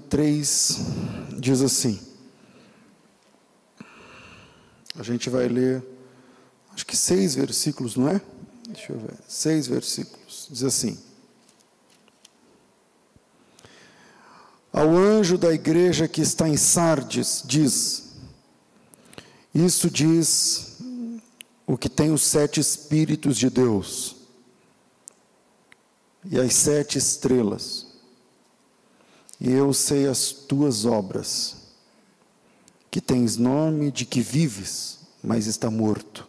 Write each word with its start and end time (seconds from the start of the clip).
3 0.00 0.80
diz 1.38 1.62
assim. 1.62 2.00
A 4.98 5.02
gente 5.02 5.30
vai 5.30 5.46
ler, 5.46 5.84
acho 6.74 6.84
que 6.84 6.96
seis 6.96 7.34
versículos, 7.34 7.96
não 7.96 8.08
é? 8.08 8.20
Deixa 8.68 8.92
eu 8.92 8.98
ver. 8.98 9.14
Seis 9.28 9.66
versículos. 9.66 10.48
Diz 10.50 10.64
assim: 10.64 10.98
Ao 14.72 14.88
anjo 14.96 15.38
da 15.38 15.52
igreja 15.52 16.08
que 16.08 16.20
está 16.20 16.48
em 16.48 16.56
Sardes, 16.56 17.42
diz: 17.44 18.14
Isso 19.54 19.88
diz 19.88 20.78
o 21.66 21.78
que 21.78 21.88
tem 21.88 22.10
os 22.10 22.22
sete 22.22 22.58
Espíritos 22.58 23.36
de 23.36 23.50
Deus 23.50 24.16
e 26.24 26.40
as 26.40 26.54
sete 26.54 26.98
estrelas. 26.98 27.85
E 29.40 29.52
eu 29.52 29.72
sei 29.72 30.06
as 30.06 30.32
tuas 30.32 30.84
obras, 30.84 31.56
que 32.90 33.00
tens 33.00 33.36
nome 33.36 33.90
de 33.90 34.06
que 34.06 34.20
vives, 34.20 35.00
mas 35.22 35.46
está 35.46 35.70
morto. 35.70 36.26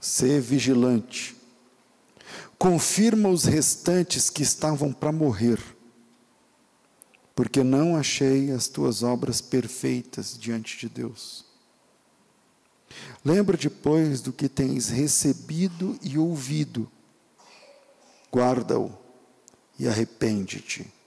Sê 0.00 0.40
vigilante. 0.40 1.36
Confirma 2.56 3.28
os 3.28 3.44
restantes 3.44 4.30
que 4.30 4.42
estavam 4.42 4.92
para 4.92 5.10
morrer, 5.10 5.60
porque 7.34 7.64
não 7.64 7.96
achei 7.96 8.52
as 8.52 8.68
tuas 8.68 9.02
obras 9.02 9.40
perfeitas 9.40 10.36
diante 10.38 10.78
de 10.78 10.88
Deus. 10.88 11.44
Lembra 13.24 13.56
depois 13.56 14.20
do 14.20 14.32
que 14.32 14.48
tens 14.48 14.88
recebido 14.88 15.98
e 16.02 16.18
ouvido, 16.18 16.90
guarda-o 18.32 18.92
e 19.78 19.88
arrepende-te. 19.88 20.97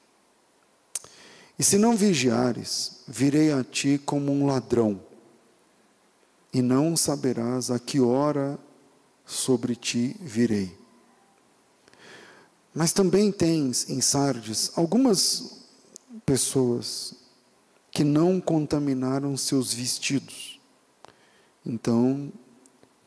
E 1.61 1.63
se 1.63 1.77
não 1.77 1.95
vigiares, 1.95 3.03
virei 3.07 3.51
a 3.51 3.63
ti 3.63 4.01
como 4.03 4.31
um 4.31 4.47
ladrão, 4.47 4.99
e 6.51 6.59
não 6.59 6.97
saberás 6.97 7.69
a 7.69 7.77
que 7.77 7.99
hora 7.99 8.57
sobre 9.27 9.75
ti 9.75 10.17
virei. 10.19 10.75
Mas 12.73 12.91
também 12.91 13.31
tens 13.31 13.87
em 13.91 14.01
Sardes 14.01 14.71
algumas 14.75 15.67
pessoas 16.25 17.13
que 17.91 18.03
não 18.03 18.41
contaminaram 18.41 19.37
seus 19.37 19.71
vestidos. 19.71 20.59
Então, 21.63 22.33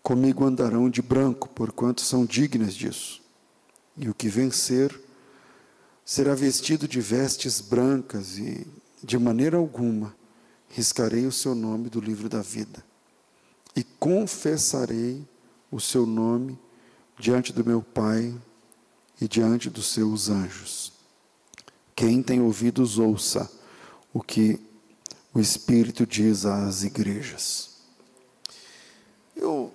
comigo 0.01 0.45
andarão 0.45 0.89
de 0.89 1.03
branco, 1.03 1.49
porquanto 1.49 2.03
são 2.03 2.25
dignas 2.25 2.73
disso. 2.77 3.21
E 3.97 4.09
o 4.09 4.15
que 4.15 4.29
vencer 4.29 5.04
será 6.05 6.35
vestido 6.35 6.87
de 6.87 7.01
vestes 7.01 7.61
brancas, 7.61 8.39
e 8.39 8.67
de 9.03 9.19
maneira 9.19 9.57
alguma 9.57 10.15
riscarei 10.69 11.27
o 11.27 11.33
seu 11.33 11.55
nome 11.55 11.89
do 11.89 12.01
livro 12.01 12.29
da 12.29 12.43
vida. 12.43 12.85
E 13.77 13.83
confessarei 13.83 15.27
o 15.71 15.81
seu 15.81 16.07
nome 16.07 16.59
diante 17.19 17.53
do 17.53 17.65
meu 17.65 17.81
Pai 17.83 18.35
e 19.21 19.29
diante 19.29 19.71
dos 19.71 19.87
seus 19.87 20.29
anjos. 20.29 20.93
Quem 21.95 22.23
tem 22.23 22.41
ouvidos, 22.41 22.99
ouça 22.99 23.51
o 24.13 24.21
que 24.21 24.61
o 25.33 25.41
Espírito 25.41 26.07
diz 26.07 26.45
às 26.45 26.83
igrejas. 26.83 27.71
Eu, 29.35 29.73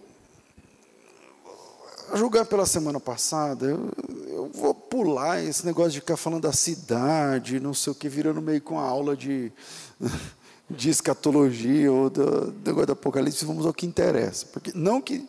a 2.11 2.17
julgar 2.17 2.45
pela 2.45 2.65
semana 2.65 2.99
passada, 2.99 3.65
eu, 3.65 3.91
eu, 4.27 4.51
vou 4.53 4.73
pular 4.73 5.43
esse 5.43 5.65
negócio 5.65 5.91
de 5.91 5.99
ficar 5.99 6.17
falando 6.17 6.43
da 6.43 6.53
cidade, 6.53 7.59
não 7.59 7.73
sei 7.73 7.91
o 7.91 7.95
que, 7.95 8.09
virando 8.09 8.41
meio 8.41 8.61
com 8.61 8.79
a 8.79 8.83
aula 8.83 9.15
de, 9.15 9.51
de 10.69 10.89
escatologia 10.89 11.91
ou 11.91 12.09
do, 12.09 12.51
do 12.51 12.67
negócio 12.69 12.87
do 12.87 12.93
Apocalipse, 12.93 13.45
vamos 13.45 13.65
ao 13.65 13.73
que 13.73 13.85
interessa. 13.85 14.45
Porque 14.47 14.71
não 14.73 15.01
que 15.01 15.27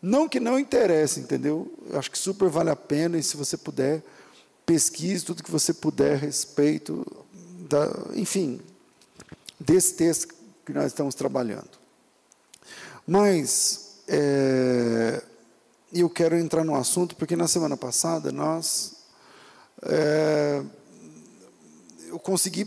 não 0.00 0.28
que 0.28 0.40
não 0.40 0.58
interesse, 0.58 1.20
entendeu? 1.20 1.72
Eu 1.88 1.96
acho 1.96 2.10
que 2.10 2.18
super 2.18 2.48
vale 2.48 2.70
a 2.70 2.76
pena 2.76 3.16
e 3.16 3.22
se 3.22 3.36
você 3.36 3.56
puder, 3.56 4.02
pesquise 4.66 5.24
tudo 5.24 5.44
que 5.44 5.50
você 5.50 5.72
puder 5.72 6.14
a 6.14 6.16
respeito, 6.16 7.06
da, 7.68 7.88
enfim, 8.14 8.60
desse 9.60 9.94
texto 9.94 10.34
que 10.66 10.72
nós 10.72 10.86
estamos 10.86 11.14
trabalhando. 11.14 11.70
Mas 13.06 14.02
é, 14.08 15.22
eu 16.00 16.08
quero 16.08 16.36
entrar 16.36 16.64
no 16.64 16.74
assunto 16.74 17.14
porque 17.16 17.36
na 17.36 17.46
semana 17.46 17.76
passada 17.76 18.32
nós 18.32 18.94
é, 19.82 20.62
eu 22.08 22.18
consegui 22.18 22.66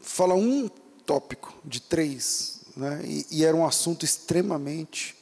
falar 0.00 0.34
um 0.34 0.68
tópico 1.06 1.54
de 1.64 1.80
três, 1.80 2.62
né, 2.76 3.00
e, 3.04 3.26
e 3.30 3.44
era 3.44 3.56
um 3.56 3.66
assunto 3.66 4.04
extremamente 4.04 5.16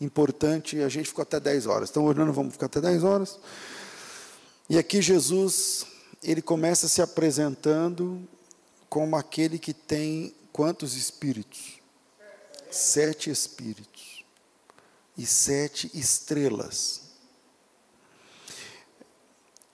importante 0.00 0.76
e 0.76 0.82
a 0.82 0.88
gente 0.88 1.08
ficou 1.08 1.22
até 1.22 1.38
10 1.38 1.66
horas. 1.66 1.90
Então, 1.90 2.04
hoje 2.04 2.18
não 2.18 2.32
vamos 2.32 2.52
ficar 2.52 2.66
até 2.66 2.80
10 2.80 3.04
horas. 3.04 3.38
E 4.68 4.78
aqui 4.78 5.02
Jesus, 5.02 5.86
ele 6.22 6.40
começa 6.40 6.88
se 6.88 7.02
apresentando 7.02 8.26
como 8.88 9.16
aquele 9.16 9.58
que 9.58 9.74
tem 9.74 10.34
quantos 10.52 10.96
espíritos? 10.96 11.80
Sete 12.70 13.30
espíritos. 13.30 13.89
E 15.20 15.26
sete 15.26 15.90
estrelas. 15.92 17.02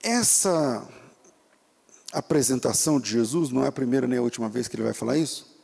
Essa 0.02 0.84
apresentação 2.12 2.98
de 2.98 3.10
Jesus, 3.10 3.50
não 3.50 3.64
é 3.64 3.68
a 3.68 3.72
primeira 3.72 4.08
nem 4.08 4.18
a 4.18 4.22
última 4.22 4.48
vez 4.48 4.66
que 4.66 4.74
ele 4.74 4.82
vai 4.82 4.92
falar 4.92 5.16
isso? 5.16 5.54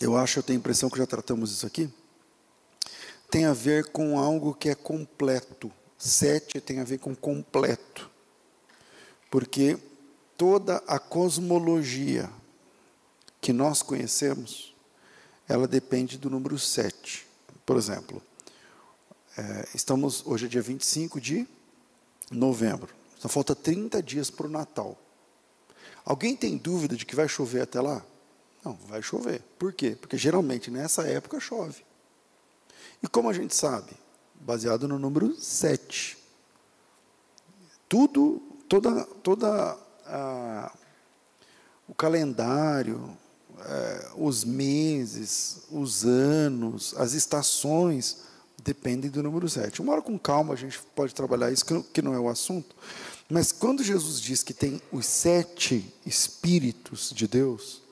eu 0.00 0.16
acho, 0.16 0.40
eu 0.40 0.42
tenho 0.42 0.58
a 0.58 0.60
impressão 0.60 0.90
que 0.90 0.98
já 0.98 1.06
tratamos 1.06 1.52
isso 1.52 1.64
aqui, 1.64 1.88
tem 3.30 3.44
a 3.44 3.52
ver 3.52 3.92
com 3.92 4.18
algo 4.18 4.52
que 4.52 4.68
é 4.68 4.74
completo. 4.74 5.70
Sete 5.96 6.60
tem 6.60 6.80
a 6.80 6.84
ver 6.84 6.98
com 6.98 7.14
completo. 7.14 8.10
Porque 9.30 9.78
toda 10.36 10.78
a 10.88 10.98
cosmologia 10.98 12.28
que 13.40 13.52
nós 13.52 13.80
conhecemos, 13.80 14.71
ela 15.52 15.68
depende 15.68 16.16
do 16.16 16.30
número 16.30 16.58
sete. 16.58 17.26
Por 17.66 17.76
exemplo, 17.76 18.22
é, 19.36 19.68
estamos, 19.74 20.22
hoje 20.26 20.46
é 20.46 20.48
dia 20.48 20.62
25 20.62 21.20
de 21.20 21.46
novembro. 22.30 22.94
Então 23.18 23.30
falta 23.30 23.54
30 23.54 24.02
dias 24.02 24.30
para 24.30 24.46
o 24.46 24.50
Natal. 24.50 24.98
Alguém 26.04 26.34
tem 26.34 26.56
dúvida 26.56 26.96
de 26.96 27.04
que 27.04 27.14
vai 27.14 27.28
chover 27.28 27.62
até 27.62 27.80
lá? 27.80 28.02
Não, 28.64 28.74
vai 28.88 29.02
chover. 29.02 29.42
Por 29.58 29.72
quê? 29.72 29.96
Porque 30.00 30.16
geralmente 30.16 30.70
nessa 30.70 31.06
época 31.06 31.38
chove. 31.38 31.84
E 33.02 33.06
como 33.06 33.28
a 33.28 33.32
gente 33.32 33.54
sabe? 33.54 33.92
Baseado 34.34 34.88
no 34.88 34.98
número 34.98 35.34
7. 35.34 36.16
Tudo, 37.88 38.40
toda, 38.68 39.04
toda 39.22 39.78
a, 40.06 40.72
o 41.86 41.94
calendário, 41.94 43.16
é, 43.64 44.08
os 44.16 44.44
meses, 44.44 45.58
os 45.70 46.04
anos, 46.04 46.94
as 46.96 47.12
estações 47.12 48.18
dependem 48.62 49.10
do 49.10 49.22
número 49.22 49.48
7. 49.48 49.80
Uma 49.80 49.92
hora 49.92 50.02
com 50.02 50.18
calma 50.18 50.54
a 50.54 50.56
gente 50.56 50.78
pode 50.94 51.14
trabalhar 51.14 51.50
isso, 51.50 51.64
que 51.92 52.02
não 52.02 52.14
é 52.14 52.18
o 52.18 52.28
assunto. 52.28 52.74
Mas 53.28 53.50
quando 53.50 53.82
Jesus 53.82 54.20
diz 54.20 54.42
que 54.42 54.52
tem 54.52 54.80
os 54.92 55.06
sete 55.06 55.92
Espíritos 56.04 57.12
de 57.14 57.26
Deus, 57.26 57.82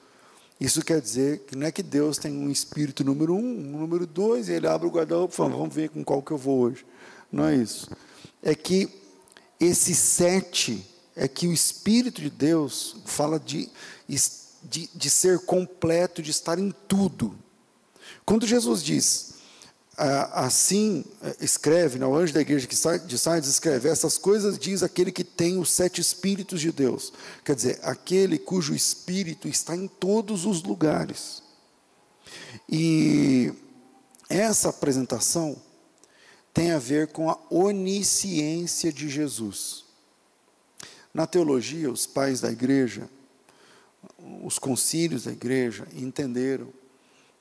isso 0.61 0.85
quer 0.85 1.01
dizer 1.01 1.41
que 1.47 1.57
não 1.57 1.67
é 1.67 1.73
que 1.73 1.83
Deus 1.83 2.19
tem 2.19 2.31
um 2.31 2.51
espírito 2.51 3.03
número 3.03 3.35
um, 3.35 3.39
um 3.39 3.79
número 3.79 4.07
dois, 4.07 4.49
e 4.49 4.53
ele 4.53 4.67
abre 4.67 4.87
o 4.87 4.91
guarda-roupa 4.91 5.33
e 5.33 5.37
fala, 5.37 5.51
vamos 5.51 5.75
ver 5.75 5.89
com 5.89 6.05
qual 6.05 6.23
que 6.23 6.31
eu 6.31 6.37
vou 6.37 6.59
hoje. 6.61 6.85
Não 7.33 7.47
é 7.47 7.57
isso. 7.57 7.89
É 8.43 8.55
que 8.55 8.89
esse 9.59 9.95
sete, 9.95 10.87
é 11.17 11.27
que 11.27 11.47
o 11.47 11.53
Espírito 11.53 12.21
de 12.21 12.29
Deus 12.29 12.97
fala 13.07 13.41
de, 13.41 13.71
de, 14.63 14.89
de 14.95 15.11
ser 15.11 15.41
completo, 15.41 16.23
de 16.23 16.31
estar 16.31 16.59
em 16.59 16.75
tudo. 16.89 17.37
Quando 18.25 18.47
Jesus 18.47 18.83
diz, 18.83 19.35
ah, 19.97 20.47
assim 20.47 21.05
eh, 21.23 21.37
escreve, 21.41 21.99
né, 21.99 22.07
o 22.07 22.17
anjo 22.17 22.33
da 22.33 22.41
igreja 22.41 22.67
de 22.67 23.19
Sardes 23.19 23.51
escreve, 23.51 23.89
essas 23.89 24.17
coisas 24.17 24.59
diz 24.59 24.83
aquele 24.83 25.13
que 25.13 25.25
tem 25.25 25.59
os 25.59 25.71
sete 25.71 26.01
espíritos 26.01 26.61
de 26.61 26.73
Deus. 26.73 27.13
Quer 27.45 27.55
dizer, 27.55 27.79
aquele 27.83 28.39
cujo 28.39 28.75
espírito 28.75 29.47
está 29.47 29.77
em 29.77 29.87
todos 29.87 30.47
os 30.47 30.63
lugares. 30.63 31.43
E 32.69 33.53
essa 34.29 34.71
apresentação 34.71 35.61
tem 36.55 36.71
a 36.71 36.79
ver 36.79 37.09
com 37.09 37.29
a 37.29 37.39
onisciência 37.51 38.93
de 38.93 39.09
Jesus. 39.09 39.85
Na 41.13 41.27
teologia, 41.27 41.91
os 41.91 42.07
pais 42.07 42.41
da 42.41 42.51
igreja, 42.51 43.09
os 44.43 44.59
concílios 44.59 45.25
da 45.25 45.33
igreja 45.33 45.87
entenderam 45.95 46.69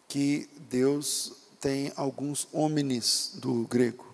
que 0.07 0.49
Deus 0.69 1.33
tem 1.59 1.91
alguns 1.95 2.47
homens 2.51 3.33
do 3.35 3.67
grego. 3.67 4.07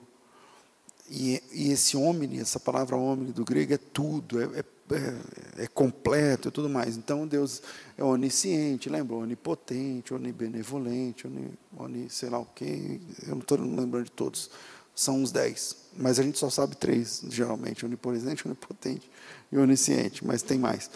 E, 1.10 1.42
e 1.52 1.72
esse 1.72 1.96
homem, 1.96 2.40
essa 2.40 2.60
palavra 2.60 2.96
homem 2.96 3.32
do 3.32 3.46
grego 3.46 3.74
é 3.74 3.78
tudo, 3.78 4.42
é, 4.42 4.60
é 4.60 4.64
é, 4.92 5.64
é, 5.64 5.68
completo 5.68 6.50
e 6.50 6.52
tudo 6.52 6.70
mais. 6.70 6.96
Então 6.96 7.26
Deus 7.26 7.62
é 7.98 8.04
onisciente, 8.04 8.88
lembra? 8.88 9.16
Onipotente, 9.16 10.14
onibenevolente, 10.14 11.26
oni, 11.26 11.50
oni 11.76 12.10
sei 12.10 12.30
lá 12.30 12.38
o 12.38 12.46
quê. 12.46 13.00
Eu 13.24 13.32
não 13.32 13.40
estou 13.40 13.58
lembrando 13.58 14.06
de 14.06 14.12
todos. 14.12 14.52
São 14.96 15.22
uns 15.22 15.32
dez. 15.32 15.76
Mas 15.98 16.20
a 16.20 16.24
gente 16.24 16.38
só 16.38 16.50
sabe 16.50 16.76
três, 16.76 17.22
geralmente: 17.30 17.86
onipresente, 17.86 18.48
onipotente 18.48 19.10
e 19.52 19.58
onisciente. 19.58 20.26
Mas 20.26 20.42
tem 20.42 20.58
mais. 20.58 20.90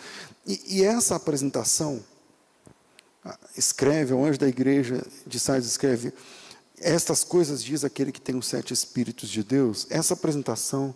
E, 0.48 0.78
e 0.78 0.84
essa 0.84 1.16
apresentação, 1.16 2.04
ah, 3.24 3.38
escreve, 3.58 4.14
o 4.14 4.24
anjo 4.24 4.40
da 4.40 4.48
igreja 4.48 5.06
de 5.28 5.40
Sardes 5.40 5.70
escreve: 5.70 6.14
Estas 6.78 7.24
coisas 7.24 7.64
diz 7.64 7.84
aquele 7.84 8.12
que 8.12 8.22
tem 8.22 8.36
os 8.36 8.48
sete 8.48 8.74
Espíritos 8.74 9.30
de 9.30 9.44
Deus. 9.44 9.86
Essa 9.90 10.14
apresentação 10.14 10.96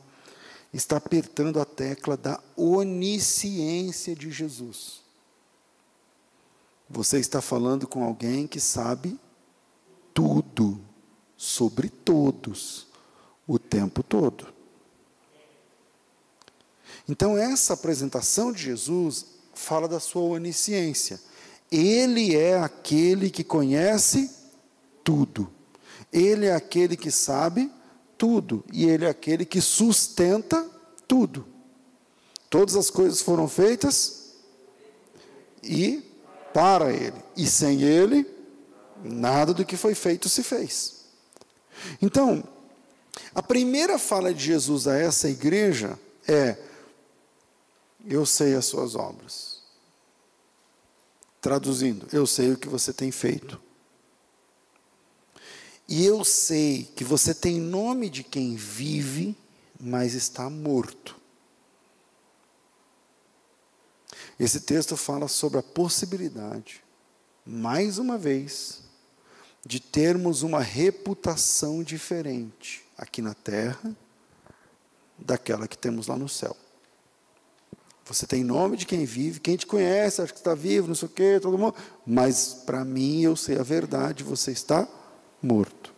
está 0.73 0.97
apertando 0.97 1.59
a 1.59 1.65
tecla 1.65 2.17
da 2.17 2.39
onisciência 2.55 4.15
de 4.15 4.31
Jesus. 4.31 5.01
Você 6.89 7.19
está 7.19 7.41
falando 7.41 7.87
com 7.87 8.03
alguém 8.03 8.47
que 8.47 8.59
sabe 8.59 9.19
tudo 10.13 10.79
sobre 11.37 11.89
todos 11.89 12.92
o 13.47 13.59
tempo 13.59 14.01
todo. 14.01 14.47
Então, 17.07 17.37
essa 17.37 17.73
apresentação 17.73 18.51
de 18.51 18.63
Jesus 18.63 19.25
fala 19.53 19.87
da 19.87 19.99
sua 19.99 20.23
onisciência. 20.23 21.19
Ele 21.71 22.35
é 22.35 22.57
aquele 22.57 23.29
que 23.29 23.43
conhece 23.43 24.31
tudo. 25.03 25.51
Ele 26.11 26.45
é 26.45 26.53
aquele 26.53 26.95
que 26.95 27.11
sabe 27.11 27.71
tudo. 28.17 28.63
E 28.71 28.85
Ele 28.85 29.05
é 29.05 29.09
aquele 29.09 29.45
que 29.45 29.59
sustenta 29.59 30.65
tudo. 31.07 31.45
Todas 32.49 32.75
as 32.75 32.89
coisas 32.89 33.21
foram 33.21 33.47
feitas 33.47 34.35
e 35.63 36.03
para 36.53 36.93
Ele. 36.93 37.17
E 37.35 37.47
sem 37.47 37.81
Ele, 37.81 38.25
nada 39.03 39.53
do 39.53 39.65
que 39.65 39.75
foi 39.75 39.95
feito 39.95 40.29
se 40.29 40.43
fez. 40.43 41.05
Então, 42.01 42.43
a 43.35 43.41
primeira 43.41 43.97
fala 43.97 44.33
de 44.33 44.43
Jesus 44.43 44.87
a 44.87 44.95
essa 44.95 45.27
igreja 45.27 45.99
é: 46.27 46.57
Eu 48.05 48.25
sei 48.25 48.53
as 48.53 48.65
suas 48.65 48.95
obras. 48.95 49.63
Traduzindo, 51.41 52.07
eu 52.13 52.25
sei 52.27 52.51
o 52.51 52.57
que 52.57 52.69
você 52.69 52.93
tem 52.93 53.11
feito. 53.11 53.59
E 55.87 56.05
eu 56.05 56.23
sei 56.23 56.89
que 56.95 57.03
você 57.03 57.33
tem 57.33 57.59
nome 57.59 58.09
de 58.09 58.23
quem 58.23 58.55
vive, 58.55 59.35
mas 59.79 60.13
está 60.13 60.49
morto. 60.49 61.19
Esse 64.39 64.61
texto 64.61 64.95
fala 64.95 65.27
sobre 65.27 65.59
a 65.59 65.63
possibilidade, 65.63 66.81
mais 67.45 67.97
uma 67.97 68.17
vez, 68.17 68.81
de 69.65 69.79
termos 69.79 70.43
uma 70.43 70.61
reputação 70.61 71.83
diferente 71.83 72.82
aqui 72.97 73.21
na 73.21 73.33
terra 73.33 73.95
daquela 75.17 75.67
que 75.67 75.77
temos 75.77 76.07
lá 76.07 76.17
no 76.17 76.27
céu. 76.27 76.55
Você 78.05 78.27
tem 78.27 78.43
nome 78.43 78.75
de 78.75 78.85
quem 78.85 79.05
vive, 79.05 79.39
quem 79.39 79.55
te 79.55 79.65
conhece, 79.65 80.21
acha 80.21 80.33
que 80.33 80.39
está 80.39 80.53
vivo, 80.53 80.87
não 80.87 80.95
sei 80.95 81.07
o 81.07 81.11
quê, 81.11 81.39
todo 81.41 81.57
mundo. 81.57 81.75
Mas 82.05 82.53
para 82.65 82.83
mim 82.83 83.21
eu 83.21 83.35
sei 83.35 83.57
a 83.57 83.63
verdade, 83.63 84.23
você 84.23 84.51
está 84.51 84.87
morto. 85.41 85.93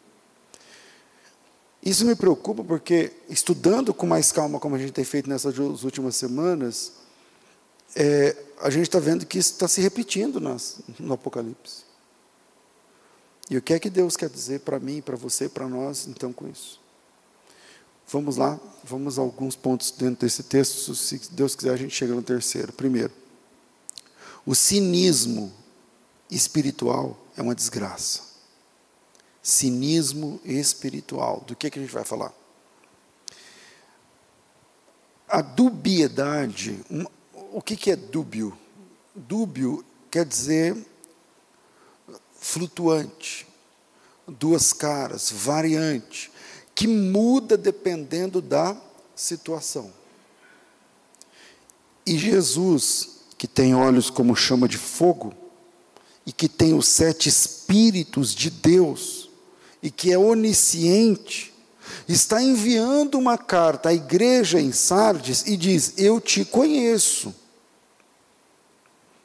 Isso 1.83 2.05
me 2.05 2.15
preocupa 2.15 2.63
porque, 2.63 3.11
estudando 3.29 3.93
com 3.93 4.07
mais 4.07 4.31
calma, 4.31 4.59
como 4.59 4.75
a 4.75 4.79
gente 4.79 4.91
tem 4.91 5.05
feito 5.05 5.29
nessas 5.29 5.57
últimas 5.57 6.15
semanas, 6.15 6.93
é, 7.95 8.35
a 8.59 8.69
gente 8.69 8.83
está 8.83 8.99
vendo 8.99 9.25
que 9.25 9.37
isso 9.37 9.53
está 9.53 9.67
se 9.67 9.81
repetindo 9.81 10.39
nas, 10.39 10.79
no 10.99 11.13
Apocalipse. 11.13 11.85
E 13.49 13.57
o 13.57 13.61
que 13.61 13.73
é 13.73 13.79
que 13.79 13.89
Deus 13.89 14.17
quer 14.17 14.29
dizer 14.29 14.61
para 14.61 14.79
mim, 14.79 15.01
para 15.01 15.15
você, 15.15 15.47
para 15.47 15.67
nós, 15.67 16.07
então, 16.07 16.33
com 16.33 16.47
isso? 16.47 16.81
Vamos 18.07 18.37
lá, 18.37 18.59
vamos 18.83 19.17
a 19.17 19.21
alguns 19.21 19.55
pontos 19.55 19.91
dentro 19.91 20.25
desse 20.25 20.43
texto. 20.43 20.93
Se 20.95 21.19
Deus 21.31 21.55
quiser, 21.55 21.73
a 21.73 21.77
gente 21.77 21.95
chega 21.95 22.13
no 22.13 22.21
terceiro. 22.21 22.71
Primeiro, 22.73 23.11
o 24.45 24.53
cinismo 24.53 25.51
espiritual 26.29 27.17
é 27.35 27.41
uma 27.41 27.55
desgraça 27.55 28.35
cinismo 29.45 30.41
espiritual. 30.43 31.43
Do 31.45 31.55
que, 31.55 31.69
que 31.69 31.77
a 31.77 31.81
gente 31.81 31.93
vai 31.93 32.03
falar? 32.03 32.33
A 35.27 35.41
dubiedade, 35.41 36.83
o 37.51 37.61
que, 37.61 37.75
que 37.75 37.91
é 37.91 37.95
dúbio? 37.95 38.57
Dúbio 39.13 39.85
quer 40.09 40.25
dizer 40.25 40.75
flutuante, 42.39 43.47
duas 44.27 44.73
caras, 44.73 45.31
variante, 45.31 46.31
que 46.75 46.87
muda 46.87 47.57
dependendo 47.57 48.41
da 48.41 48.75
situação. 49.15 49.91
E 52.05 52.17
Jesus, 52.17 53.21
que 53.37 53.47
tem 53.47 53.73
olhos 53.73 54.09
como 54.09 54.35
chama 54.35 54.67
de 54.67 54.77
fogo, 54.77 55.33
e 56.25 56.33
que 56.33 56.49
tem 56.49 56.73
os 56.73 56.87
sete 56.87 57.29
Espíritos 57.29 58.35
de 58.35 58.49
Deus, 58.49 59.29
e 59.81 59.89
que 59.89 60.11
é 60.11 60.17
onisciente, 60.17 61.53
está 62.07 62.41
enviando 62.41 63.17
uma 63.17 63.37
carta 63.37 63.89
à 63.89 63.93
igreja 63.93 64.59
em 64.59 64.71
Sardes 64.71 65.43
e 65.47 65.55
diz: 65.55 65.93
Eu 65.97 66.19
te 66.19 66.43
conheço. 66.43 67.33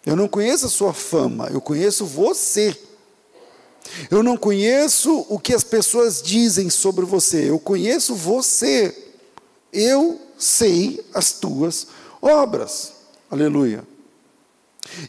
Eu 0.06 0.17
não 0.17 0.29
conheço 0.29 0.67
a 0.67 0.70
sua 0.70 0.94
fama, 0.94 1.49
eu 1.50 1.61
conheço 1.61 2.06
você. 2.06 2.79
Eu 4.10 4.22
não 4.22 4.37
conheço 4.37 5.26
o 5.28 5.38
que 5.38 5.54
as 5.54 5.64
pessoas 5.64 6.22
dizem 6.22 6.70
sobre 6.70 7.04
você, 7.04 7.50
eu 7.50 7.58
conheço 7.58 8.14
você. 8.14 8.96
Eu 9.72 10.20
sei 10.37 11.04
as 11.14 11.32
tuas 11.32 11.87
obras. 12.20 12.92
Aleluia. 13.31 13.84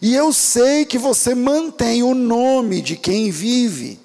E 0.01 0.13
eu 0.13 0.31
sei 0.31 0.85
que 0.85 0.97
você 0.97 1.33
mantém 1.33 2.03
o 2.03 2.13
nome 2.13 2.81
de 2.81 2.95
quem 2.95 3.31
vive 3.31 3.99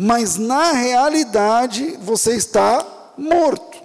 mas 0.00 0.36
na 0.36 0.70
realidade 0.70 1.98
você 2.00 2.36
está 2.36 3.12
morto. 3.18 3.82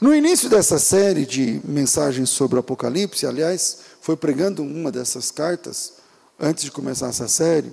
No 0.00 0.12
início 0.12 0.48
dessa 0.48 0.76
série 0.76 1.24
de 1.24 1.60
mensagens 1.64 2.30
sobre 2.30 2.56
o 2.56 2.60
Apocalipse, 2.60 3.26
aliás, 3.26 3.78
foi 4.00 4.16
pregando 4.16 4.60
uma 4.60 4.90
dessas 4.90 5.30
cartas, 5.30 5.94
antes 6.38 6.64
de 6.64 6.72
começar 6.72 7.10
essa 7.10 7.28
série, 7.28 7.72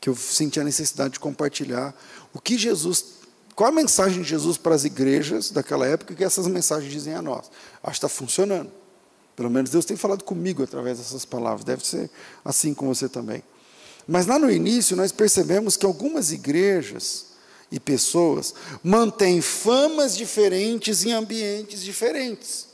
que 0.00 0.08
eu 0.08 0.16
senti 0.16 0.58
a 0.58 0.64
necessidade 0.64 1.14
de 1.14 1.20
compartilhar 1.20 1.94
o 2.32 2.40
que 2.40 2.56
Jesus, 2.56 3.04
qual 3.54 3.68
a 3.68 3.72
mensagem 3.72 4.22
de 4.22 4.28
Jesus 4.28 4.56
para 4.56 4.74
as 4.74 4.84
igrejas 4.84 5.50
daquela 5.50 5.86
época 5.86 6.14
que 6.14 6.24
essas 6.24 6.46
mensagens 6.46 6.90
dizem 6.90 7.14
a 7.14 7.20
nós. 7.20 7.50
Acho 7.82 8.00
que 8.00 8.06
está 8.06 8.08
funcionando. 8.08 8.70
Pelo 9.36 9.50
menos 9.50 9.70
Deus 9.70 9.84
tem 9.84 9.96
falado 9.96 10.24
comigo 10.24 10.62
através 10.62 10.98
dessas 10.98 11.24
palavras. 11.24 11.64
Deve 11.64 11.86
ser 11.86 12.10
assim 12.44 12.72
com 12.72 12.86
você 12.86 13.08
também. 13.08 13.42
Mas 14.06 14.26
lá 14.26 14.38
no 14.38 14.50
início 14.50 14.96
nós 14.96 15.12
percebemos 15.12 15.76
que 15.76 15.86
algumas 15.86 16.32
igrejas 16.32 17.26
e 17.70 17.78
pessoas 17.78 18.54
mantêm 18.82 19.40
famas 19.40 20.16
diferentes 20.16 21.04
em 21.04 21.12
ambientes 21.12 21.82
diferentes. 21.82 22.66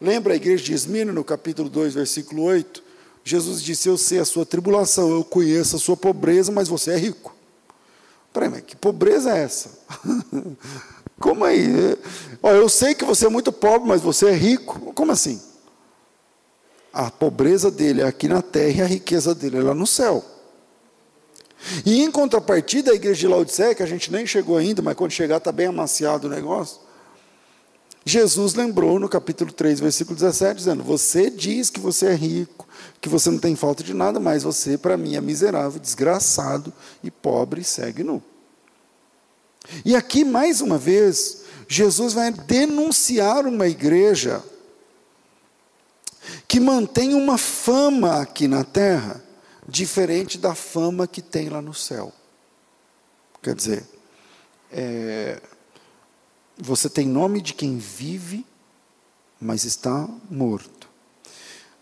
Lembra 0.00 0.34
a 0.34 0.36
igreja 0.36 0.62
de 0.64 0.72
Esmina, 0.72 1.12
no 1.12 1.24
capítulo 1.24 1.68
2, 1.68 1.94
versículo 1.94 2.42
8? 2.42 2.91
Jesus 3.24 3.62
disse: 3.62 3.88
Eu 3.88 3.96
sei 3.96 4.18
a 4.18 4.24
sua 4.24 4.44
tribulação, 4.44 5.10
eu 5.10 5.24
conheço 5.24 5.76
a 5.76 5.78
sua 5.78 5.96
pobreza, 5.96 6.50
mas 6.50 6.68
você 6.68 6.92
é 6.92 6.96
rico. 6.96 7.34
Peraí, 8.32 8.62
que 8.62 8.74
pobreza 8.74 9.36
é 9.36 9.42
essa? 9.42 9.70
Como 11.20 11.44
aí? 11.44 11.96
Olha, 12.42 12.56
eu 12.56 12.68
sei 12.68 12.94
que 12.94 13.04
você 13.04 13.26
é 13.26 13.28
muito 13.28 13.52
pobre, 13.52 13.88
mas 13.88 14.00
você 14.00 14.28
é 14.28 14.32
rico. 14.32 14.92
Como 14.92 15.12
assim? 15.12 15.40
A 16.92 17.10
pobreza 17.10 17.70
dele 17.70 18.02
é 18.02 18.06
aqui 18.06 18.26
na 18.26 18.42
terra 18.42 18.78
e 18.78 18.82
a 18.82 18.86
riqueza 18.86 19.34
dele 19.34 19.58
é 19.58 19.62
lá 19.62 19.74
no 19.74 19.86
céu. 19.86 20.24
E 21.86 22.02
em 22.02 22.10
contrapartida, 22.10 22.90
a 22.90 22.94
igreja 22.94 23.20
de 23.20 23.28
Laodiceia, 23.28 23.74
que 23.74 23.82
a 23.82 23.86
gente 23.86 24.10
nem 24.10 24.26
chegou 24.26 24.56
ainda, 24.56 24.82
mas 24.82 24.96
quando 24.96 25.12
chegar 25.12 25.36
está 25.36 25.52
bem 25.52 25.66
amaciado 25.66 26.26
o 26.26 26.30
negócio. 26.30 26.80
Jesus 28.04 28.54
lembrou 28.54 28.98
no 28.98 29.08
capítulo 29.08 29.52
3, 29.52 29.78
versículo 29.80 30.16
17, 30.16 30.56
dizendo: 30.56 30.82
Você 30.82 31.30
diz 31.30 31.70
que 31.70 31.78
você 31.78 32.06
é 32.06 32.14
rico, 32.14 32.66
que 33.00 33.08
você 33.08 33.30
não 33.30 33.38
tem 33.38 33.54
falta 33.54 33.82
de 33.84 33.94
nada, 33.94 34.18
mas 34.18 34.42
você, 34.42 34.76
para 34.76 34.96
mim, 34.96 35.14
é 35.14 35.20
miserável, 35.20 35.80
desgraçado 35.80 36.72
e 37.02 37.10
pobre 37.10 37.60
e 37.60 37.64
segue 37.64 38.02
nu. 38.02 38.22
E 39.84 39.94
aqui, 39.94 40.24
mais 40.24 40.60
uma 40.60 40.76
vez, 40.76 41.42
Jesus 41.68 42.12
vai 42.12 42.32
denunciar 42.32 43.46
uma 43.46 43.68
igreja 43.68 44.42
que 46.48 46.58
mantém 46.58 47.14
uma 47.14 47.38
fama 47.38 48.20
aqui 48.20 48.48
na 48.48 48.64
terra 48.64 49.22
diferente 49.66 50.38
da 50.38 50.54
fama 50.54 51.06
que 51.06 51.22
tem 51.22 51.48
lá 51.48 51.62
no 51.62 51.72
céu. 51.72 52.12
Quer 53.40 53.54
dizer, 53.54 53.84
é, 54.70 55.40
você 56.62 56.88
tem 56.88 57.08
nome 57.08 57.40
de 57.40 57.54
quem 57.54 57.76
vive, 57.76 58.46
mas 59.40 59.64
está 59.64 60.08
morto. 60.30 60.88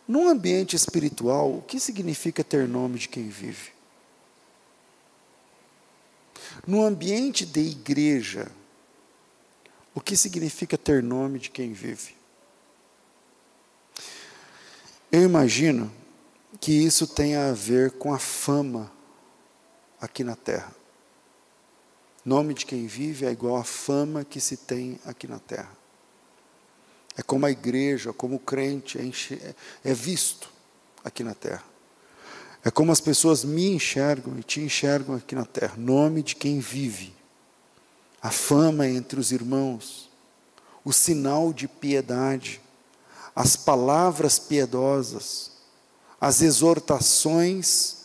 Num 0.08 0.26
ambiente 0.26 0.74
espiritual, 0.74 1.54
o 1.54 1.60
que 1.60 1.78
significa 1.78 2.42
ter 2.42 2.66
nome 2.66 2.98
de 2.98 3.06
quem 3.06 3.28
vive? 3.28 3.72
No 6.66 6.82
ambiente 6.82 7.44
de 7.44 7.60
igreja, 7.60 8.50
o 9.94 10.00
que 10.00 10.16
significa 10.16 10.78
ter 10.78 11.02
nome 11.02 11.38
de 11.38 11.50
quem 11.50 11.74
vive? 11.74 12.16
Eu 15.12 15.22
imagino 15.22 15.92
que 16.58 16.72
isso 16.72 17.06
tenha 17.06 17.50
a 17.50 17.52
ver 17.52 17.92
com 17.92 18.14
a 18.14 18.18
fama 18.18 18.90
aqui 20.00 20.24
na 20.24 20.34
terra. 20.34 20.79
Nome 22.24 22.52
de 22.52 22.66
quem 22.66 22.86
vive 22.86 23.24
é 23.24 23.30
igual 23.30 23.56
à 23.56 23.64
fama 23.64 24.24
que 24.24 24.40
se 24.40 24.56
tem 24.56 25.00
aqui 25.06 25.26
na 25.26 25.38
terra. 25.38 25.70
É 27.16 27.22
como 27.22 27.46
a 27.46 27.50
igreja, 27.50 28.12
como 28.12 28.36
o 28.36 28.40
crente 28.40 28.98
é, 28.98 29.54
é 29.84 29.94
visto 29.94 30.50
aqui 31.02 31.24
na 31.24 31.34
terra. 31.34 31.64
É 32.62 32.70
como 32.70 32.92
as 32.92 33.00
pessoas 33.00 33.42
me 33.42 33.70
enxergam 33.70 34.38
e 34.38 34.42
te 34.42 34.60
enxergam 34.60 35.14
aqui 35.16 35.34
na 35.34 35.46
terra. 35.46 35.74
Nome 35.78 36.22
de 36.22 36.36
quem 36.36 36.60
vive. 36.60 37.14
A 38.22 38.30
fama 38.30 38.86
entre 38.86 39.18
os 39.18 39.32
irmãos. 39.32 40.10
O 40.84 40.92
sinal 40.92 41.54
de 41.54 41.66
piedade. 41.66 42.60
As 43.34 43.56
palavras 43.56 44.38
piedosas. 44.38 45.52
As 46.20 46.42
exortações 46.42 47.96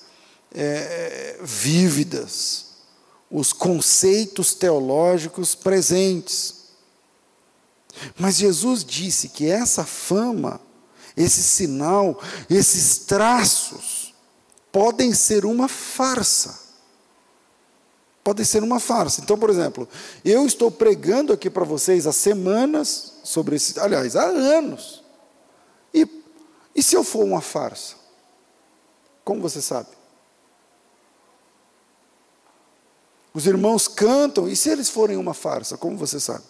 é, 0.54 1.38
vívidas 1.44 2.75
os 3.29 3.51
conceitos 3.51 4.53
teológicos 4.53 5.55
presentes. 5.55 6.65
Mas 8.17 8.36
Jesus 8.36 8.84
disse 8.84 9.29
que 9.29 9.50
essa 9.50 9.84
fama, 9.84 10.60
esse 11.15 11.41
sinal, 11.41 12.20
esses 12.50 13.00
traços, 13.00 14.13
podem 14.72 15.13
ser 15.13 15.46
uma 15.46 15.67
farsa. 15.67 16.65
Podem 18.24 18.44
ser 18.44 18.63
uma 18.63 18.79
farsa. 18.79 19.22
Então, 19.22 19.38
por 19.38 19.50
exemplo, 19.50 19.88
eu 20.24 20.46
estou 20.46 20.70
pregando 20.72 21.32
aqui 21.32 21.50
para 21.50 21.63
vocês 21.63 22.08
há 22.08 22.12
semanas 22.12 23.13
sobre 23.24 23.55
esse, 23.55 23.79
aliás, 23.79 24.15
há 24.15 24.25
anos. 24.25 25.03
E, 25.94 26.08
e 26.75 26.84
se 26.84 26.96
eu 26.96 27.03
for 27.03 27.24
uma 27.24 27.39
farsa? 27.39 27.96
Como 29.24 29.41
você 29.41 29.62
sabe? 29.62 29.95
Os 33.36 33.46
irmãos 33.46 33.86
cantam, 33.86 34.48
e 34.48 34.56
se 34.56 34.70
eles 34.70 34.89
forem 34.89 35.18
uma 35.18 35.34
farsa, 35.34 35.77
como 35.77 35.98
você 35.98 36.22
sabe? 36.22 36.46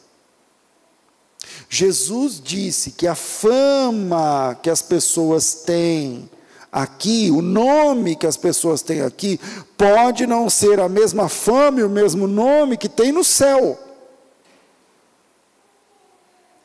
Jesus 1.67 2.39
disse 2.39 2.91
que 2.91 3.07
a 3.07 3.15
fama 3.15 4.55
que 4.61 4.69
as 4.69 4.83
pessoas 4.83 5.55
têm 5.55 6.29
aqui, 6.71 7.31
o 7.31 7.41
nome 7.41 8.15
que 8.15 8.27
as 8.27 8.37
pessoas 8.37 8.83
têm 8.83 9.01
aqui, 9.01 9.39
pode 9.75 10.27
não 10.27 10.47
ser 10.47 10.79
a 10.79 10.87
mesma 10.87 11.27
fama 11.27 11.79
e 11.79 11.83
o 11.83 11.89
mesmo 11.89 12.27
nome 12.27 12.77
que 12.77 12.87
tem 12.87 13.11
no 13.11 13.23
céu. 13.23 13.79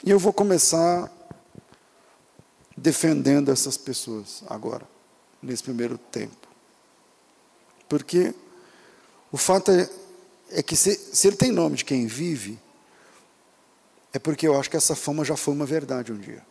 E 0.05 0.11
eu 0.11 0.19
vou 0.19 0.35
começar 0.35 1.11
defendendo 2.77 3.51
essas 3.51 3.79
pessoas 3.79 4.45
agora, 4.49 4.87
nesse 5.43 5.63
primeiro 5.63 5.97
tempo. 5.97 6.47
Porque 7.89 8.35
o 9.33 9.37
fato 9.37 9.71
é, 9.71 9.89
é 10.51 10.63
que 10.63 10.77
se, 10.77 10.95
se 11.13 11.29
ele 11.29 11.37
tem 11.37 11.53
nome 11.53 11.77
de 11.77 11.85
quem 11.85 12.07
vive, 12.07 12.59
é 14.13 14.19
porque 14.19 14.47
eu 14.47 14.59
acho 14.59 14.69
que 14.69 14.77
essa 14.77 14.97
fama 14.97 15.25
já 15.25 15.37
foi 15.37 15.55
uma 15.55 15.67
verdade 15.67 16.13
um 16.13 16.19
dia. 16.19 16.45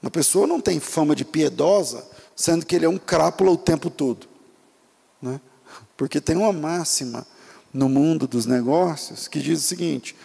Uma 0.00 0.10
pessoa 0.10 0.46
não 0.46 0.60
tem 0.60 0.80
fama 0.80 1.14
de 1.14 1.24
piedosa, 1.24 2.06
sendo 2.34 2.64
que 2.64 2.74
ele 2.74 2.86
é 2.86 2.88
um 2.88 2.96
crápula 2.96 3.50
o 3.50 3.56
tempo 3.56 3.90
todo. 3.90 4.26
Né? 5.20 5.40
Porque 5.96 6.20
tem 6.20 6.36
uma 6.36 6.52
máxima 6.52 7.26
no 7.72 7.88
mundo 7.88 8.26
dos 8.26 8.46
negócios 8.46 9.28
que 9.28 9.40
diz 9.40 9.60
o 9.60 9.66
seguinte: 9.66 10.16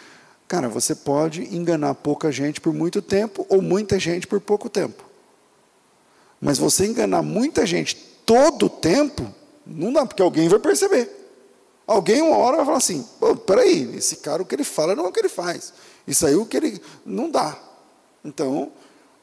cara, 0.48 0.70
você 0.70 0.96
pode 0.96 1.54
enganar 1.54 1.96
pouca 1.96 2.32
gente 2.32 2.62
por 2.62 2.74
muito 2.74 3.02
tempo 3.02 3.46
ou 3.50 3.62
muita 3.62 4.00
gente 4.00 4.28
por 4.28 4.40
pouco 4.40 4.70
tempo. 4.70 5.04
Mas 6.40 6.58
você 6.58 6.86
enganar 6.86 7.22
muita 7.22 7.66
gente 7.66 7.96
todo 8.26 8.68
o 8.68 8.70
tempo, 8.70 9.34
não 9.66 9.92
dá, 9.92 10.06
porque 10.06 10.22
alguém 10.22 10.48
vai 10.48 10.60
perceber. 10.60 11.25
Alguém 11.88 12.22
uma 12.22 12.38
hora 12.38 12.58
vai 12.58 12.66
falar 12.66 12.78
assim: 12.78 13.08
peraí, 13.46 13.96
esse 13.96 14.18
cara 14.18 14.42
o 14.42 14.46
que 14.46 14.56
ele 14.56 14.64
fala 14.64 14.96
não 14.96 15.06
é 15.06 15.08
o 15.08 15.12
que 15.12 15.20
ele 15.20 15.30
faz. 15.30 15.74
Isso 16.08 16.26
aí 16.26 16.36
o 16.36 16.46
que 16.46 16.58
ele. 16.58 16.82
não 17.06 17.30
dá. 17.30 17.58
Então, 18.24 18.72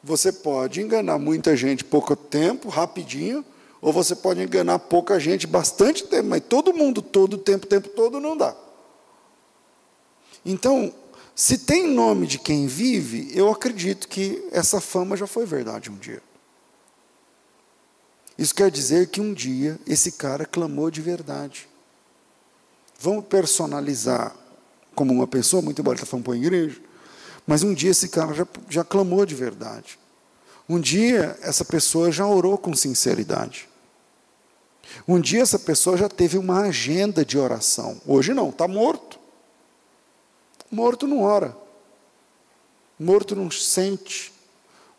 você 0.02 0.32
pode 0.32 0.80
enganar 0.80 1.18
muita 1.18 1.56
gente 1.56 1.84
pouco 1.84 2.14
tempo, 2.14 2.68
rapidinho, 2.68 3.44
ou 3.80 3.92
você 3.92 4.14
pode 4.14 4.40
enganar 4.40 4.78
pouca 4.78 5.18
gente 5.18 5.46
bastante 5.46 6.04
tempo, 6.04 6.28
mas 6.28 6.42
todo 6.48 6.72
mundo, 6.72 7.02
todo 7.02 7.34
o 7.34 7.38
tempo, 7.38 7.66
tempo 7.66 7.88
todo, 7.88 8.20
não 8.20 8.36
dá. 8.36 8.54
Então, 10.44 10.92
se 11.34 11.58
tem 11.58 11.88
nome 11.88 12.26
de 12.26 12.38
quem 12.38 12.66
vive, 12.66 13.30
eu 13.34 13.50
acredito 13.50 14.08
que 14.08 14.46
essa 14.52 14.80
fama 14.80 15.16
já 15.16 15.26
foi 15.26 15.46
verdade 15.46 15.90
um 15.90 15.96
dia. 15.96 16.22
Isso 18.36 18.54
quer 18.54 18.70
dizer 18.70 19.08
que 19.08 19.20
um 19.20 19.32
dia 19.32 19.78
esse 19.86 20.12
cara 20.12 20.44
clamou 20.44 20.90
de 20.90 21.00
verdade. 21.00 21.68
Vamos 23.02 23.24
personalizar 23.24 24.32
como 24.94 25.12
uma 25.12 25.26
pessoa, 25.26 25.60
muito 25.60 25.80
embora 25.80 25.96
ele 25.96 26.04
está 26.04 26.08
falando 26.08 26.24
para 26.24 26.34
a 26.34 26.36
igreja, 26.36 26.80
mas 27.44 27.64
um 27.64 27.74
dia 27.74 27.90
esse 27.90 28.08
cara 28.08 28.32
já, 28.32 28.46
já 28.70 28.84
clamou 28.84 29.26
de 29.26 29.34
verdade. 29.34 29.98
Um 30.68 30.78
dia 30.78 31.36
essa 31.42 31.64
pessoa 31.64 32.12
já 32.12 32.24
orou 32.24 32.56
com 32.56 32.76
sinceridade. 32.76 33.68
Um 35.08 35.20
dia 35.20 35.42
essa 35.42 35.58
pessoa 35.58 35.96
já 35.96 36.08
teve 36.08 36.38
uma 36.38 36.60
agenda 36.60 37.24
de 37.24 37.36
oração. 37.36 38.00
Hoje 38.06 38.32
não, 38.32 38.50
está 38.50 38.68
morto. 38.68 39.18
Morto 40.70 41.08
não 41.08 41.22
ora. 41.22 41.56
Morto 42.96 43.34
não 43.34 43.50
sente. 43.50 44.32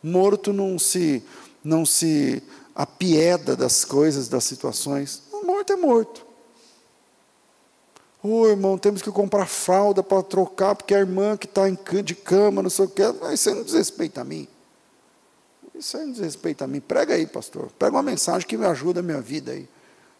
Morto 0.03 0.51
não 0.51 0.77
se 0.77 1.23
não 1.63 1.85
se 1.85 2.43
apieda 2.75 3.55
das 3.55 3.85
coisas, 3.85 4.27
das 4.27 4.43
situações. 4.43 5.23
Morto 5.45 5.71
é 5.71 5.77
morto. 5.77 6.32
Ô 8.23 8.39
oh, 8.39 8.47
irmão, 8.47 8.77
temos 8.77 9.01
que 9.01 9.11
comprar 9.11 9.45
fralda 9.45 10.01
para 10.01 10.23
trocar, 10.23 10.75
porque 10.75 10.95
a 10.95 10.99
irmã 10.99 11.35
que 11.35 11.45
está 11.45 11.63
de 11.69 12.15
cama, 12.15 12.63
não 12.63 12.69
sei 12.69 12.85
o 12.85 12.87
que, 12.87 13.01
isso 13.33 13.49
aí 13.49 13.55
não 13.55 13.63
desrespeita 13.63 14.21
a 14.21 14.23
mim. 14.23 14.47
Isso 15.75 15.97
aí 15.97 16.05
não 16.05 16.13
desrespeita 16.13 16.63
a 16.63 16.67
mim. 16.67 16.79
Prega 16.79 17.15
aí, 17.15 17.27
pastor. 17.27 17.69
Pega 17.77 17.91
uma 17.91 18.01
mensagem 18.01 18.47
que 18.47 18.55
me 18.55 18.65
ajuda 18.65 19.01
a 19.01 19.03
minha 19.03 19.19
vida 19.19 19.51
aí. 19.51 19.67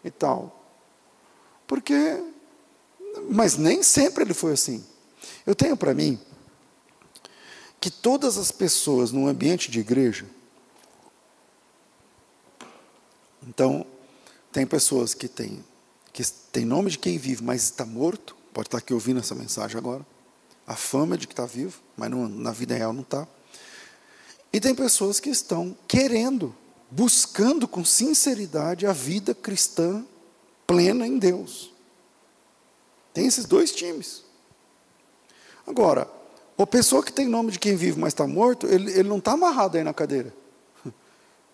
E 0.04 0.10
tal. 0.10 0.64
Porque, 1.66 2.22
mas 3.30 3.56
nem 3.56 3.82
sempre 3.82 4.22
ele 4.22 4.34
foi 4.34 4.52
assim. 4.52 4.84
Eu 5.46 5.54
tenho 5.54 5.74
para 5.74 5.94
mim 5.94 6.20
que 7.80 7.90
todas 7.90 8.36
as 8.36 8.50
pessoas 8.50 9.12
no 9.12 9.26
ambiente 9.28 9.70
de 9.70 9.80
igreja, 9.80 10.26
então, 13.48 13.86
tem 14.52 14.66
pessoas 14.66 15.14
que 15.14 15.26
têm 15.26 15.64
que 16.14 16.24
tem 16.52 16.64
nome 16.64 16.92
de 16.92 16.98
quem 16.98 17.18
vive, 17.18 17.42
mas 17.42 17.64
está 17.64 17.84
morto, 17.84 18.36
pode 18.52 18.68
estar 18.68 18.78
aqui 18.78 18.94
ouvindo 18.94 19.18
essa 19.18 19.34
mensagem 19.34 19.76
agora. 19.76 20.06
A 20.64 20.76
fama 20.76 21.18
de 21.18 21.26
que 21.26 21.32
está 21.32 21.44
vivo, 21.44 21.80
mas 21.96 22.08
não, 22.08 22.28
na 22.28 22.52
vida 22.52 22.72
real 22.76 22.92
não 22.92 23.02
está. 23.02 23.26
E 24.52 24.60
tem 24.60 24.76
pessoas 24.76 25.18
que 25.18 25.28
estão 25.28 25.76
querendo, 25.88 26.54
buscando 26.88 27.66
com 27.66 27.84
sinceridade 27.84 28.86
a 28.86 28.92
vida 28.92 29.34
cristã 29.34 30.06
plena 30.64 31.04
em 31.04 31.18
Deus. 31.18 31.72
Tem 33.12 33.26
esses 33.26 33.44
dois 33.44 33.72
times. 33.72 34.22
Agora, 35.66 36.08
a 36.56 36.66
pessoa 36.66 37.02
que 37.02 37.12
tem 37.12 37.26
nome 37.26 37.50
de 37.50 37.58
quem 37.58 37.74
vive, 37.74 37.98
mas 37.98 38.12
está 38.12 38.24
morto, 38.24 38.68
ele, 38.68 38.92
ele 38.92 39.08
não 39.08 39.18
está 39.18 39.32
amarrado 39.32 39.76
aí 39.76 39.82
na 39.82 39.92
cadeira. 39.92 40.32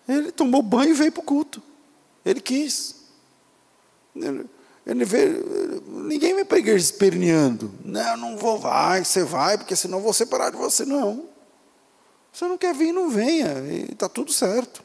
Ele 0.07 0.31
tomou 0.31 0.61
banho 0.61 0.90
e 0.90 0.95
veio 0.95 1.12
para 1.12 1.23
o 1.23 1.25
culto. 1.25 1.62
Ele 2.25 2.40
quis. 2.40 3.00
Ele 4.87 5.05
vê, 5.05 5.26
ninguém 5.87 6.35
vem 6.35 6.45
para 6.45 6.57
a 6.57 6.61
igreja 6.61 6.85
esperneando. 6.85 7.73
Não, 7.85 8.17
não 8.17 8.37
vou, 8.37 8.59
vai, 8.59 9.05
você 9.05 9.23
vai, 9.23 9.59
porque 9.59 9.76
senão 9.76 9.99
eu 9.99 10.05
vou 10.05 10.12
separar 10.12 10.50
de 10.50 10.57
você. 10.57 10.85
Não. 10.85 11.29
Você 12.33 12.47
não 12.47 12.57
quer 12.57 12.75
vir, 12.75 12.93
não 12.93 13.11
venha, 13.11 13.55
está 13.90 14.09
tudo 14.09 14.33
certo. 14.33 14.83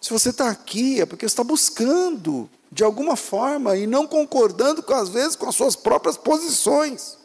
Se 0.00 0.10
você 0.10 0.30
está 0.30 0.50
aqui, 0.50 1.00
é 1.00 1.06
porque 1.06 1.26
você 1.26 1.32
está 1.32 1.42
buscando, 1.42 2.50
de 2.70 2.84
alguma 2.84 3.16
forma, 3.16 3.76
e 3.76 3.86
não 3.86 4.06
concordando, 4.06 4.84
às 4.92 5.08
vezes, 5.08 5.34
com 5.34 5.48
as 5.48 5.54
suas 5.54 5.74
próprias 5.74 6.16
posições. 6.16 7.16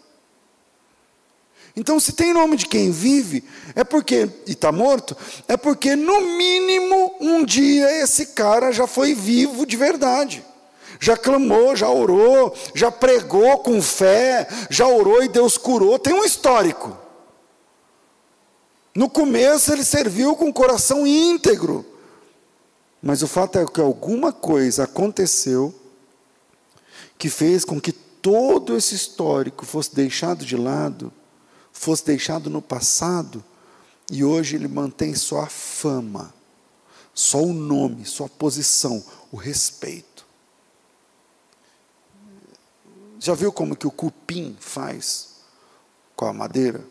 Então, 1.75 1.99
se 1.99 2.11
tem 2.11 2.33
nome 2.33 2.57
de 2.57 2.67
quem 2.67 2.91
vive, 2.91 3.43
é 3.75 3.83
porque, 3.83 4.29
e 4.45 4.51
está 4.51 4.71
morto, 4.71 5.15
é 5.47 5.55
porque, 5.55 5.95
no 5.95 6.21
mínimo, 6.21 7.15
um 7.19 7.43
dia 7.45 7.89
esse 8.01 8.27
cara 8.27 8.71
já 8.71 8.87
foi 8.87 9.13
vivo 9.13 9.65
de 9.65 9.77
verdade. 9.77 10.43
Já 10.99 11.15
clamou, 11.15 11.75
já 11.75 11.89
orou, 11.89 12.53
já 12.75 12.91
pregou 12.91 13.59
com 13.59 13.81
fé, 13.81 14.47
já 14.69 14.85
orou 14.87 15.23
e 15.23 15.29
Deus 15.29 15.57
curou. 15.57 15.97
Tem 15.97 16.13
um 16.13 16.25
histórico. 16.25 16.97
No 18.93 19.09
começo 19.09 19.71
ele 19.71 19.85
serviu 19.85 20.35
com 20.35 20.49
o 20.49 20.53
coração 20.53 21.07
íntegro. 21.07 21.85
Mas 23.01 23.21
o 23.21 23.27
fato 23.27 23.57
é 23.57 23.65
que 23.65 23.79
alguma 23.79 24.33
coisa 24.33 24.83
aconteceu 24.83 25.73
que 27.17 27.29
fez 27.29 27.63
com 27.63 27.79
que 27.79 27.93
todo 27.93 28.75
esse 28.75 28.95
histórico 28.95 29.65
fosse 29.65 29.95
deixado 29.95 30.45
de 30.45 30.57
lado, 30.57 31.13
fosse 31.79 32.05
deixado 32.05 32.49
no 32.49 32.61
passado, 32.61 33.41
e 34.11 34.21
hoje 34.21 34.57
ele 34.57 34.67
mantém 34.67 35.15
só 35.15 35.39
a 35.39 35.47
fama, 35.47 36.33
só 37.13 37.41
o 37.41 37.53
nome, 37.53 38.03
só 38.03 38.25
a 38.25 38.29
posição, 38.29 39.01
o 39.31 39.37
respeito. 39.37 40.25
Já 43.17 43.33
viu 43.33 43.49
como 43.53 43.77
que 43.77 43.87
o 43.87 43.91
cupim 43.91 44.57
faz 44.59 45.35
com 46.17 46.25
a 46.25 46.33
madeira? 46.33 46.83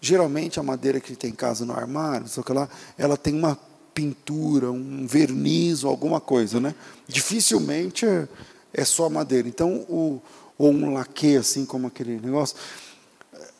Geralmente 0.00 0.58
a 0.58 0.62
madeira 0.62 1.00
que 1.00 1.14
tem 1.14 1.30
em 1.30 1.34
casa 1.34 1.66
no 1.66 1.74
armário, 1.74 2.26
só 2.26 2.42
que 2.42 2.50
lá, 2.50 2.66
ela 2.96 3.18
tem 3.18 3.34
uma 3.34 3.58
pintura, 3.92 4.70
um 4.70 5.06
verniz 5.06 5.84
ou 5.84 5.90
alguma 5.90 6.18
coisa, 6.18 6.58
né? 6.58 6.74
Dificilmente 7.06 8.06
é, 8.06 8.26
é 8.72 8.84
só 8.86 9.10
madeira. 9.10 9.46
Então, 9.46 9.84
o, 9.86 10.22
ou 10.56 10.70
um 10.70 10.94
laque, 10.94 11.36
assim 11.36 11.66
como 11.66 11.86
aquele 11.86 12.18
negócio. 12.18 12.56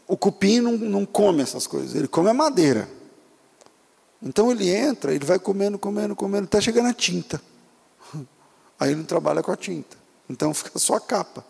O 0.06 0.16
cupim 0.16 0.61
não, 0.61 0.73
não 0.73 1.06
come 1.06 1.42
essas 1.42 1.66
coisas, 1.66 1.94
ele 1.94 2.08
come 2.08 2.28
a 2.28 2.34
madeira. 2.34 2.88
Então 4.23 4.50
ele 4.50 4.68
entra, 4.68 5.14
ele 5.14 5.25
vai 5.25 5.38
comendo, 5.38 5.78
comendo, 5.78 6.16
comendo, 6.16 6.44
até 6.44 6.61
chegar 6.61 6.82
na 6.82 6.94
tinta. 6.94 7.40
Aí 8.80 8.90
ele 8.90 8.96
não 8.96 9.04
trabalha 9.04 9.42
com 9.42 9.52
a 9.52 9.56
tinta. 9.56 9.96
Então 10.28 10.52
fica 10.54 10.78
só 10.78 10.94
a 10.94 11.00
capa. 11.00 11.44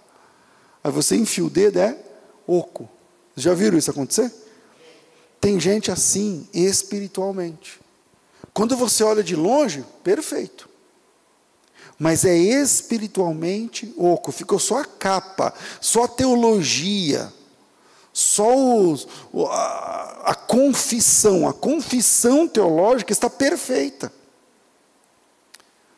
Aí 0.82 0.90
você 0.90 1.16
enfia 1.16 1.44
o 1.44 1.50
dedo, 1.50 1.78
é 1.78 1.96
oco. 2.46 2.88
Já 3.36 3.54
viram 3.54 3.78
isso 3.78 3.90
acontecer? 3.90 4.32
Tem 5.40 5.58
gente 5.58 5.90
assim 5.90 6.48
espiritualmente. 6.52 7.80
Quando 8.52 8.76
você 8.76 9.02
olha 9.02 9.22
de 9.22 9.34
longe, 9.34 9.84
perfeito. 10.02 10.68
Mas 11.98 12.24
é 12.24 12.36
espiritualmente 12.36 13.92
oco, 13.96 14.32
ficou 14.32 14.58
só 14.58 14.80
a 14.80 14.84
capa, 14.84 15.54
só 15.80 16.04
a 16.04 16.08
teologia, 16.08 17.32
só 18.14 18.56
os, 18.56 19.06
a, 19.50 20.30
a 20.30 20.34
confissão, 20.34 21.46
a 21.46 21.52
confissão 21.52 22.48
teológica 22.48 23.12
está 23.12 23.28
perfeita. 23.28 24.10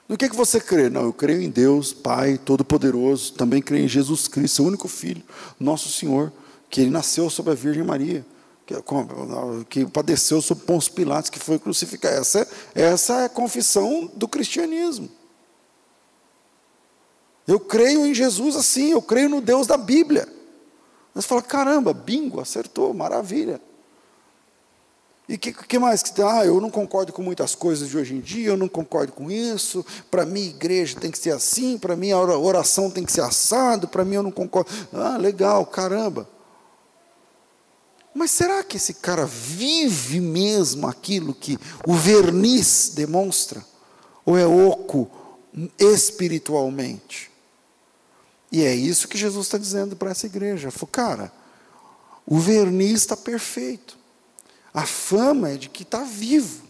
No 0.09 0.17
que, 0.17 0.29
que 0.29 0.37
você 0.37 0.59
crê? 0.59 0.91
Não, 0.91 1.03
eu 1.03 1.13
creio 1.13 1.43
em 1.43 1.51
Deus, 1.51 1.93
Pai 1.93 2.39
Todo-Poderoso, 2.39 3.35
também 3.35 3.63
creio 3.63 3.85
em 3.85 3.89
Jesus 3.89 4.27
Cristo, 4.27 4.57
seu 4.57 4.65
único 4.65 4.89
Filho, 4.89 5.23
nosso 5.61 5.89
Senhor, 5.89 6.33
que 6.69 6.81
ele 6.81 6.91
nasceu 6.91 7.31
sobre 7.31 7.53
a 7.53 7.55
Virgem 7.55 7.85
Maria 7.85 8.27
que, 8.67 8.75
que 9.69 9.87
padeceu 9.87 10.43
sob 10.43 10.63
Pôncio 10.63 10.93
Pilatos, 10.93 11.31
que 11.31 11.39
foi 11.39 11.59
crucificado. 11.59 12.17
Essa, 12.17 12.49
essa 12.75 13.21
é 13.23 13.25
a 13.27 13.29
confissão 13.29 14.11
do 14.15 14.27
cristianismo. 14.27 15.09
Eu 17.47 17.61
creio 17.61 18.05
em 18.05 18.13
Jesus 18.13 18.57
assim, 18.57 18.91
eu 18.91 19.01
creio 19.01 19.29
no 19.29 19.41
Deus 19.41 19.69
da 19.69 19.77
Bíblia. 19.77 20.29
Você 21.17 21.27
fala, 21.27 21.41
caramba, 21.41 21.95
bingo, 21.95 22.41
acertou, 22.41 22.93
maravilha. 22.93 23.59
E 25.27 25.35
o 25.35 25.39
que, 25.39 25.51
que, 25.51 25.79
mais? 25.79 26.05
Ah, 26.19 26.45
eu 26.45 26.61
não 26.61 26.71
concordo 26.71 27.11
com 27.11 27.23
muitas 27.23 27.55
coisas 27.55 27.89
de 27.89 27.97
hoje 27.97 28.15
em 28.15 28.21
dia, 28.21 28.51
eu 28.51 28.57
não 28.57 28.69
concordo 28.69 29.13
com 29.13 29.31
isso. 29.31 29.85
Para 30.11 30.27
mim, 30.27 30.43
igreja 30.43 31.01
tem 31.01 31.11
que 31.11 31.19
ser 31.19 31.31
assim, 31.31 31.79
para 31.79 31.97
mim, 31.97 32.13
a 32.13 32.21
oração 32.21 32.91
tem 32.91 33.03
que 33.03 33.11
ser 33.11 33.23
assado, 33.23 33.89
para 33.89 34.05
mim, 34.05 34.17
eu 34.17 34.23
não 34.23 34.31
concordo. 34.31 34.71
Ah, 34.93 35.17
legal, 35.17 35.65
caramba. 35.65 36.29
Mas 38.15 38.31
será 38.31 38.63
que 38.63 38.77
esse 38.77 38.95
cara 38.95 39.25
vive 39.25 40.21
mesmo 40.21 40.87
aquilo 40.87 41.35
que 41.35 41.59
o 41.87 41.95
verniz 41.95 42.93
demonstra? 42.95 43.65
Ou 44.25 44.37
é 44.37 44.47
oco 44.47 45.11
espiritualmente? 45.79 47.31
E 48.51 48.63
é 48.65 48.75
isso 48.75 49.09
que 49.09 49.19
Jesus 49.19 49.47
está 49.47 49.59
dizendo 49.59 49.97
para 49.97 50.11
essa 50.11 50.27
igreja. 50.27 50.71
Falou, 50.71 50.89
cara, 50.91 51.33
o 52.27 52.39
verniz 52.39 53.01
está 53.01 53.17
perfeito. 53.17 53.99
A 54.73 54.87
fama 54.87 55.51
é 55.51 55.57
de 55.57 55.69
que 55.69 55.83
está 55.83 56.05
vivo. 56.05 56.65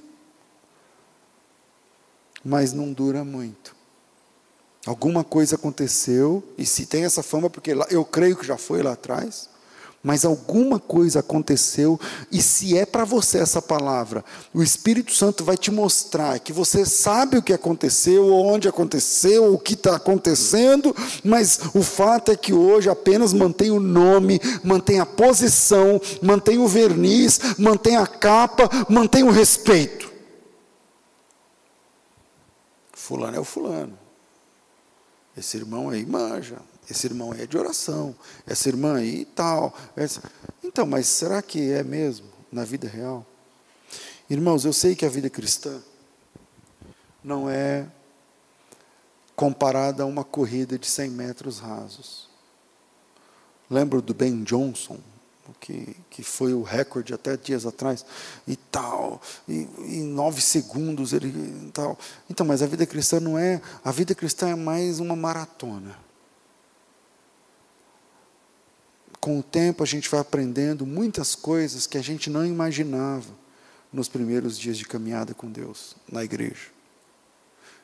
Mas 2.45 2.73
não 2.73 2.93
dura 2.93 3.25
muito. 3.25 3.75
Alguma 4.87 5.25
coisa 5.25 5.57
aconteceu, 5.57 6.45
e 6.57 6.65
se 6.65 6.87
tem 6.87 7.05
essa 7.05 7.21
fama, 7.21 7.51
porque 7.51 7.73
eu 7.91 8.05
creio 8.05 8.37
que 8.37 8.47
já 8.47 8.57
foi 8.57 8.83
lá 8.83 8.93
atrás, 8.93 9.49
mas 10.03 10.25
alguma 10.25 10.79
coisa 10.79 11.19
aconteceu, 11.19 11.99
e 12.31 12.41
se 12.41 12.79
é 12.79 12.87
para 12.87 13.05
você 13.05 13.39
essa 13.39 13.61
palavra, 13.61 14.25
o 14.55 14.63
Espírito 14.63 15.13
Santo 15.13 15.45
vai 15.45 15.57
te 15.57 15.71
mostrar 15.71 16.39
que 16.39 16.53
você 16.53 16.87
sabe 16.87 17.39
o 17.39 17.43
que 17.43 17.53
aconteceu, 17.53 18.33
onde 18.33 18.69
aconteceu, 18.69 19.53
o 19.53 19.59
que 19.59 19.75
está 19.75 19.97
acontecendo, 19.97 20.95
mas 21.25 21.59
o 21.75 21.83
fato 21.83 22.31
é 22.31 22.37
que 22.37 22.53
hoje 22.53 22.89
apenas 22.89 23.33
mantém 23.33 23.71
o 23.71 23.81
nome, 23.81 24.41
mantém 24.63 25.01
a 25.01 25.07
posição, 25.07 26.01
mantém 26.23 26.59
o 26.59 26.69
verniz, 26.69 27.41
mantém 27.59 27.97
a 27.97 28.07
capa, 28.07 28.71
mantém 28.89 29.25
o 29.25 29.31
respeito. 29.31 30.13
Fulano 32.93 33.37
é 33.37 33.41
o 33.41 33.45
fulano. 33.45 33.99
Esse 35.37 35.57
irmão 35.57 35.91
aí 35.91 36.07
manja, 36.07 36.57
esse 36.89 37.07
irmão 37.07 37.33
aí 37.33 37.43
é 37.43 37.47
de 37.47 37.57
oração, 37.57 38.15
essa 38.47 38.69
irmã 38.69 38.97
aí 38.97 39.23
e 39.23 39.25
tal. 39.25 39.77
Então, 40.63 40.87
mas 40.87 41.07
será 41.07 41.43
que 41.43 41.71
é 41.71 41.83
mesmo 41.83 42.27
na 42.51 42.65
vida 42.65 42.89
real? 42.89 43.27
Irmãos, 44.29 44.65
eu 44.65 44.73
sei 44.73 44.95
que 44.95 45.05
a 45.05 45.09
vida 45.09 45.31
cristã 45.31 45.81
não 47.23 47.49
é 47.51 47.87
comparada 49.35 50.03
a 50.03 50.07
uma 50.07 50.25
corrida 50.25 50.79
de 50.79 50.87
100 50.87 51.11
metros 51.11 51.59
rasos. 51.59 52.29
Lembro 53.69 54.01
do 54.01 54.15
Ben 54.15 54.43
Johnson, 54.45 54.99
que, 55.61 55.97
que 56.11 56.23
foi 56.23 56.55
o 56.55 56.63
recorde 56.63 57.13
até 57.13 57.37
dias 57.37 57.67
atrás, 57.67 58.05
e 58.47 58.57
tal, 58.57 59.21
e 59.47 59.69
em 59.79 60.05
nove 60.05 60.41
segundos 60.41 61.13
ele 61.13 61.71
tal. 61.73 61.99
Então, 62.31 62.47
mas 62.47 62.63
a 62.63 62.67
vida 62.67 62.87
cristã 62.87 63.21
não 63.21 63.39
é, 63.39 63.61
a 63.85 63.93
vida 63.93 64.15
cristã 64.15 64.49
é 64.49 64.55
mais 64.55 64.99
uma 65.01 65.17
maratona. 65.17 66.06
Com 69.27 69.41
o 69.41 69.43
tempo 69.43 69.83
a 69.83 69.87
gente 69.87 70.09
vai 70.09 70.21
aprendendo 70.21 70.87
muitas 70.87 71.35
coisas 71.35 71.85
que 71.85 71.99
a 71.99 72.01
gente 72.01 72.31
não 72.31 72.47
imaginava 72.47 73.27
nos 73.93 74.07
primeiros 74.07 74.57
dias 74.57 74.79
de 74.79 74.85
caminhada 74.85 75.35
com 75.35 75.51
Deus 75.51 75.97
na 76.09 76.23
igreja. 76.23 76.69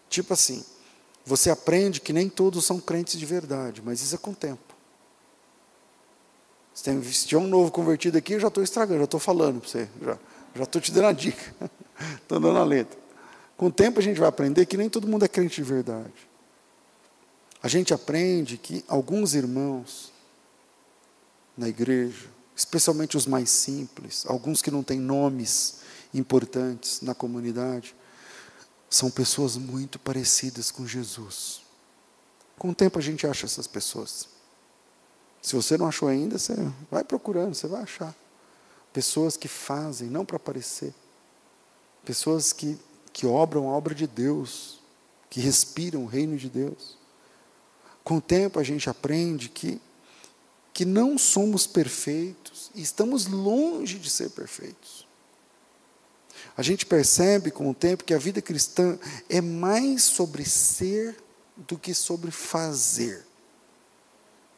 Tipo 0.09 0.35
assim, 0.35 0.65
você 1.27 1.51
aprende 1.51 2.01
que 2.01 2.13
nem 2.13 2.29
todos 2.29 2.65
são 2.65 2.79
crentes 2.79 3.19
de 3.19 3.27
verdade, 3.27 3.83
mas 3.85 4.01
isso 4.01 4.15
é 4.15 4.19
com 4.19 4.31
o 4.31 4.37
tempo. 4.37 4.73
Se 6.73 7.27
tiver 7.27 7.43
um 7.43 7.49
novo 7.49 7.73
convertido 7.73 8.17
aqui, 8.17 8.35
eu 8.35 8.41
já 8.41 8.47
estou 8.47 8.63
estragando, 8.63 8.99
já 8.99 9.05
estou 9.07 9.19
falando 9.19 9.61
para 9.61 9.69
você, 9.69 9.89
já 10.55 10.63
estou 10.63 10.81
te 10.81 10.93
dando 10.93 11.09
a 11.09 11.13
dica, 11.13 11.53
estou 12.23 12.39
dando 12.39 12.59
a 12.61 12.65
letra. 12.65 12.97
Com 13.57 13.67
o 13.67 13.73
tempo 13.73 13.99
a 13.99 14.03
gente 14.03 14.21
vai 14.21 14.29
aprender 14.29 14.65
que 14.65 14.77
nem 14.77 14.89
todo 14.89 15.09
mundo 15.09 15.25
é 15.25 15.29
crente 15.29 15.57
de 15.57 15.65
verdade. 15.65 16.13
A 17.61 17.67
gente 17.67 17.93
aprende 17.93 18.57
que 18.57 18.85
alguns 18.87 19.35
irmãos 19.35 20.12
na 21.57 21.69
igreja, 21.69 22.29
especialmente 22.57 23.17
os 23.17 23.27
mais 23.27 23.51
simples, 23.51 24.25
alguns 24.27 24.63
que 24.63 24.71
não 24.71 24.83
têm 24.83 25.01
nomes 25.01 25.81
importantes 26.15 27.01
na 27.01 27.15
comunidade, 27.15 27.95
são 28.89 29.11
pessoas 29.11 29.57
muito 29.57 29.99
parecidas 29.99 30.71
com 30.71 30.87
Jesus. 30.87 31.63
Com 32.59 32.71
o 32.71 32.75
tempo 32.75 32.99
a 32.99 33.03
gente 33.03 33.27
acha 33.27 33.47
essas 33.47 33.67
pessoas. 33.67 34.29
Se 35.41 35.57
você 35.57 35.77
não 35.77 35.89
achou 35.89 36.09
ainda, 36.09 36.39
você 36.39 36.55
vai 36.91 37.03
procurando, 37.03 37.55
você 37.55 37.67
vai 37.67 37.83
achar. 37.83 38.15
Pessoas 38.93 39.37
que 39.37 39.49
fazem, 39.49 40.09
não 40.09 40.25
para 40.25 40.37
aparecer. 40.37 40.95
Pessoas 42.05 42.53
que, 42.53 42.79
que 43.13 43.27
obram 43.27 43.69
a 43.69 43.73
obra 43.73 43.95
de 43.95 44.07
Deus, 44.07 44.79
que 45.31 45.41
respiram 45.41 46.05
o 46.05 46.07
reino 46.07 46.37
de 46.37 46.49
Deus. 46.49 46.97
Com 48.05 48.19
o 48.19 48.21
tempo 48.21 48.61
a 48.61 48.63
gente 48.63 48.91
aprende 48.91 49.49
que 49.49 49.81
que 50.73 50.85
não 50.85 51.19
somos 51.19 51.67
perfeitos 51.67 52.71
e 52.75 52.83
estamos 52.83 53.27
longe 53.27 53.99
de 53.99 54.09
ser 54.09 54.31
perfeitos. 54.31 55.07
A 56.57 56.63
gente 56.63 56.85
percebe 56.85 57.51
com 57.51 57.71
o 57.71 57.75
tempo 57.75 58.05
que 58.05 58.15
a 58.15 58.19
vida 58.19 58.43
cristã 58.43 58.99
é 59.29 59.41
mais 59.41 60.03
sobre 60.03 60.45
ser 60.45 61.17
do 61.57 61.79
que 61.79 61.95
sobre 61.95 62.31
fazer. 62.31 63.25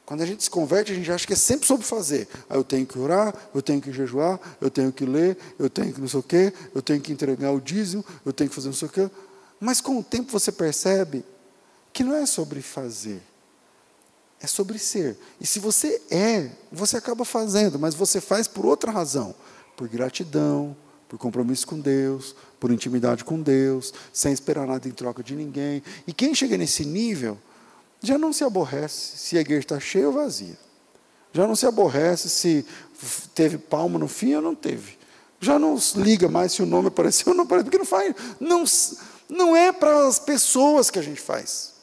Quando 0.04 0.22
a 0.22 0.26
gente 0.26 0.44
se 0.44 0.50
converte, 0.50 0.92
a 0.92 0.94
gente 0.94 1.10
acha 1.10 1.26
que 1.26 1.32
é 1.32 1.36
sempre 1.36 1.66
sobre 1.66 1.86
fazer. 1.86 2.28
Ah, 2.48 2.56
eu 2.56 2.64
tenho 2.64 2.86
que 2.86 2.98
orar, 2.98 3.34
eu 3.54 3.62
tenho 3.62 3.80
que 3.80 3.90
jejuar, 3.90 4.38
eu 4.60 4.70
tenho 4.70 4.92
que 4.92 5.06
ler, 5.06 5.36
eu 5.58 5.70
tenho 5.70 5.92
que 5.94 6.00
não 6.00 6.08
sei 6.08 6.20
o 6.20 6.22
quê, 6.22 6.52
eu 6.74 6.82
tenho 6.82 7.00
que 7.00 7.10
entregar 7.10 7.52
o 7.52 7.60
dízimo, 7.60 8.04
eu 8.24 8.32
tenho 8.32 8.50
que 8.50 8.54
fazer 8.54 8.68
não 8.68 8.74
sei 8.74 8.88
o 8.88 8.90
quê. 8.90 9.10
Mas 9.58 9.80
com 9.80 9.98
o 9.98 10.04
tempo 10.04 10.30
você 10.30 10.52
percebe 10.52 11.24
que 11.92 12.04
não 12.04 12.14
é 12.14 12.26
sobre 12.26 12.60
fazer, 12.60 13.22
é 14.44 14.46
sobre 14.46 14.78
ser. 14.78 15.16
E 15.40 15.46
se 15.46 15.58
você 15.58 16.00
é, 16.10 16.50
você 16.70 16.96
acaba 16.96 17.24
fazendo, 17.24 17.78
mas 17.78 17.94
você 17.94 18.20
faz 18.20 18.46
por 18.46 18.64
outra 18.64 18.92
razão, 18.92 19.34
por 19.76 19.88
gratidão, 19.88 20.76
por 21.08 21.18
compromisso 21.18 21.66
com 21.66 21.80
Deus, 21.80 22.36
por 22.60 22.70
intimidade 22.70 23.24
com 23.24 23.40
Deus, 23.40 23.92
sem 24.12 24.32
esperar 24.32 24.66
nada 24.66 24.86
em 24.86 24.92
troca 24.92 25.22
de 25.22 25.34
ninguém. 25.34 25.82
E 26.06 26.12
quem 26.12 26.34
chega 26.34 26.56
nesse 26.56 26.84
nível 26.84 27.38
já 28.00 28.18
não 28.18 28.32
se 28.32 28.44
aborrece 28.44 29.16
se 29.16 29.38
a 29.38 29.40
igreja 29.40 29.60
está 29.60 29.80
cheia 29.80 30.06
ou 30.06 30.12
vazia. 30.12 30.58
Já 31.32 31.46
não 31.46 31.56
se 31.56 31.66
aborrece 31.66 32.28
se 32.28 32.64
teve 33.34 33.58
palma 33.58 33.98
no 33.98 34.06
fim 34.06 34.34
ou 34.34 34.42
não 34.42 34.54
teve. 34.54 34.98
Já 35.40 35.58
não 35.58 35.76
liga 35.96 36.28
mais 36.28 36.52
se 36.52 36.62
o 36.62 36.66
nome 36.66 36.88
apareceu 36.88 37.32
ou 37.32 37.34
não 37.34 37.44
apareceu, 37.44 37.64
porque 37.64 37.78
não 37.78 37.84
faz. 37.84 38.14
Não, 38.38 38.64
não 39.28 39.56
é 39.56 39.72
para 39.72 40.06
as 40.06 40.18
pessoas 40.18 40.90
que 40.90 40.98
a 40.98 41.02
gente 41.02 41.20
faz. 41.20 41.73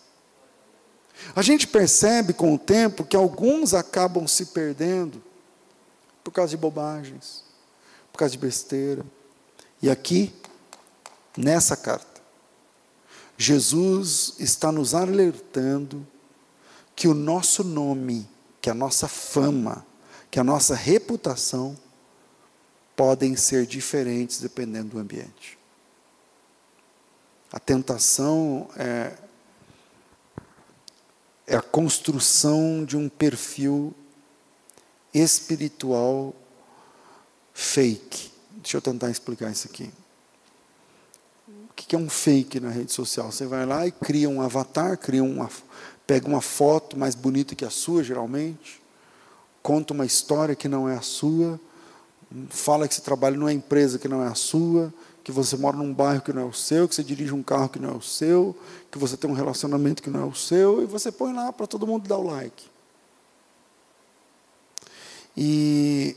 A 1.35 1.41
gente 1.41 1.67
percebe 1.67 2.33
com 2.33 2.53
o 2.53 2.59
tempo 2.59 3.03
que 3.03 3.15
alguns 3.15 3.73
acabam 3.73 4.27
se 4.27 4.47
perdendo 4.47 5.21
por 6.23 6.31
causa 6.31 6.51
de 6.51 6.57
bobagens, 6.57 7.43
por 8.11 8.19
causa 8.19 8.31
de 8.31 8.37
besteira. 8.37 9.05
E 9.81 9.89
aqui, 9.89 10.33
nessa 11.37 11.75
carta, 11.75 12.21
Jesus 13.37 14.35
está 14.39 14.71
nos 14.71 14.93
alertando 14.93 16.05
que 16.95 17.07
o 17.07 17.13
nosso 17.13 17.63
nome, 17.63 18.29
que 18.61 18.69
a 18.69 18.73
nossa 18.73 19.07
fama, 19.07 19.85
que 20.29 20.39
a 20.39 20.43
nossa 20.43 20.75
reputação 20.75 21.75
podem 22.95 23.35
ser 23.35 23.65
diferentes 23.65 24.39
dependendo 24.39 24.89
do 24.89 24.99
ambiente. 24.99 25.57
A 27.51 27.59
tentação 27.59 28.69
é, 28.77 29.13
é 31.47 31.55
a 31.55 31.61
construção 31.61 32.85
de 32.85 32.95
um 32.95 33.09
perfil 33.09 33.93
espiritual 35.13 36.33
fake. 37.53 38.31
Deixa 38.57 38.77
eu 38.77 38.81
tentar 38.81 39.09
explicar 39.09 39.51
isso 39.51 39.67
aqui. 39.67 39.91
O 41.47 41.73
que 41.73 41.95
é 41.95 41.99
um 41.99 42.09
fake 42.09 42.59
na 42.59 42.69
rede 42.69 42.91
social? 42.91 43.31
Você 43.31 43.45
vai 43.45 43.65
lá 43.65 43.85
e 43.87 43.91
cria 43.91 44.29
um 44.29 44.41
avatar, 44.41 44.97
cria 44.97 45.23
uma, 45.23 45.49
pega 46.05 46.27
uma 46.27 46.41
foto 46.41 46.97
mais 46.97 47.15
bonita 47.15 47.55
que 47.55 47.65
a 47.65 47.69
sua, 47.69 48.03
geralmente, 48.03 48.81
conta 49.61 49.93
uma 49.93 50.05
história 50.05 50.55
que 50.55 50.67
não 50.67 50.87
é 50.87 50.95
a 50.95 51.01
sua, 51.01 51.59
fala 52.49 52.87
que 52.87 52.95
você 52.95 53.01
trabalha 53.01 53.35
numa 53.35 53.51
empresa 53.51 53.99
que 53.99 54.07
não 54.07 54.23
é 54.23 54.27
a 54.27 54.35
sua, 54.35 54.93
que 55.23 55.31
você 55.31 55.55
mora 55.55 55.77
num 55.77 55.93
bairro 55.93 56.21
que 56.21 56.33
não 56.33 56.41
é 56.43 56.45
o 56.45 56.53
seu, 56.53 56.87
que 56.87 56.95
você 56.95 57.03
dirige 57.03 57.33
um 57.33 57.43
carro 57.43 57.69
que 57.69 57.79
não 57.79 57.91
é 57.91 57.93
o 57.93 58.01
seu, 58.01 58.57
que 58.89 58.97
você 58.97 59.15
tem 59.15 59.29
um 59.29 59.33
relacionamento 59.33 60.01
que 60.01 60.09
não 60.09 60.23
é 60.23 60.25
o 60.25 60.33
seu, 60.33 60.81
e 60.81 60.85
você 60.85 61.11
põe 61.11 61.33
lá 61.33 61.53
para 61.53 61.67
todo 61.67 61.85
mundo 61.85 62.07
dar 62.07 62.17
o 62.17 62.23
like. 62.23 62.65
E 65.37 66.15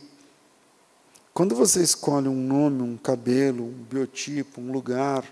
quando 1.32 1.54
você 1.54 1.82
escolhe 1.82 2.28
um 2.28 2.46
nome, 2.46 2.82
um 2.82 2.96
cabelo, 2.96 3.64
um 3.64 3.84
biotipo, 3.90 4.60
um 4.60 4.72
lugar, 4.72 5.24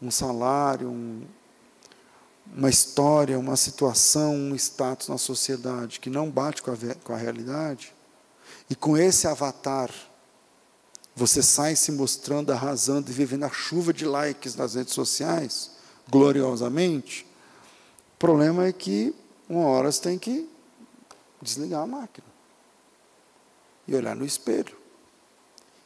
um 0.00 0.10
salário, 0.10 0.88
um, 0.88 1.22
uma 2.54 2.68
história, 2.68 3.38
uma 3.38 3.56
situação, 3.56 4.34
um 4.34 4.54
status 4.54 5.08
na 5.08 5.18
sociedade 5.18 6.00
que 6.00 6.10
não 6.10 6.28
bate 6.28 6.62
com 6.62 6.70
a, 6.70 6.76
com 7.04 7.12
a 7.12 7.16
realidade, 7.16 7.94
e 8.68 8.74
com 8.74 8.96
esse 8.96 9.26
avatar, 9.26 9.90
você 11.14 11.42
sai 11.42 11.76
se 11.76 11.92
mostrando, 11.92 12.52
arrasando 12.52 13.10
e 13.10 13.14
vivendo 13.14 13.44
a 13.44 13.50
chuva 13.50 13.92
de 13.92 14.04
likes 14.04 14.54
nas 14.56 14.74
redes 14.74 14.94
sociais, 14.94 15.70
gloriosamente. 16.10 17.26
O 18.14 18.18
problema 18.18 18.66
é 18.66 18.72
que, 18.72 19.14
uma 19.48 19.66
hora 19.66 19.92
você 19.92 20.00
tem 20.00 20.18
que 20.18 20.48
desligar 21.40 21.82
a 21.82 21.86
máquina 21.86 22.26
e 23.86 23.94
olhar 23.94 24.16
no 24.16 24.24
espelho 24.24 24.76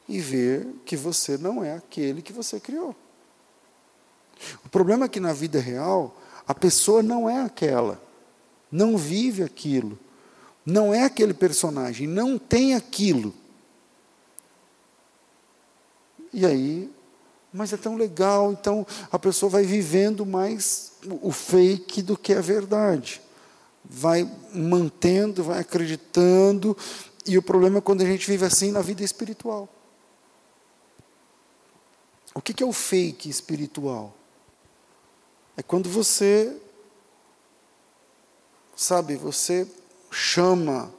e 0.08 0.20
ver 0.20 0.66
que 0.84 0.96
você 0.96 1.36
não 1.36 1.64
é 1.64 1.74
aquele 1.74 2.22
que 2.22 2.32
você 2.32 2.60
criou. 2.60 2.94
O 4.64 4.68
problema 4.68 5.06
é 5.06 5.08
que 5.08 5.18
na 5.18 5.32
vida 5.32 5.58
real, 5.58 6.16
a 6.46 6.54
pessoa 6.54 7.02
não 7.02 7.28
é 7.28 7.40
aquela, 7.42 8.00
não 8.70 8.96
vive 8.96 9.42
aquilo, 9.42 9.98
não 10.64 10.92
é 10.92 11.04
aquele 11.04 11.34
personagem, 11.34 12.06
não 12.06 12.38
tem 12.38 12.74
aquilo. 12.74 13.34
E 16.36 16.44
aí, 16.44 16.92
mas 17.50 17.72
é 17.72 17.78
tão 17.78 17.96
legal, 17.96 18.52
então 18.52 18.86
a 19.10 19.18
pessoa 19.18 19.48
vai 19.48 19.62
vivendo 19.64 20.26
mais 20.26 20.92
o 21.22 21.32
fake 21.32 22.02
do 22.02 22.14
que 22.14 22.34
a 22.34 22.42
verdade. 22.42 23.22
Vai 23.82 24.30
mantendo, 24.52 25.42
vai 25.42 25.60
acreditando, 25.60 26.76
e 27.26 27.38
o 27.38 27.42
problema 27.42 27.78
é 27.78 27.80
quando 27.80 28.02
a 28.02 28.04
gente 28.04 28.26
vive 28.26 28.44
assim 28.44 28.70
na 28.70 28.82
vida 28.82 29.02
espiritual. 29.02 29.66
O 32.34 32.42
que 32.42 32.62
é 32.62 32.66
o 32.66 32.72
fake 32.72 33.30
espiritual? 33.30 34.14
É 35.56 35.62
quando 35.62 35.88
você, 35.88 36.54
sabe, 38.76 39.16
você 39.16 39.66
chama 40.10 40.92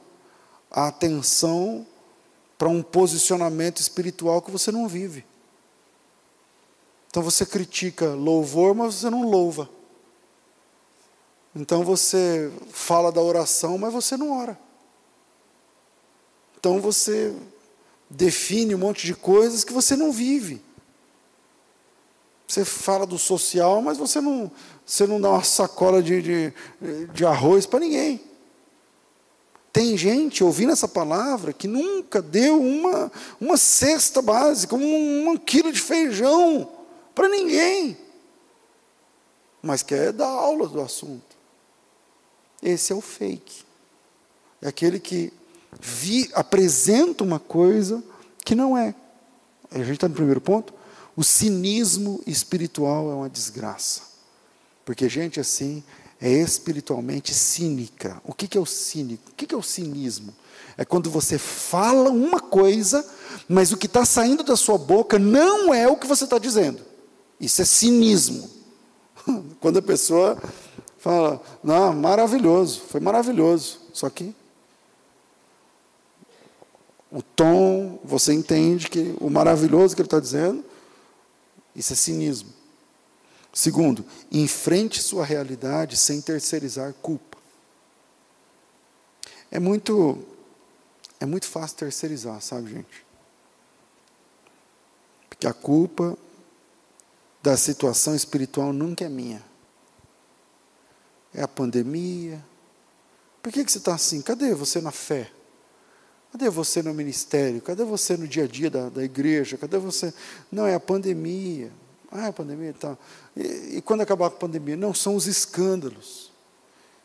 a 0.68 0.88
atenção 0.88 1.86
para 2.58 2.68
um 2.68 2.82
posicionamento 2.82 3.80
espiritual 3.80 4.42
que 4.42 4.50
você 4.50 4.72
não 4.72 4.88
vive. 4.88 5.24
Então 7.08 7.22
você 7.22 7.46
critica 7.46 8.12
louvor, 8.14 8.74
mas 8.74 8.96
você 8.96 9.08
não 9.08 9.22
louva. 9.22 9.70
Então 11.54 11.84
você 11.84 12.52
fala 12.70 13.10
da 13.10 13.22
oração, 13.22 13.78
mas 13.78 13.92
você 13.92 14.16
não 14.16 14.36
ora. 14.36 14.58
Então 16.58 16.80
você 16.80 17.34
define 18.10 18.74
um 18.74 18.78
monte 18.78 19.06
de 19.06 19.14
coisas 19.14 19.62
que 19.62 19.72
você 19.72 19.94
não 19.94 20.10
vive. 20.10 20.62
Você 22.46 22.64
fala 22.64 23.06
do 23.06 23.18
social, 23.18 23.80
mas 23.80 23.98
você 23.98 24.20
não, 24.20 24.50
você 24.84 25.06
não 25.06 25.20
dá 25.20 25.30
uma 25.30 25.44
sacola 25.44 26.02
de, 26.02 26.22
de, 26.22 26.52
de 27.12 27.24
arroz 27.24 27.66
para 27.66 27.80
ninguém. 27.80 28.27
Tem 29.78 29.96
gente 29.96 30.42
ouvindo 30.42 30.72
essa 30.72 30.88
palavra 30.88 31.52
que 31.52 31.68
nunca 31.68 32.20
deu 32.20 32.60
uma, 32.60 33.12
uma 33.40 33.56
cesta 33.56 34.20
básica, 34.20 34.74
um, 34.74 35.30
um 35.30 35.36
quilo 35.36 35.72
de 35.72 35.80
feijão 35.80 36.68
para 37.14 37.28
ninguém, 37.28 37.96
mas 39.62 39.84
quer 39.84 40.12
dar 40.12 40.26
aula 40.26 40.66
do 40.66 40.80
assunto. 40.80 41.36
Esse 42.60 42.92
é 42.92 42.96
o 42.96 43.00
fake. 43.00 43.62
É 44.60 44.66
aquele 44.66 44.98
que 44.98 45.32
vi, 45.80 46.28
apresenta 46.34 47.22
uma 47.22 47.38
coisa 47.38 48.02
que 48.44 48.56
não 48.56 48.76
é. 48.76 48.92
A 49.70 49.78
gente 49.78 49.92
está 49.92 50.08
no 50.08 50.14
primeiro 50.16 50.40
ponto. 50.40 50.74
O 51.14 51.22
cinismo 51.22 52.20
espiritual 52.26 53.12
é 53.12 53.14
uma 53.14 53.30
desgraça. 53.30 54.02
Porque 54.84 55.08
gente 55.08 55.38
assim 55.38 55.84
é 56.20 56.30
espiritualmente 56.30 57.32
cínica. 57.32 58.20
O 58.24 58.34
que, 58.34 58.56
é 58.56 58.60
o 58.60 58.66
cínico? 58.66 59.30
O 59.30 59.34
que 59.34 59.54
é 59.54 59.58
o 59.58 59.62
cinismo? 59.62 60.34
É 60.76 60.84
quando 60.84 61.10
você 61.10 61.38
fala 61.38 62.10
uma 62.10 62.40
coisa, 62.40 63.04
mas 63.48 63.72
o 63.72 63.76
que 63.76 63.86
está 63.86 64.04
saindo 64.04 64.42
da 64.42 64.56
sua 64.56 64.78
boca 64.78 65.18
não 65.18 65.72
é 65.72 65.88
o 65.88 65.96
que 65.96 66.06
você 66.06 66.24
está 66.24 66.38
dizendo. 66.38 66.80
Isso 67.40 67.62
é 67.62 67.64
cinismo. 67.64 68.50
Quando 69.60 69.78
a 69.78 69.82
pessoa 69.82 70.40
fala, 70.98 71.40
não, 71.62 71.92
maravilhoso, 71.92 72.80
foi 72.88 73.00
maravilhoso. 73.00 73.80
Só 73.92 74.10
que 74.10 74.34
o 77.10 77.22
tom, 77.22 77.98
você 78.04 78.32
entende 78.32 78.90
que 78.90 79.14
o 79.20 79.30
maravilhoso 79.30 79.94
que 79.94 80.02
ele 80.02 80.06
está 80.06 80.20
dizendo, 80.20 80.64
isso 81.74 81.92
é 81.92 81.96
cinismo. 81.96 82.57
Segundo, 83.58 84.06
enfrente 84.30 85.02
sua 85.02 85.24
realidade 85.24 85.96
sem 85.96 86.20
terceirizar 86.20 86.94
culpa. 87.02 87.38
É 89.50 89.58
muito 89.58 90.24
é 91.18 91.26
muito 91.26 91.48
fácil 91.48 91.76
terceirizar, 91.76 92.40
sabe, 92.40 92.70
gente? 92.70 93.04
Porque 95.28 95.44
a 95.44 95.52
culpa 95.52 96.16
da 97.42 97.56
situação 97.56 98.14
espiritual 98.14 98.72
nunca 98.72 99.04
é 99.04 99.08
minha. 99.08 99.44
É 101.34 101.42
a 101.42 101.48
pandemia. 101.48 102.40
Por 103.42 103.52
que, 103.52 103.64
que 103.64 103.72
você 103.72 103.78
está 103.78 103.92
assim? 103.92 104.22
Cadê 104.22 104.54
você 104.54 104.80
na 104.80 104.92
fé? 104.92 105.32
Cadê 106.30 106.48
você 106.48 106.80
no 106.80 106.94
ministério? 106.94 107.60
Cadê 107.60 107.82
você 107.82 108.16
no 108.16 108.28
dia 108.28 108.44
a 108.44 108.46
dia 108.46 108.70
da, 108.70 108.88
da 108.88 109.02
igreja? 109.02 109.58
Cadê 109.58 109.78
você? 109.78 110.14
Não, 110.48 110.64
é 110.64 110.76
a 110.76 110.80
pandemia. 110.80 111.72
Ah, 112.10 112.26
é 112.26 112.28
a 112.28 112.32
pandemia 112.32 112.72
tá. 112.72 112.96
E, 113.36 113.76
e 113.76 113.82
quando 113.82 114.00
acabar 114.00 114.26
a 114.26 114.30
pandemia? 114.30 114.76
Não, 114.76 114.94
são 114.94 115.14
os 115.14 115.26
escândalos. 115.26 116.32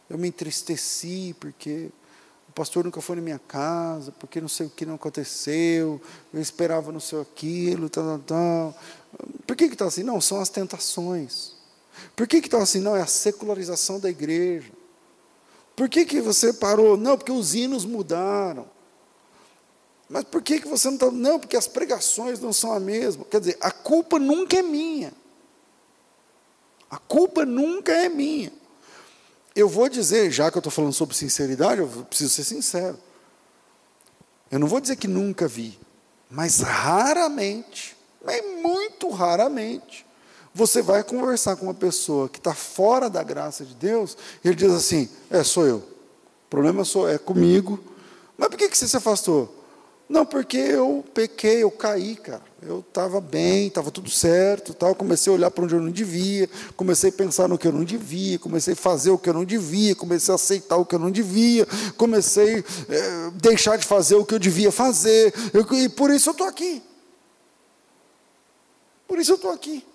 Eu 0.09 0.17
me 0.17 0.27
entristeci 0.27 1.35
porque 1.39 1.89
o 2.49 2.51
pastor 2.53 2.85
nunca 2.85 3.01
foi 3.01 3.15
na 3.15 3.21
minha 3.21 3.39
casa, 3.39 4.11
porque 4.13 4.39
não 4.39 4.47
sei 4.47 4.67
o 4.67 4.69
que 4.69 4.85
não 4.85 4.95
aconteceu, 4.95 6.01
eu 6.33 6.41
esperava 6.41 6.91
não 6.91 6.99
sei 6.99 7.19
aquilo, 7.19 7.89
tal, 7.89 8.03
tal, 8.03 8.19
tal. 8.19 8.79
Por 9.45 9.55
que 9.55 9.65
está 9.65 9.85
assim? 9.85 10.03
Não, 10.03 10.21
são 10.21 10.39
as 10.39 10.49
tentações. 10.49 11.53
Por 12.15 12.27
que 12.27 12.37
está 12.37 12.61
assim? 12.61 12.79
Não, 12.79 12.95
é 12.95 13.01
a 13.01 13.07
secularização 13.07 13.99
da 13.99 14.09
igreja. 14.09 14.71
Por 15.75 15.89
que, 15.89 16.05
que 16.05 16.21
você 16.21 16.53
parou? 16.53 16.95
Não, 16.95 17.17
porque 17.17 17.31
os 17.31 17.55
hinos 17.55 17.85
mudaram. 17.85 18.67
Mas 20.13 20.25
por 20.25 20.43
que, 20.43 20.59
que 20.59 20.67
você 20.67 20.87
não 20.89 20.93
está. 20.93 21.09
Não, 21.09 21.39
porque 21.39 21.57
as 21.57 21.67
pregações 21.67 22.39
não 22.39 22.53
são 22.53 22.71
a 22.71 22.79
mesma. 22.79 23.25
Quer 23.25 23.39
dizer, 23.39 23.57
a 23.59 23.71
culpa 23.71 24.19
nunca 24.19 24.55
é 24.55 24.61
minha. 24.61 25.11
A 26.87 26.99
culpa 26.99 27.43
nunca 27.43 27.91
é 27.91 28.07
minha. 28.07 28.53
Eu 29.55 29.67
vou 29.67 29.89
dizer, 29.89 30.29
já 30.29 30.51
que 30.51 30.57
eu 30.57 30.59
estou 30.59 30.71
falando 30.71 30.93
sobre 30.93 31.15
sinceridade, 31.15 31.81
eu 31.81 31.87
preciso 32.07 32.29
ser 32.29 32.43
sincero. 32.43 32.99
Eu 34.51 34.59
não 34.59 34.67
vou 34.67 34.79
dizer 34.79 34.97
que 34.97 35.07
nunca 35.07 35.47
vi, 35.47 35.79
mas 36.29 36.59
raramente, 36.59 37.97
mas 38.23 38.39
muito 38.61 39.09
raramente, 39.09 40.05
você 40.53 40.83
vai 40.83 41.03
conversar 41.03 41.55
com 41.55 41.65
uma 41.65 41.73
pessoa 41.73 42.29
que 42.29 42.37
está 42.37 42.53
fora 42.53 43.09
da 43.09 43.23
graça 43.23 43.65
de 43.65 43.73
Deus, 43.73 44.15
e 44.43 44.49
ele 44.49 44.55
diz 44.55 44.71
assim: 44.71 45.09
É, 45.31 45.43
sou 45.43 45.65
eu. 45.65 45.77
O 45.77 46.49
problema 46.51 46.85
sou, 46.85 47.09
é 47.09 47.17
comigo. 47.17 47.83
Mas 48.37 48.49
por 48.49 48.57
que, 48.57 48.69
que 48.69 48.77
você 48.77 48.87
se 48.87 48.95
afastou? 48.95 49.62
Não, 50.07 50.25
porque 50.25 50.57
eu 50.57 51.03
pequei, 51.13 51.63
eu 51.63 51.71
caí, 51.71 52.15
cara. 52.15 52.43
Eu 52.61 52.79
estava 52.79 53.19
bem, 53.19 53.67
estava 53.67 53.89
tudo 53.89 54.09
certo, 54.09 54.73
tal. 54.73 54.95
comecei 54.95 55.31
a 55.31 55.35
olhar 55.35 55.51
para 55.51 55.63
onde 55.63 55.73
eu 55.73 55.81
não 55.81 55.91
devia, 55.91 56.49
comecei 56.75 57.09
a 57.09 57.13
pensar 57.13 57.47
no 57.47 57.57
que 57.57 57.67
eu 57.67 57.73
não 57.73 57.83
devia, 57.83 58.37
comecei 58.39 58.73
a 58.73 58.77
fazer 58.77 59.09
o 59.09 59.17
que 59.17 59.29
eu 59.29 59.33
não 59.33 59.43
devia, 59.43 59.95
comecei 59.95 60.31
a 60.31 60.35
aceitar 60.35 60.77
o 60.77 60.85
que 60.85 60.95
eu 60.95 60.99
não 60.99 61.11
devia, 61.11 61.67
comecei 61.97 62.57
a 62.57 62.93
é, 62.93 63.31
deixar 63.35 63.77
de 63.77 63.85
fazer 63.85 64.15
o 64.15 64.25
que 64.25 64.33
eu 64.33 64.39
devia 64.39 64.71
fazer, 64.71 65.33
eu, 65.53 65.65
e 65.77 65.89
por 65.89 66.11
isso 66.11 66.29
eu 66.29 66.33
estou 66.33 66.47
aqui. 66.47 66.81
Por 69.07 69.19
isso 69.19 69.31
eu 69.31 69.35
estou 69.35 69.51
aqui. 69.51 69.85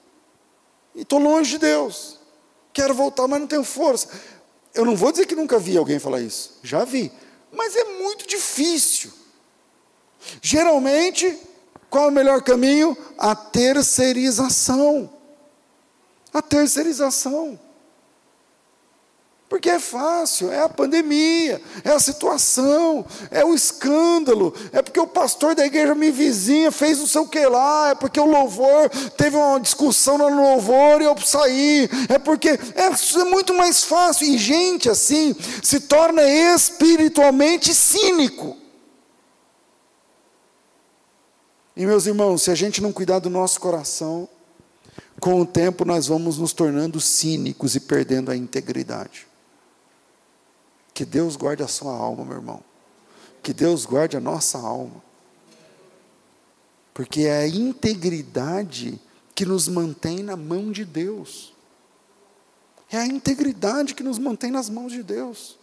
E 0.94 1.02
estou 1.02 1.18
longe 1.18 1.52
de 1.52 1.58
Deus. 1.58 2.18
Quero 2.72 2.94
voltar, 2.94 3.26
mas 3.28 3.40
não 3.40 3.46
tenho 3.46 3.64
força. 3.64 4.08
Eu 4.74 4.84
não 4.84 4.94
vou 4.94 5.10
dizer 5.10 5.26
que 5.26 5.34
nunca 5.34 5.58
vi 5.58 5.76
alguém 5.76 5.98
falar 5.98 6.20
isso. 6.20 6.58
Já 6.62 6.84
vi. 6.84 7.10
Mas 7.52 7.74
é 7.74 7.84
muito 7.84 8.26
difícil. 8.26 9.10
Geralmente, 10.42 11.38
qual 11.90 12.06
é 12.06 12.08
o 12.08 12.12
melhor 12.12 12.42
caminho? 12.42 12.96
A 13.16 13.34
terceirização. 13.34 15.10
A 16.32 16.42
terceirização. 16.42 17.58
Porque 19.48 19.70
é 19.70 19.78
fácil, 19.78 20.52
é 20.52 20.60
a 20.60 20.68
pandemia, 20.68 21.58
é 21.82 21.90
a 21.90 21.98
situação, 21.98 23.04
é 23.30 23.42
o 23.42 23.54
escândalo, 23.54 24.54
é 24.72 24.82
porque 24.82 25.00
o 25.00 25.06
pastor 25.06 25.54
da 25.54 25.64
igreja 25.64 25.94
me 25.94 26.10
vizinha 26.10 26.70
fez 26.70 26.98
não 26.98 27.06
sei 27.06 27.22
o 27.22 27.26
que 27.26 27.46
lá, 27.46 27.88
é 27.88 27.94
porque 27.94 28.20
o 28.20 28.26
louvor 28.26 28.90
teve 29.16 29.38
uma 29.38 29.58
discussão 29.58 30.18
no 30.18 30.28
louvor 30.28 31.00
e 31.00 31.06
eu 31.06 31.16
saí, 31.24 31.88
é 32.10 32.18
porque 32.18 32.50
é, 32.50 33.20
é 33.20 33.24
muito 33.24 33.54
mais 33.54 33.84
fácil. 33.84 34.26
E 34.26 34.36
gente 34.36 34.90
assim 34.90 35.34
se 35.62 35.80
torna 35.80 36.22
espiritualmente 36.28 37.72
cínico. 37.72 38.67
E 41.78 41.86
meus 41.86 42.06
irmãos, 42.06 42.42
se 42.42 42.50
a 42.50 42.56
gente 42.56 42.82
não 42.82 42.92
cuidar 42.92 43.20
do 43.20 43.30
nosso 43.30 43.60
coração, 43.60 44.28
com 45.20 45.40
o 45.40 45.46
tempo 45.46 45.84
nós 45.84 46.08
vamos 46.08 46.36
nos 46.36 46.52
tornando 46.52 47.00
cínicos 47.00 47.76
e 47.76 47.80
perdendo 47.80 48.32
a 48.32 48.36
integridade. 48.36 49.28
Que 50.92 51.04
Deus 51.04 51.36
guarde 51.36 51.62
a 51.62 51.68
sua 51.68 51.92
alma, 51.92 52.24
meu 52.24 52.38
irmão. 52.38 52.64
Que 53.40 53.52
Deus 53.52 53.86
guarde 53.86 54.16
a 54.16 54.20
nossa 54.20 54.58
alma. 54.58 55.00
Porque 56.92 57.20
é 57.20 57.42
a 57.42 57.48
integridade 57.48 59.00
que 59.32 59.46
nos 59.46 59.68
mantém 59.68 60.20
na 60.20 60.34
mão 60.34 60.72
de 60.72 60.84
Deus. 60.84 61.54
É 62.90 62.98
a 62.98 63.06
integridade 63.06 63.94
que 63.94 64.02
nos 64.02 64.18
mantém 64.18 64.50
nas 64.50 64.68
mãos 64.68 64.90
de 64.90 65.04
Deus. 65.04 65.56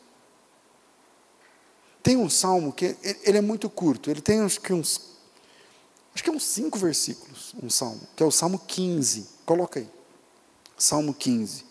Tem 2.01 2.15
um 2.15 2.30
salmo 2.30 2.71
que 2.71 2.95
ele 3.21 3.38
é 3.38 3.41
muito 3.41 3.69
curto, 3.69 4.10
ele 4.10 4.21
tem 4.21 4.39
acho 4.39 4.62
que 4.62 4.71
uns 4.71 5.14
acho 6.15 6.23
que 6.23 6.30
é 6.30 6.34
uns 6.34 6.45
cinco 6.45 6.80
versículos, 6.80 7.54
um 7.62 7.69
salmo, 7.69 8.01
que 8.15 8.23
é 8.23 8.25
o 8.25 8.32
Salmo 8.32 8.58
15. 8.58 9.28
Coloca 9.45 9.82
aí. 9.82 9.89
Salmo 10.78 11.13
15. 11.13 11.65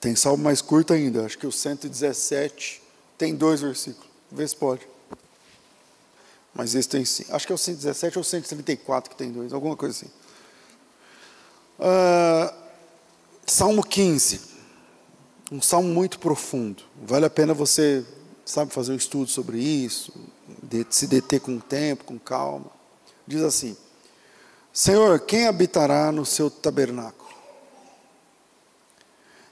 Tem 0.00 0.16
salmo 0.16 0.42
mais 0.42 0.62
curto 0.62 0.94
ainda, 0.94 1.26
acho 1.26 1.36
que 1.36 1.46
o 1.46 1.52
117 1.52 2.80
tem 3.18 3.34
dois 3.34 3.60
versículos. 3.60 4.08
Vê 4.30 4.46
se 4.46 4.56
pode. 4.56 4.88
Mas 6.54 6.74
esse 6.74 6.88
tem 6.88 7.04
sim. 7.04 7.24
Acho 7.30 7.46
que 7.46 7.52
é 7.52 7.54
o 7.54 7.58
117 7.58 8.18
ou 8.18 8.22
o 8.22 8.24
134 8.24 9.10
que 9.10 9.16
tem 9.16 9.30
dois, 9.30 9.52
alguma 9.52 9.76
coisa 9.76 9.94
assim. 9.94 10.10
Uh, 11.78 12.54
salmo 13.46 13.84
15. 13.84 14.40
Um 15.50 15.60
salmo 15.60 15.88
muito 15.88 16.18
profundo. 16.18 16.82
Vale 17.02 17.26
a 17.26 17.30
pena 17.30 17.52
você 17.52 18.04
sabe, 18.48 18.72
fazer 18.72 18.92
um 18.92 18.96
estudo 18.96 19.30
sobre 19.30 19.58
isso, 19.58 20.12
de, 20.62 20.86
se 20.88 21.06
deter 21.06 21.40
com 21.40 21.60
tempo, 21.60 22.04
com 22.04 22.18
calma. 22.18 22.70
Diz 23.26 23.42
assim: 23.42 23.76
Senhor, 24.72 25.20
quem 25.20 25.46
habitará 25.46 26.10
no 26.10 26.24
seu 26.24 26.50
tabernáculo? 26.50 27.28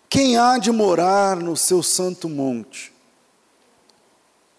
Quem 0.09 0.39
há 0.39 0.57
de 0.57 0.73
morar 0.73 1.37
no 1.37 1.57
seu 1.57 1.83
santo 1.83 2.29
monte? 2.29 2.93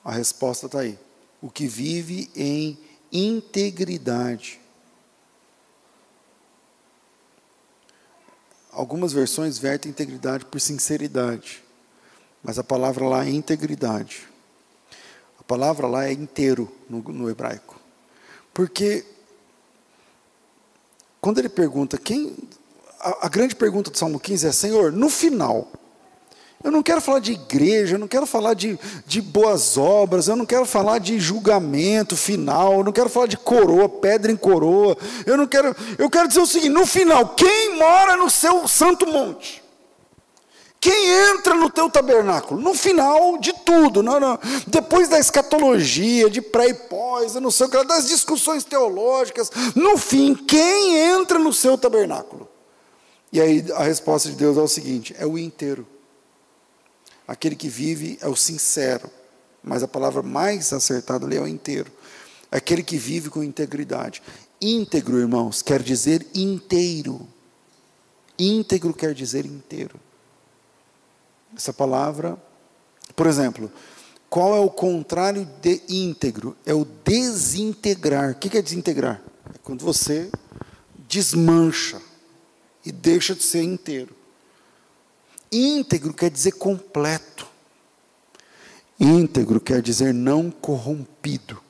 A 0.03 0.11
resposta 0.11 0.67
está 0.67 0.81
aí. 0.81 0.99
O 1.41 1.49
que 1.49 1.67
vive 1.67 2.29
em 2.35 2.77
integridade. 3.11 4.59
Algumas 8.71 9.11
versões 9.11 9.57
vertem 9.57 9.89
integridade 9.89 10.45
por 10.45 10.61
sinceridade. 10.61 11.63
Mas 12.43 12.59
a 12.59 12.63
palavra 12.63 13.05
lá 13.05 13.25
é 13.25 13.29
integridade. 13.29 14.27
A 15.39 15.43
palavra 15.43 15.87
lá 15.87 16.05
é 16.07 16.11
inteiro 16.11 16.71
no, 16.89 16.99
no 16.99 17.29
hebraico. 17.29 17.79
Porque 18.53 19.05
quando 21.21 21.39
ele 21.39 21.49
pergunta 21.49 21.97
quem. 21.97 22.35
A, 22.99 23.27
a 23.27 23.29
grande 23.29 23.55
pergunta 23.55 23.91
do 23.91 23.97
Salmo 23.97 24.19
15 24.19 24.47
é: 24.47 24.51
Senhor, 24.51 24.91
no 24.91 25.09
final, 25.09 25.67
eu 26.63 26.71
não 26.71 26.81
quero 26.81 26.99
falar 26.99 27.19
de 27.19 27.33
igreja, 27.33 27.95
eu 27.95 27.99
não 27.99 28.07
quero 28.07 28.25
falar 28.25 28.53
de, 28.53 28.79
de 29.05 29.21
boas 29.21 29.77
obras, 29.77 30.27
eu 30.27 30.35
não 30.35 30.45
quero 30.45 30.65
falar 30.65 30.99
de 30.99 31.19
julgamento 31.19 32.17
final, 32.17 32.79
eu 32.79 32.83
não 32.83 32.91
quero 32.91 33.09
falar 33.09 33.27
de 33.27 33.37
coroa, 33.37 33.87
pedra 33.87 34.31
em 34.31 34.35
coroa. 34.35 34.97
Eu 35.25 35.37
não 35.37 35.45
quero, 35.47 35.75
eu 35.97 36.09
quero 36.09 36.27
dizer 36.27 36.39
o 36.39 36.47
seguinte: 36.47 36.69
no 36.69 36.85
final, 36.85 37.35
quem 37.35 37.77
mora 37.77 38.15
no 38.17 38.29
seu 38.29 38.67
santo 38.67 39.05
monte? 39.05 39.63
Quem 40.87 41.09
entra 41.33 41.53
no 41.53 41.69
teu 41.69 41.89
tabernáculo? 41.89 42.61
No 42.61 42.73
final 42.73 43.37
de 43.39 43.51
tudo, 43.51 44.01
não, 44.01 44.21
não. 44.21 44.39
depois 44.65 45.09
da 45.09 45.19
escatologia, 45.19 46.29
de 46.29 46.41
pré 46.41 46.69
e 46.69 46.73
pós, 46.73 47.33
não 47.35 47.51
sei 47.51 47.67
o 47.67 47.69
que, 47.69 47.83
das 47.83 48.07
discussões 48.07 48.63
teológicas, 48.63 49.51
no 49.75 49.97
fim, 49.97 50.33
quem 50.33 50.97
entra 50.97 51.37
no 51.37 51.51
seu 51.51 51.77
tabernáculo? 51.77 52.47
E 53.33 53.41
aí 53.41 53.65
a 53.73 53.83
resposta 53.83 54.29
de 54.29 54.37
Deus 54.37 54.55
é 54.55 54.61
o 54.61 54.67
seguinte: 54.69 55.13
é 55.19 55.25
o 55.25 55.37
inteiro. 55.37 55.85
Aquele 57.27 57.57
que 57.57 57.67
vive 57.67 58.17
é 58.21 58.29
o 58.29 58.35
sincero, 58.37 59.11
mas 59.61 59.83
a 59.83 59.89
palavra 59.89 60.23
mais 60.23 60.71
acertada 60.71 61.25
ali 61.25 61.35
é 61.35 61.41
o 61.41 61.47
inteiro. 61.49 61.91
Aquele 62.49 62.81
que 62.81 62.95
vive 62.95 63.29
com 63.29 63.43
integridade. 63.43 64.23
Íntegro, 64.61 65.19
irmãos, 65.19 65.61
quer 65.61 65.83
dizer 65.83 66.25
inteiro. 66.33 67.27
Íntegro 68.39 68.93
quer 68.93 69.13
dizer 69.13 69.45
inteiro. 69.45 70.06
Essa 71.55 71.73
palavra, 71.73 72.37
por 73.15 73.27
exemplo, 73.27 73.71
qual 74.29 74.55
é 74.55 74.59
o 74.59 74.69
contrário 74.69 75.45
de 75.61 75.81
íntegro? 75.87 76.55
É 76.65 76.73
o 76.73 76.85
desintegrar. 76.85 78.31
O 78.31 78.35
que 78.35 78.57
é 78.57 78.61
desintegrar? 78.61 79.21
É 79.53 79.57
quando 79.63 79.83
você 79.83 80.29
desmancha 81.07 82.01
e 82.85 82.91
deixa 82.91 83.33
de 83.33 83.43
ser 83.43 83.63
inteiro. 83.63 84.15
Íntegro 85.51 86.13
quer 86.13 86.29
dizer 86.29 86.53
completo. 86.53 87.47
Íntegro 88.99 89.61
quer 89.61 89.81
dizer 89.81 90.13
não 90.13 90.51
corrompido. 90.51 91.61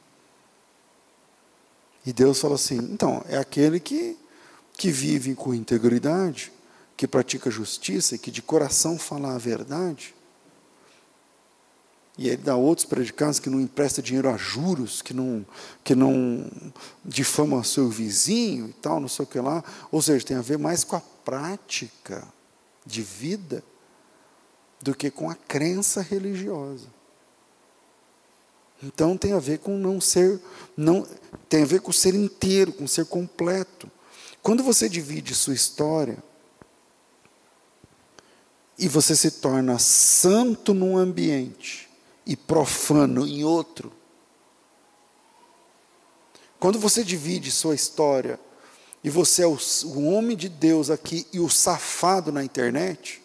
E 2.05 2.13
Deus 2.13 2.39
fala 2.39 2.55
assim: 2.55 2.77
então, 2.77 3.23
é 3.27 3.37
aquele 3.37 3.79
que, 3.79 4.17
que 4.73 4.89
vive 4.89 5.35
com 5.35 5.53
integridade, 5.53 6.51
que 6.97 7.07
pratica 7.07 7.51
justiça 7.51 8.15
e 8.15 8.17
que 8.17 8.31
de 8.31 8.41
coração 8.41 8.97
fala 8.97 9.35
a 9.35 9.37
verdade. 9.37 10.15
E 12.17 12.27
ele 12.27 12.37
dá 12.37 12.55
outros 12.55 12.87
predicados 12.87 13.39
que 13.39 13.51
não 13.51 13.61
empresta 13.61 14.01
dinheiro 14.01 14.27
a 14.27 14.35
juros, 14.35 15.03
que 15.03 15.13
não, 15.13 15.45
que 15.83 15.93
não 15.93 16.49
difama 17.05 17.63
seu 17.63 17.87
vizinho 17.87 18.69
e 18.69 18.73
tal, 18.73 18.99
não 18.99 19.07
sei 19.07 19.23
o 19.23 19.27
que 19.27 19.39
lá. 19.39 19.63
Ou 19.91 20.01
seja, 20.01 20.25
tem 20.25 20.35
a 20.35 20.41
ver 20.41 20.57
mais 20.57 20.83
com 20.83 20.95
a 20.95 21.01
prática 21.23 22.27
de 22.83 23.03
vida 23.03 23.63
do 24.81 24.95
que 24.95 25.11
com 25.11 25.29
a 25.29 25.35
crença 25.35 26.01
religiosa. 26.01 26.87
Então 28.81 29.15
tem 29.15 29.33
a 29.33 29.39
ver 29.39 29.59
com 29.59 29.77
não 29.77 30.01
ser, 30.01 30.39
não 30.75 31.05
tem 31.47 31.61
a 31.61 31.67
ver 31.67 31.81
com 31.81 31.91
ser 31.91 32.15
inteiro, 32.15 32.73
com 32.73 32.87
ser 32.87 33.05
completo. 33.05 33.89
Quando 34.41 34.63
você 34.63 34.89
divide 34.89 35.35
sua 35.35 35.53
história 35.53 36.17
e 38.77 38.87
você 38.87 39.15
se 39.15 39.31
torna 39.31 39.79
santo 39.79 40.73
num 40.73 40.97
ambiente 40.97 41.89
e 42.25 42.35
profano 42.35 43.25
em 43.25 43.43
outro. 43.43 43.91
Quando 46.59 46.79
você 46.79 47.03
divide 47.03 47.49
sua 47.51 47.75
história 47.75 48.39
e 49.03 49.09
você 49.09 49.43
é 49.43 49.47
o, 49.47 49.57
o 49.85 50.05
homem 50.11 50.35
de 50.35 50.49
Deus 50.49 50.89
aqui 50.89 51.25
e 51.31 51.39
o 51.39 51.49
safado 51.49 52.31
na 52.31 52.43
internet, 52.43 53.21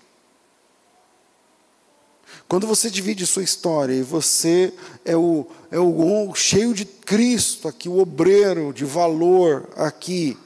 quando 2.49 2.67
você 2.67 2.91
divide 2.91 3.27
sua 3.27 3.43
história 3.43 3.95
e 3.95 4.03
você 4.03 4.73
é 5.05 5.17
o, 5.17 5.47
é 5.71 5.79
o 5.79 6.35
cheio 6.35 6.75
de 6.75 6.85
Cristo 6.85 7.69
aqui, 7.69 7.89
o 7.89 7.99
obreiro 7.99 8.73
de 8.73 8.85
valor 8.85 9.69
aqui, 9.77 10.37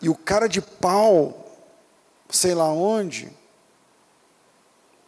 e 0.00 0.08
o 0.08 0.14
cara 0.14 0.48
de 0.48 0.60
pau, 0.60 1.56
sei 2.28 2.54
lá 2.54 2.68
onde, 2.68 3.32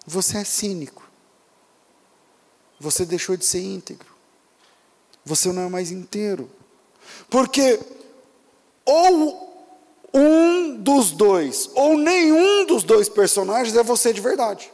você 0.07 0.39
é 0.39 0.45
cínico. 0.45 1.03
Você 2.79 3.05
deixou 3.05 3.37
de 3.37 3.45
ser 3.45 3.61
íntegro. 3.61 4.15
Você 5.25 5.53
não 5.53 5.63
é 5.63 5.69
mais 5.69 5.91
inteiro. 5.91 6.51
Porque 7.29 7.81
ou 8.85 9.47
um 10.15 10.77
dos 10.77 11.11
dois, 11.11 11.69
ou 11.75 11.99
nenhum 11.99 12.65
dos 12.65 12.83
dois 12.85 13.09
personagens 13.09 13.77
é 13.77 13.83
você 13.83 14.13
de 14.13 14.21
verdade. 14.21 14.73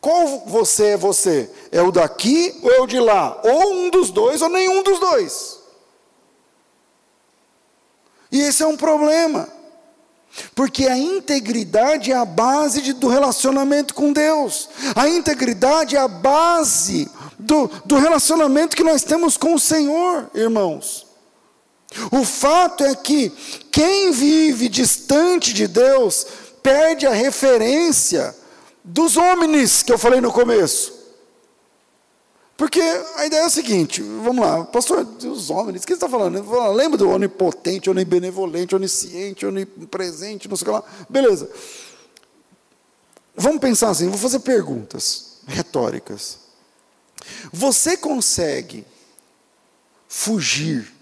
Qual 0.00 0.40
você 0.40 0.88
é 0.88 0.96
você? 0.96 1.50
É 1.72 1.80
o 1.80 1.90
daqui 1.90 2.60
ou 2.62 2.70
é 2.70 2.80
o 2.80 2.86
de 2.86 3.00
lá? 3.00 3.40
Ou 3.42 3.72
um 3.72 3.90
dos 3.90 4.10
dois 4.10 4.42
ou 4.42 4.50
nenhum 4.50 4.82
dos 4.82 4.98
dois. 4.98 5.60
E 8.30 8.40
esse 8.40 8.62
é 8.62 8.66
um 8.66 8.76
problema. 8.76 9.48
Porque 10.54 10.86
a 10.86 10.96
integridade 10.96 12.10
é 12.10 12.16
a 12.16 12.24
base 12.24 12.80
de, 12.80 12.92
do 12.92 13.08
relacionamento 13.08 13.94
com 13.94 14.12
Deus. 14.12 14.68
A 14.94 15.08
integridade 15.08 15.96
é 15.96 15.98
a 15.98 16.08
base 16.08 17.10
do, 17.38 17.70
do 17.84 17.96
relacionamento 17.96 18.76
que 18.76 18.82
nós 18.82 19.02
temos 19.02 19.36
com 19.36 19.54
o 19.54 19.60
Senhor, 19.60 20.30
irmãos. 20.34 21.06
O 22.10 22.24
fato 22.24 22.84
é 22.84 22.94
que 22.94 23.32
quem 23.70 24.10
vive 24.10 24.68
distante 24.68 25.52
de 25.52 25.68
Deus 25.68 26.26
perde 26.62 27.06
a 27.06 27.12
referência 27.12 28.34
dos 28.82 29.16
homens 29.16 29.82
que 29.82 29.92
eu 29.92 29.98
falei 29.98 30.20
no 30.20 30.32
começo. 30.32 30.93
Porque 32.56 32.80
a 32.80 33.26
ideia 33.26 33.40
é 33.40 33.44
a 33.46 33.50
seguinte, 33.50 34.00
vamos 34.00 34.44
lá, 34.44 34.64
pastor, 34.64 35.04
os 35.24 35.50
homens, 35.50 35.82
o 35.82 35.86
que 35.86 35.92
você 35.92 35.94
está 35.94 36.08
falando? 36.08 36.40
Lembra 36.72 36.96
do 36.96 37.10
onipotente, 37.10 37.90
onibenevolente, 37.90 38.76
onisciente, 38.76 39.44
onipresente, 39.44 40.48
não 40.48 40.56
sei 40.56 40.62
o 40.62 40.66
que 40.66 40.72
lá. 40.72 40.84
Beleza. 41.10 41.50
Vamos 43.34 43.60
pensar 43.60 43.90
assim, 43.90 44.08
vou 44.08 44.18
fazer 44.18 44.38
perguntas 44.38 45.38
retóricas. 45.48 46.38
Você 47.52 47.96
consegue 47.96 48.86
fugir 50.06 50.94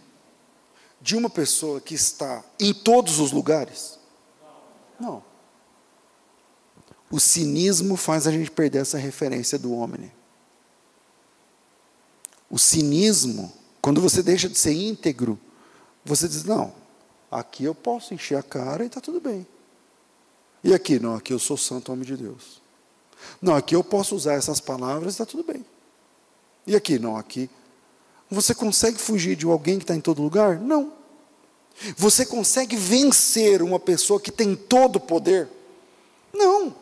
de 1.03 1.15
uma 1.15 1.29
pessoa 1.29 1.83
que 1.83 1.95
está 1.95 2.43
em 2.59 2.73
todos 2.73 3.21
os 3.21 3.31
lugares? 3.31 3.99
Não. 4.99 5.23
O 7.11 7.21
cinismo 7.21 7.95
faz 7.95 8.27
a 8.27 8.31
gente 8.31 8.51
perder 8.51 8.79
essa 8.79 8.97
referência 8.97 9.59
do 9.59 9.75
homem. 9.75 10.11
O 12.53 12.59
cinismo, 12.59 13.51
quando 13.81 13.99
você 13.99 14.23
deixa 14.23 14.47
de 14.47 14.59
ser 14.59 14.75
íntegro, 14.75 15.41
você 16.05 16.29
diz: 16.29 16.45
não, 16.45 16.71
aqui 17.31 17.65
eu 17.65 17.75
posso 17.75 18.13
encher 18.13 18.37
a 18.37 18.43
cara 18.43 18.85
e 18.85 18.89
está 18.89 19.01
tudo 19.01 19.23
bem. 19.23 19.47
E 20.63 20.75
aqui, 20.75 21.01
não, 21.01 21.15
aqui 21.15 21.33
eu 21.33 21.39
sou 21.39 21.57
santo 21.57 21.91
homem 21.91 22.05
de 22.05 22.15
Deus. 22.15 22.61
Não, 23.41 23.57
aqui 23.57 23.75
eu 23.75 23.83
posso 23.83 24.15
usar 24.15 24.35
essas 24.35 24.61
palavras 24.61 25.15
e 25.15 25.15
está 25.15 25.25
tudo 25.25 25.43
bem. 25.43 25.65
E 26.67 26.77
aqui, 26.77 26.99
não, 26.99 27.17
aqui. 27.17 27.49
Você 28.31 28.55
consegue 28.55 28.99
fugir 28.99 29.35
de 29.35 29.47
alguém 29.47 29.79
que 29.79 29.85
está 29.85 29.97
em 29.97 30.01
todo 30.01 30.23
lugar? 30.23 30.61
Não. 30.61 30.93
Você 31.97 32.27
consegue 32.27 32.77
vencer 32.77 33.63
uma 33.63 33.81
pessoa 33.81 34.21
que 34.21 34.31
tem 34.31 34.55
todo 34.55 34.97
o 34.97 35.01
poder? 35.01 35.49
Não. 36.35 36.75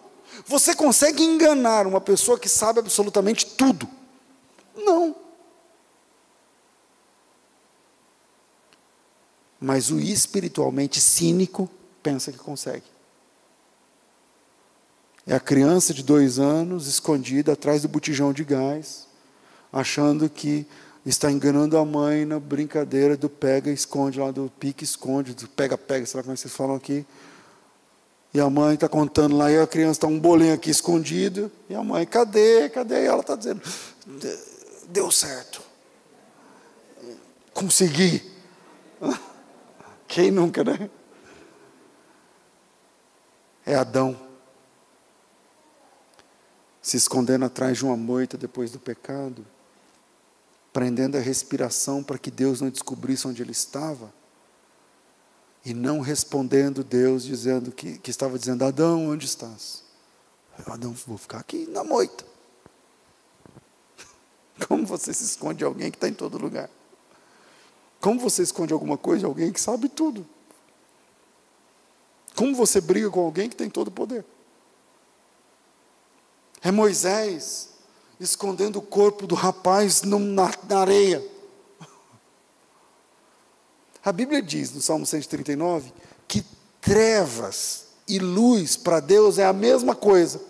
Você 0.47 0.75
consegue 0.75 1.23
enganar 1.23 1.87
uma 1.87 2.01
pessoa 2.01 2.39
que 2.39 2.49
sabe 2.49 2.81
absolutamente 2.81 3.47
tudo? 3.47 3.89
Não. 4.75 5.30
Mas 9.61 9.91
o 9.91 10.01
espiritualmente 10.01 11.01
cínico 11.01 11.69
pensa 12.03 12.33
que 12.33 12.39
consegue. 12.39 12.85
É 15.27 15.35
a 15.35 15.41
criança 15.41 15.93
de 15.93 16.03
dois 16.03 16.39
anos 16.39 16.87
escondida 16.87 17.53
atrás 17.53 17.83
do 17.83 17.89
botijão 17.89 18.33
de 18.33 18.43
gás, 18.43 19.07
achando 19.73 20.29
que 20.31 20.67
está 21.05 21.31
enganando 21.31 21.77
a 21.77 21.85
mãe 21.85 22.25
na 22.25 22.41
brincadeira 22.41 23.17
do 23.17 23.29
pega 23.29 23.71
esconde 23.71 24.19
lá 24.19 24.31
do 24.31 24.51
pique 24.59 24.83
esconde, 24.83 25.35
do 25.35 25.49
pega 25.49 25.77
pega, 25.77 26.07
sei 26.07 26.19
lá 26.19 26.23
como 26.23 26.33
é 26.33 26.37
vocês 26.37 26.55
falam 26.55 26.75
aqui. 26.75 27.07
E 28.33 28.41
a 28.41 28.49
mãe 28.49 28.75
está 28.75 28.89
contando 28.89 29.37
lá, 29.37 29.51
e 29.51 29.59
a 29.59 29.67
criança 29.67 29.93
está 29.93 30.07
um 30.07 30.19
bolinho 30.19 30.55
aqui 30.55 30.71
escondido. 30.71 31.51
E 31.69 31.75
a 31.75 31.83
mãe, 31.83 32.07
cadê? 32.07 32.69
Cadê? 32.69 33.03
E 33.03 33.07
ela 33.07 33.21
está 33.21 33.35
dizendo, 33.35 33.61
deu 34.89 35.11
certo. 35.11 35.61
Consegui. 37.53 38.23
Quem 40.11 40.33
nunca, 40.33 40.65
né? 40.65 40.91
É 43.65 43.77
Adão. 43.77 44.21
Se 46.83 46.97
escondendo 46.97 47.45
atrás 47.45 47.79
de 47.79 47.85
uma 47.85 47.97
moita 47.97 48.37
depois 48.37 48.73
do 48.73 48.81
pecado, 48.81 49.47
prendendo 50.73 51.17
a 51.17 51.21
respiração 51.21 52.03
para 52.03 52.19
que 52.19 52.29
Deus 52.29 52.61
não 52.61 52.71
descobrisse 52.71 53.29
onde 53.29 53.41
ele 53.41 53.53
estava 53.53 54.13
e 55.65 55.73
não 55.73 56.01
respondendo 56.01 56.83
Deus, 56.83 57.23
dizendo 57.23 57.71
que, 57.71 57.97
que 57.99 58.11
estava 58.11 58.37
dizendo, 58.37 58.65
Adão, 58.65 59.11
onde 59.11 59.27
estás? 59.27 59.85
Adão, 60.67 60.93
vou 61.07 61.19
ficar 61.19 61.39
aqui 61.39 61.69
na 61.69 61.85
moita. 61.85 62.25
Como 64.67 64.85
você 64.85 65.15
se 65.15 65.23
esconde 65.23 65.59
de 65.59 65.65
alguém 65.65 65.89
que 65.89 65.97
está 65.99 66.09
em 66.09 66.15
todo 66.15 66.37
lugar? 66.37 66.69
Como 68.01 68.19
você 68.19 68.43
esconde 68.43 68.73
alguma 68.73 68.97
coisa 68.97 69.21
de 69.21 69.27
alguém 69.27 69.53
que 69.53 69.61
sabe 69.61 69.89
tudo? 69.89 70.27
Como 72.35 72.55
você 72.55 72.81
briga 72.81 73.11
com 73.11 73.21
alguém 73.21 73.49
que 73.49 73.57
tem 73.57 73.69
todo 73.69 73.89
o 73.89 73.93
poder? 73.93 74.25
É 76.63 76.71
Moisés 76.71 77.71
escondendo 78.19 78.79
o 78.79 78.83
corpo 78.83 79.27
do 79.27 79.35
rapaz 79.35 80.03
na, 80.03 80.51
areia. 80.81 81.23
A 84.03 84.13
Bíblia 84.13 84.41
diz 84.41 84.73
no 84.73 84.81
Salmo 84.81 85.05
139 85.05 85.93
que 86.27 86.45
trevas 86.81 87.89
e 88.09 88.19
luz 88.19 88.77
para 88.77 89.01
Deus 89.01 89.39
é 89.39 89.45
a 89.45 89.53
mesma 89.53 89.95
coisa. 89.95 90.41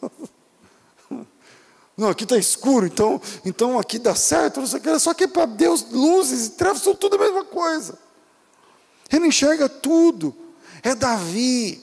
Não, 2.00 2.08
aqui 2.08 2.24
está 2.24 2.38
escuro, 2.38 2.86
então, 2.86 3.20
então 3.44 3.78
aqui 3.78 3.98
dá 3.98 4.14
certo, 4.14 4.58
não 4.58 4.66
sei 4.66 4.78
o 4.78 4.82
que, 4.82 4.98
só 4.98 5.12
que 5.12 5.28
para 5.28 5.44
Deus 5.44 5.84
luzes 5.92 6.46
e 6.46 6.50
trevas 6.52 6.80
são 6.80 6.94
tudo 6.94 7.16
a 7.16 7.18
mesma 7.18 7.44
coisa. 7.44 7.98
Ele 9.12 9.26
enxerga 9.26 9.68
tudo. 9.68 10.34
É 10.82 10.94
Davi 10.94 11.78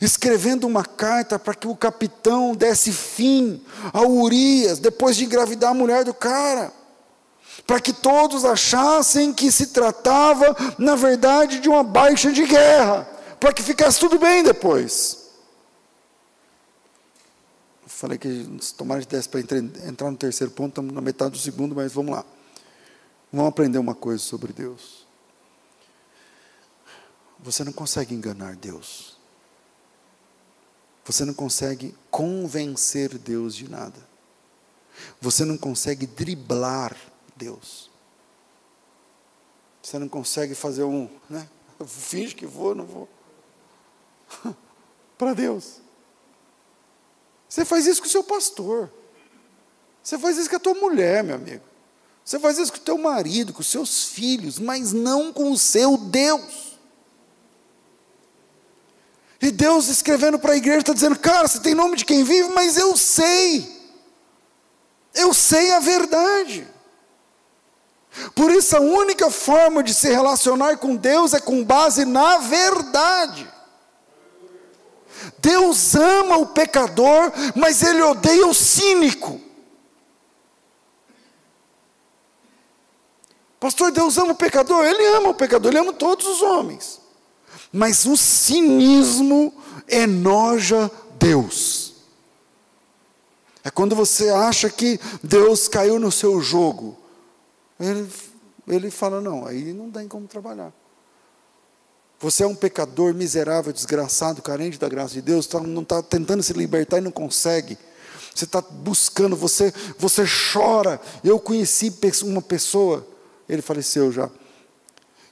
escrevendo 0.00 0.66
uma 0.66 0.84
carta 0.84 1.38
para 1.38 1.54
que 1.54 1.68
o 1.68 1.76
capitão 1.76 2.52
desse 2.52 2.90
fim 2.90 3.62
a 3.92 4.02
Urias, 4.02 4.80
depois 4.80 5.16
de 5.16 5.24
engravidar 5.24 5.70
a 5.70 5.74
mulher 5.74 6.02
do 6.02 6.12
cara 6.12 6.72
para 7.64 7.78
que 7.78 7.92
todos 7.92 8.44
achassem 8.44 9.32
que 9.32 9.52
se 9.52 9.66
tratava, 9.66 10.56
na 10.76 10.96
verdade, 10.96 11.60
de 11.60 11.68
uma 11.68 11.84
baixa 11.84 12.32
de 12.32 12.44
guerra, 12.44 13.08
para 13.38 13.52
que 13.52 13.62
ficasse 13.62 14.00
tudo 14.00 14.18
bem 14.18 14.42
depois. 14.42 15.21
Falei 17.94 18.18
que 18.18 18.48
tomara 18.76 19.00
de 19.00 19.06
10 19.06 19.26
para 19.28 19.40
entrar 19.40 20.10
no 20.10 20.16
terceiro 20.16 20.52
ponto, 20.52 20.70
estamos 20.70 20.92
na 20.92 21.00
metade 21.00 21.32
do 21.32 21.38
segundo, 21.38 21.74
mas 21.74 21.92
vamos 21.92 22.12
lá. 22.12 22.24
Vamos 23.30 23.48
aprender 23.48 23.78
uma 23.78 23.94
coisa 23.94 24.20
sobre 24.20 24.52
Deus. 24.52 25.06
Você 27.38 27.62
não 27.62 27.72
consegue 27.72 28.14
enganar 28.14 28.56
Deus. 28.56 29.16
Você 31.04 31.24
não 31.24 31.34
consegue 31.34 31.94
convencer 32.10 33.16
Deus 33.18 33.54
de 33.54 33.70
nada. 33.70 34.00
Você 35.20 35.44
não 35.44 35.58
consegue 35.58 36.06
driblar 36.06 36.96
Deus. 37.36 37.90
Você 39.82 39.98
não 39.98 40.08
consegue 40.08 40.54
fazer 40.54 40.82
um, 40.82 41.08
né? 41.28 41.48
Finge 41.86 42.34
que 42.34 42.46
vou, 42.46 42.74
não 42.74 42.86
vou. 42.86 43.08
Para 45.18 45.34
Deus. 45.34 45.81
Você 47.52 47.66
faz 47.66 47.86
isso 47.86 48.00
com 48.00 48.06
o 48.08 48.10
seu 48.10 48.24
pastor. 48.24 48.90
Você 50.02 50.18
faz 50.18 50.38
isso 50.38 50.48
com 50.48 50.56
a 50.56 50.58
tua 50.58 50.72
mulher, 50.72 51.22
meu 51.22 51.34
amigo. 51.34 51.62
Você 52.24 52.38
faz 52.38 52.56
isso 52.56 52.72
com 52.72 52.78
o 52.78 52.80
teu 52.80 52.96
marido, 52.96 53.52
com 53.52 53.60
os 53.60 53.66
seus 53.66 54.04
filhos, 54.04 54.58
mas 54.58 54.94
não 54.94 55.30
com 55.30 55.52
o 55.52 55.58
seu 55.58 55.98
Deus. 55.98 56.78
E 59.38 59.50
Deus 59.50 59.88
escrevendo 59.88 60.38
para 60.38 60.54
a 60.54 60.56
igreja 60.56 60.78
está 60.78 60.94
dizendo: 60.94 61.18
Cara, 61.18 61.46
você 61.46 61.60
tem 61.60 61.74
nome 61.74 61.94
de 61.94 62.06
quem 62.06 62.24
vive, 62.24 62.48
mas 62.54 62.78
eu 62.78 62.96
sei. 62.96 63.70
Eu 65.12 65.34
sei 65.34 65.72
a 65.72 65.78
verdade. 65.78 66.66
Por 68.34 68.50
isso, 68.50 68.74
a 68.74 68.80
única 68.80 69.30
forma 69.30 69.82
de 69.82 69.92
se 69.92 70.08
relacionar 70.08 70.78
com 70.78 70.96
Deus 70.96 71.34
é 71.34 71.40
com 71.40 71.62
base 71.62 72.06
na 72.06 72.38
verdade. 72.38 73.46
Deus 75.38 75.94
ama 75.94 76.36
o 76.36 76.46
pecador, 76.46 77.32
mas 77.54 77.82
Ele 77.82 78.02
odeia 78.02 78.46
o 78.46 78.54
cínico. 78.54 79.40
Pastor, 83.58 83.92
Deus 83.92 84.18
ama 84.18 84.32
o 84.32 84.36
pecador? 84.36 84.84
Ele 84.84 85.06
ama 85.16 85.28
o 85.28 85.34
pecador, 85.34 85.70
Ele 85.70 85.78
ama 85.78 85.92
todos 85.92 86.26
os 86.26 86.42
homens. 86.42 87.00
Mas 87.72 88.04
o 88.04 88.16
cinismo 88.16 89.54
enoja 89.88 90.90
Deus. 91.18 91.94
É 93.64 93.70
quando 93.70 93.94
você 93.94 94.30
acha 94.30 94.68
que 94.68 94.98
Deus 95.22 95.68
caiu 95.68 95.98
no 95.98 96.10
seu 96.10 96.40
jogo. 96.40 96.98
Ele, 97.78 98.10
ele 98.66 98.90
fala: 98.90 99.20
não, 99.20 99.46
aí 99.46 99.72
não 99.72 99.90
tem 99.90 100.08
como 100.08 100.26
trabalhar. 100.26 100.72
Você 102.22 102.44
é 102.44 102.46
um 102.46 102.54
pecador 102.54 103.12
miserável, 103.12 103.72
desgraçado, 103.72 104.40
carente 104.40 104.78
da 104.78 104.88
graça 104.88 105.14
de 105.14 105.20
Deus, 105.20 105.44
tá, 105.44 105.58
não 105.58 105.82
está 105.82 106.00
tentando 106.00 106.40
se 106.40 106.52
libertar 106.52 106.98
e 106.98 107.00
não 107.00 107.10
consegue. 107.10 107.76
Você 108.32 108.44
está 108.44 108.60
buscando, 108.60 109.34
você, 109.34 109.74
você 109.98 110.24
chora. 110.52 111.00
Eu 111.24 111.40
conheci 111.40 111.92
uma 112.22 112.40
pessoa, 112.40 113.04
ele 113.48 113.60
faleceu 113.60 114.12
já, 114.12 114.30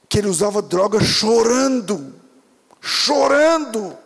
que 0.09 0.17
ele 0.17 0.27
usava 0.27 0.61
droga 0.61 0.99
chorando, 0.99 2.13
chorando. 2.81 3.97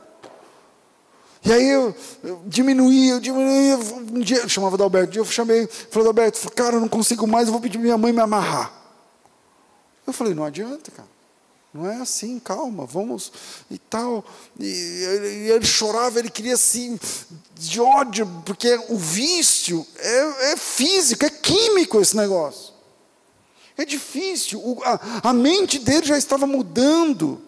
E 1.44 1.52
aí 1.52 1.68
eu, 1.68 1.96
eu 2.24 2.44
diminuía, 2.46 3.14
eu 3.14 3.20
diminuía. 3.20 3.78
Um 3.78 4.20
dia 4.20 4.38
eu 4.38 4.50
chamava 4.50 4.82
Alberto, 4.82 5.10
um 5.10 5.12
dia 5.12 5.22
eu 5.22 5.26
chamei, 5.26 5.66
falei, 5.66 6.08
Alberto, 6.08 6.52
cara, 6.52 6.76
eu 6.76 6.82
não 6.82 6.88
consigo 6.88 7.26
mais, 7.26 7.48
eu 7.48 7.52
vou 7.52 7.62
pedir 7.62 7.80
minha 7.80 7.98
mãe 7.98 8.14
me 8.14 8.22
amarrar. 8.22 8.72
Eu 10.06 10.14
falei, 10.14 10.36
não 10.36 10.46
adianta, 10.46 10.92
cara. 10.92 11.15
Não 11.76 11.92
é 11.92 11.98
assim, 11.98 12.40
calma, 12.40 12.86
vamos 12.86 13.34
e 13.70 13.78
tal. 13.78 14.24
E, 14.58 14.66
e 14.66 15.52
ele 15.52 15.66
chorava, 15.66 16.20
ele 16.20 16.30
queria 16.30 16.54
assim, 16.54 16.98
de 17.54 17.82
ódio, 17.82 18.26
porque 18.46 18.80
o 18.88 18.98
vício 18.98 19.86
é, 19.98 20.54
é 20.54 20.58
físico, 20.58 21.26
é 21.26 21.30
químico 21.30 22.00
esse 22.00 22.16
negócio. 22.16 22.74
É 23.76 23.84
difícil, 23.84 24.58
o, 24.60 24.82
a, 24.86 25.30
a 25.32 25.34
mente 25.34 25.78
dele 25.78 26.06
já 26.06 26.18
estava 26.18 26.48
mudando. 26.48 27.42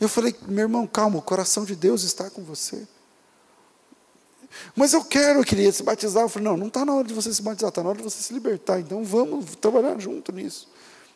Eu 0.00 0.08
falei, 0.08 0.34
meu 0.48 0.62
irmão, 0.64 0.84
calma, 0.84 1.18
o 1.18 1.22
coração 1.22 1.64
de 1.64 1.76
Deus 1.76 2.02
está 2.02 2.28
com 2.28 2.42
você. 2.42 2.88
Mas 4.74 4.94
eu 4.94 5.04
quero, 5.04 5.38
eu 5.38 5.44
queria 5.44 5.70
se 5.70 5.84
batizar. 5.84 6.24
Eu 6.24 6.28
falei, 6.28 6.48
não, 6.48 6.56
não 6.56 6.66
está 6.66 6.84
na 6.84 6.92
hora 6.92 7.06
de 7.06 7.14
você 7.14 7.32
se 7.32 7.40
batizar, 7.40 7.68
está 7.68 7.84
na 7.84 7.90
hora 7.90 7.98
de 7.98 8.02
você 8.02 8.20
se 8.20 8.32
libertar. 8.32 8.80
Então 8.80 9.04
vamos 9.04 9.54
trabalhar 9.54 9.96
junto 10.00 10.32
nisso. 10.32 10.68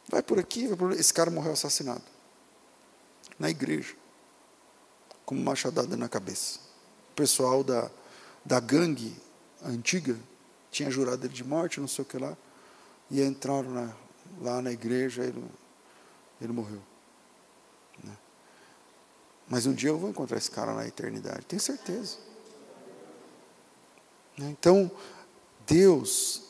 Vai 0.08 0.22
por 0.22 0.38
aqui, 0.38 0.68
vai 0.68 0.76
por 0.76 0.92
Esse 0.92 1.12
cara 1.12 1.32
morreu 1.32 1.52
assassinado. 1.52 2.13
Na 3.38 3.50
igreja. 3.50 3.94
Com 5.24 5.34
uma 5.34 5.50
machadada 5.50 5.96
na 5.96 6.08
cabeça. 6.08 6.58
O 7.12 7.14
pessoal 7.14 7.62
da, 7.64 7.90
da 8.44 8.60
gangue 8.60 9.14
antiga 9.64 10.16
tinha 10.70 10.90
jurado 10.90 11.24
ele 11.24 11.32
de 11.32 11.44
morte, 11.44 11.80
não 11.80 11.88
sei 11.88 12.02
o 12.02 12.06
que 12.06 12.18
lá. 12.18 12.36
E 13.10 13.22
entraram 13.22 13.70
na, 13.70 13.94
lá 14.40 14.60
na 14.60 14.72
igreja, 14.72 15.22
ele, 15.22 15.42
ele 16.40 16.52
morreu. 16.52 16.82
Né? 18.02 18.16
Mas 19.48 19.66
um 19.66 19.72
dia 19.72 19.90
eu 19.90 19.98
vou 19.98 20.10
encontrar 20.10 20.38
esse 20.38 20.50
cara 20.50 20.74
na 20.74 20.86
eternidade, 20.86 21.46
tenho 21.46 21.60
certeza. 21.60 22.18
Né? 24.36 24.50
Então, 24.50 24.90
Deus 25.66 26.42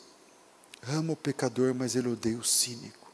ama 0.87 1.13
o 1.13 1.17
pecador, 1.17 1.73
mas 1.73 1.95
ele 1.95 2.09
odeia 2.09 2.37
o 2.37 2.43
cínico. 2.43 3.04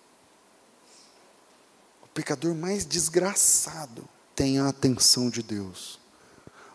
Pecador 2.14 2.53
mais 2.53 2.86
desgraçado 2.86 4.07
tem 4.36 4.59
a 4.59 4.68
atenção 4.68 5.30
de 5.30 5.41
Deus. 5.41 5.99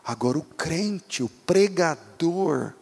Agora, 0.04 0.38
o 0.38 0.44
crente, 0.44 1.22
o 1.22 1.28
pregador, 1.28 2.72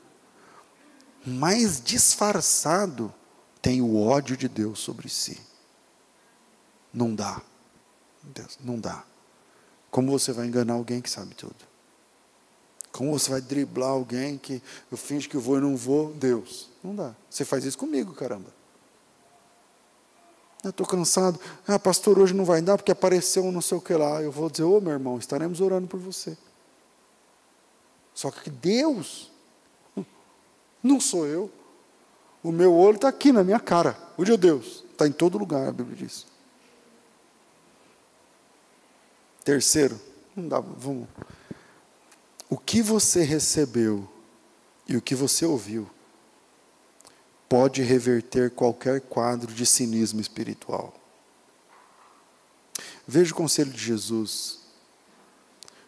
mais 1.26 1.82
disfarçado, 1.82 3.12
tem 3.62 3.80
o 3.80 3.98
ódio 3.98 4.36
de 4.36 4.46
Deus 4.46 4.78
sobre 4.78 5.08
si. 5.08 5.40
Não 6.92 7.14
dá. 7.14 7.40
Deus, 8.22 8.58
não 8.60 8.78
dá. 8.78 9.04
Como 9.90 10.10
você 10.10 10.32
vai 10.32 10.46
enganar 10.46 10.74
alguém 10.74 11.00
que 11.00 11.08
sabe 11.10 11.34
tudo? 11.34 11.56
Como 12.92 13.10
você 13.10 13.30
vai 13.30 13.40
driblar 13.40 13.90
alguém 13.90 14.38
que 14.38 14.62
eu 14.90 14.96
finge 14.96 15.28
que 15.28 15.36
vou 15.36 15.58
e 15.58 15.60
não 15.60 15.76
vou? 15.76 16.12
Deus. 16.12 16.68
Não 16.82 16.94
dá. 16.94 17.14
Você 17.28 17.44
faz 17.44 17.64
isso 17.64 17.78
comigo, 17.78 18.12
caramba. 18.12 18.52
Estou 20.64 20.86
cansado. 20.86 21.38
Ah, 21.66 21.78
pastor, 21.78 22.18
hoje 22.18 22.34
não 22.34 22.44
vai 22.44 22.62
dar 22.62 22.76
porque 22.76 22.92
apareceu 22.92 23.44
um 23.44 23.52
não 23.52 23.60
sei 23.60 23.78
o 23.78 23.80
que 23.80 23.94
lá. 23.94 24.22
Eu 24.22 24.32
vou 24.32 24.48
dizer, 24.48 24.64
ô 24.64 24.78
oh, 24.78 24.80
meu 24.80 24.92
irmão, 24.92 25.18
estaremos 25.18 25.60
orando 25.60 25.86
por 25.86 26.00
você. 26.00 26.36
Só 28.14 28.30
que 28.30 28.48
Deus, 28.50 29.30
não 30.82 31.00
sou 31.00 31.26
eu. 31.26 31.50
O 32.42 32.52
meu 32.52 32.74
olho 32.74 32.96
está 32.96 33.08
aqui 33.08 33.32
na 33.32 33.42
minha 33.42 33.60
cara. 33.60 33.96
O 34.16 34.24
de 34.24 34.36
Deus 34.36 34.84
está 34.92 35.06
em 35.06 35.12
todo 35.12 35.38
lugar, 35.38 35.68
a 35.68 35.72
Bíblia 35.72 35.96
diz. 35.96 36.26
Terceiro, 39.44 40.00
não 40.34 40.48
dá, 40.48 40.60
vamos 40.60 41.06
o 42.54 42.56
que 42.56 42.80
você 42.80 43.22
recebeu 43.22 44.08
e 44.88 44.96
o 44.96 45.02
que 45.02 45.14
você 45.14 45.44
ouviu 45.44 45.90
pode 47.48 47.82
reverter 47.82 48.50
qualquer 48.50 49.00
quadro 49.00 49.52
de 49.52 49.66
cinismo 49.66 50.20
espiritual. 50.20 50.94
Veja 53.06 53.32
o 53.32 53.36
conselho 53.36 53.70
de 53.70 53.80
Jesus 53.80 54.60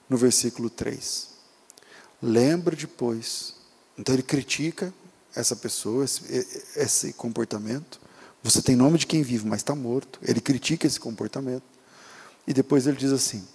no 0.08 0.16
versículo 0.16 0.68
3. 0.68 1.28
Lembra 2.22 2.76
depois. 2.76 3.54
Então 3.98 4.14
ele 4.14 4.22
critica 4.22 4.92
essa 5.34 5.56
pessoa, 5.56 6.04
esse, 6.04 6.22
esse 6.76 7.12
comportamento. 7.14 8.00
Você 8.42 8.62
tem 8.62 8.76
nome 8.76 8.98
de 8.98 9.06
quem 9.06 9.22
vive, 9.22 9.46
mas 9.46 9.60
está 9.60 9.74
morto. 9.74 10.18
Ele 10.22 10.40
critica 10.40 10.86
esse 10.86 11.00
comportamento. 11.00 11.64
E 12.46 12.52
depois 12.52 12.86
ele 12.86 12.96
diz 12.96 13.12
assim: 13.12 13.46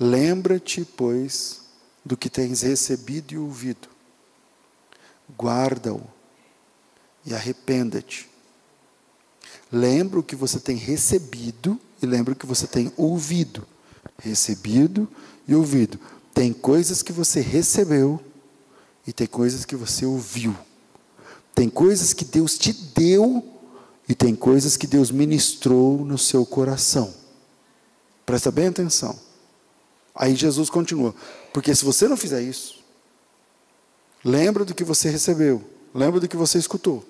Lembra-te, 0.00 0.84
pois, 0.84 1.60
do 2.04 2.16
que 2.16 2.28
tens 2.28 2.62
recebido 2.62 3.32
e 3.32 3.38
ouvido. 3.38 3.88
Guarda-o 5.36 6.15
e 7.26 7.34
arrependa-te. 7.34 8.28
Lembra 9.70 10.20
o 10.20 10.22
que 10.22 10.36
você 10.36 10.60
tem 10.60 10.76
recebido 10.76 11.78
e 12.00 12.06
lembra 12.06 12.32
o 12.32 12.36
que 12.36 12.46
você 12.46 12.66
tem 12.66 12.92
ouvido. 12.96 13.66
Recebido 14.18 15.08
e 15.46 15.54
ouvido. 15.54 15.98
Tem 16.32 16.52
coisas 16.52 17.02
que 17.02 17.12
você 17.12 17.40
recebeu 17.40 18.20
e 19.06 19.12
tem 19.12 19.26
coisas 19.26 19.64
que 19.64 19.74
você 19.74 20.06
ouviu. 20.06 20.56
Tem 21.54 21.68
coisas 21.68 22.12
que 22.12 22.24
Deus 22.24 22.56
te 22.58 22.72
deu 22.72 23.44
e 24.08 24.14
tem 24.14 24.34
coisas 24.36 24.76
que 24.76 24.86
Deus 24.86 25.10
ministrou 25.10 26.04
no 26.04 26.18
seu 26.18 26.44
coração. 26.46 27.12
Presta 28.24 28.50
bem 28.50 28.68
atenção. 28.68 29.18
Aí 30.14 30.34
Jesus 30.34 30.70
continua: 30.70 31.14
porque 31.52 31.74
se 31.74 31.84
você 31.84 32.06
não 32.08 32.16
fizer 32.16 32.42
isso, 32.42 32.84
lembra 34.24 34.64
do 34.64 34.74
que 34.74 34.84
você 34.84 35.08
recebeu, 35.08 35.62
lembra 35.94 36.20
do 36.20 36.28
que 36.28 36.36
você 36.36 36.58
escutou, 36.58 37.04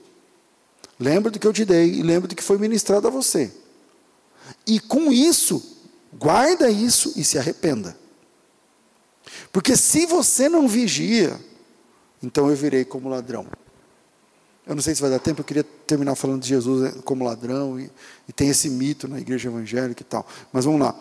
lembra 0.98 1.30
do 1.30 1.38
que 1.38 1.46
eu 1.46 1.52
te 1.52 1.64
dei 1.64 1.94
e 1.94 2.02
lembra 2.02 2.28
do 2.28 2.34
que 2.34 2.42
foi 2.42 2.58
ministrado 2.58 3.06
a 3.06 3.10
você. 3.10 3.52
E 4.66 4.80
com 4.80 5.12
isso, 5.12 5.62
guarda 6.12 6.70
isso 6.70 7.12
e 7.16 7.24
se 7.24 7.38
arrependa. 7.38 7.96
Porque 9.52 9.76
se 9.76 10.06
você 10.06 10.48
não 10.48 10.68
vigia, 10.68 11.38
então 12.22 12.48
eu 12.48 12.56
virei 12.56 12.84
como 12.84 13.08
ladrão. 13.08 13.46
Eu 14.66 14.74
não 14.74 14.82
sei 14.82 14.94
se 14.94 15.00
vai 15.00 15.10
dar 15.10 15.20
tempo, 15.20 15.40
eu 15.40 15.44
queria 15.44 15.64
terminar 15.64 16.16
falando 16.16 16.42
de 16.42 16.48
Jesus 16.48 16.94
como 17.04 17.24
ladrão, 17.24 17.78
e, 17.78 17.90
e 18.28 18.32
tem 18.32 18.48
esse 18.48 18.68
mito 18.68 19.06
na 19.06 19.20
igreja 19.20 19.48
evangélica 19.48 20.02
e 20.02 20.04
tal. 20.04 20.26
Mas 20.52 20.64
vamos 20.64 20.80
lá. 20.80 20.94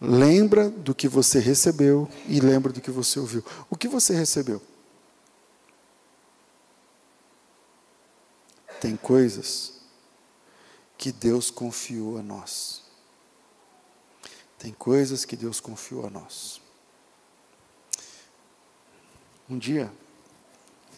Lembra 0.00 0.68
do 0.68 0.94
que 0.94 1.06
você 1.06 1.38
recebeu 1.38 2.08
e 2.28 2.40
lembra 2.40 2.72
do 2.72 2.80
que 2.80 2.90
você 2.90 3.20
ouviu. 3.20 3.44
O 3.70 3.76
que 3.76 3.86
você 3.86 4.14
recebeu? 4.14 4.60
Tem 8.80 8.96
coisas 8.96 9.80
que 10.96 11.12
Deus 11.12 11.50
confiou 11.50 12.18
a 12.18 12.22
nós. 12.22 12.82
Tem 14.58 14.72
coisas 14.72 15.24
que 15.24 15.36
Deus 15.36 15.60
confiou 15.60 16.06
a 16.06 16.10
nós. 16.10 16.60
Um 19.48 19.56
dia, 19.56 19.90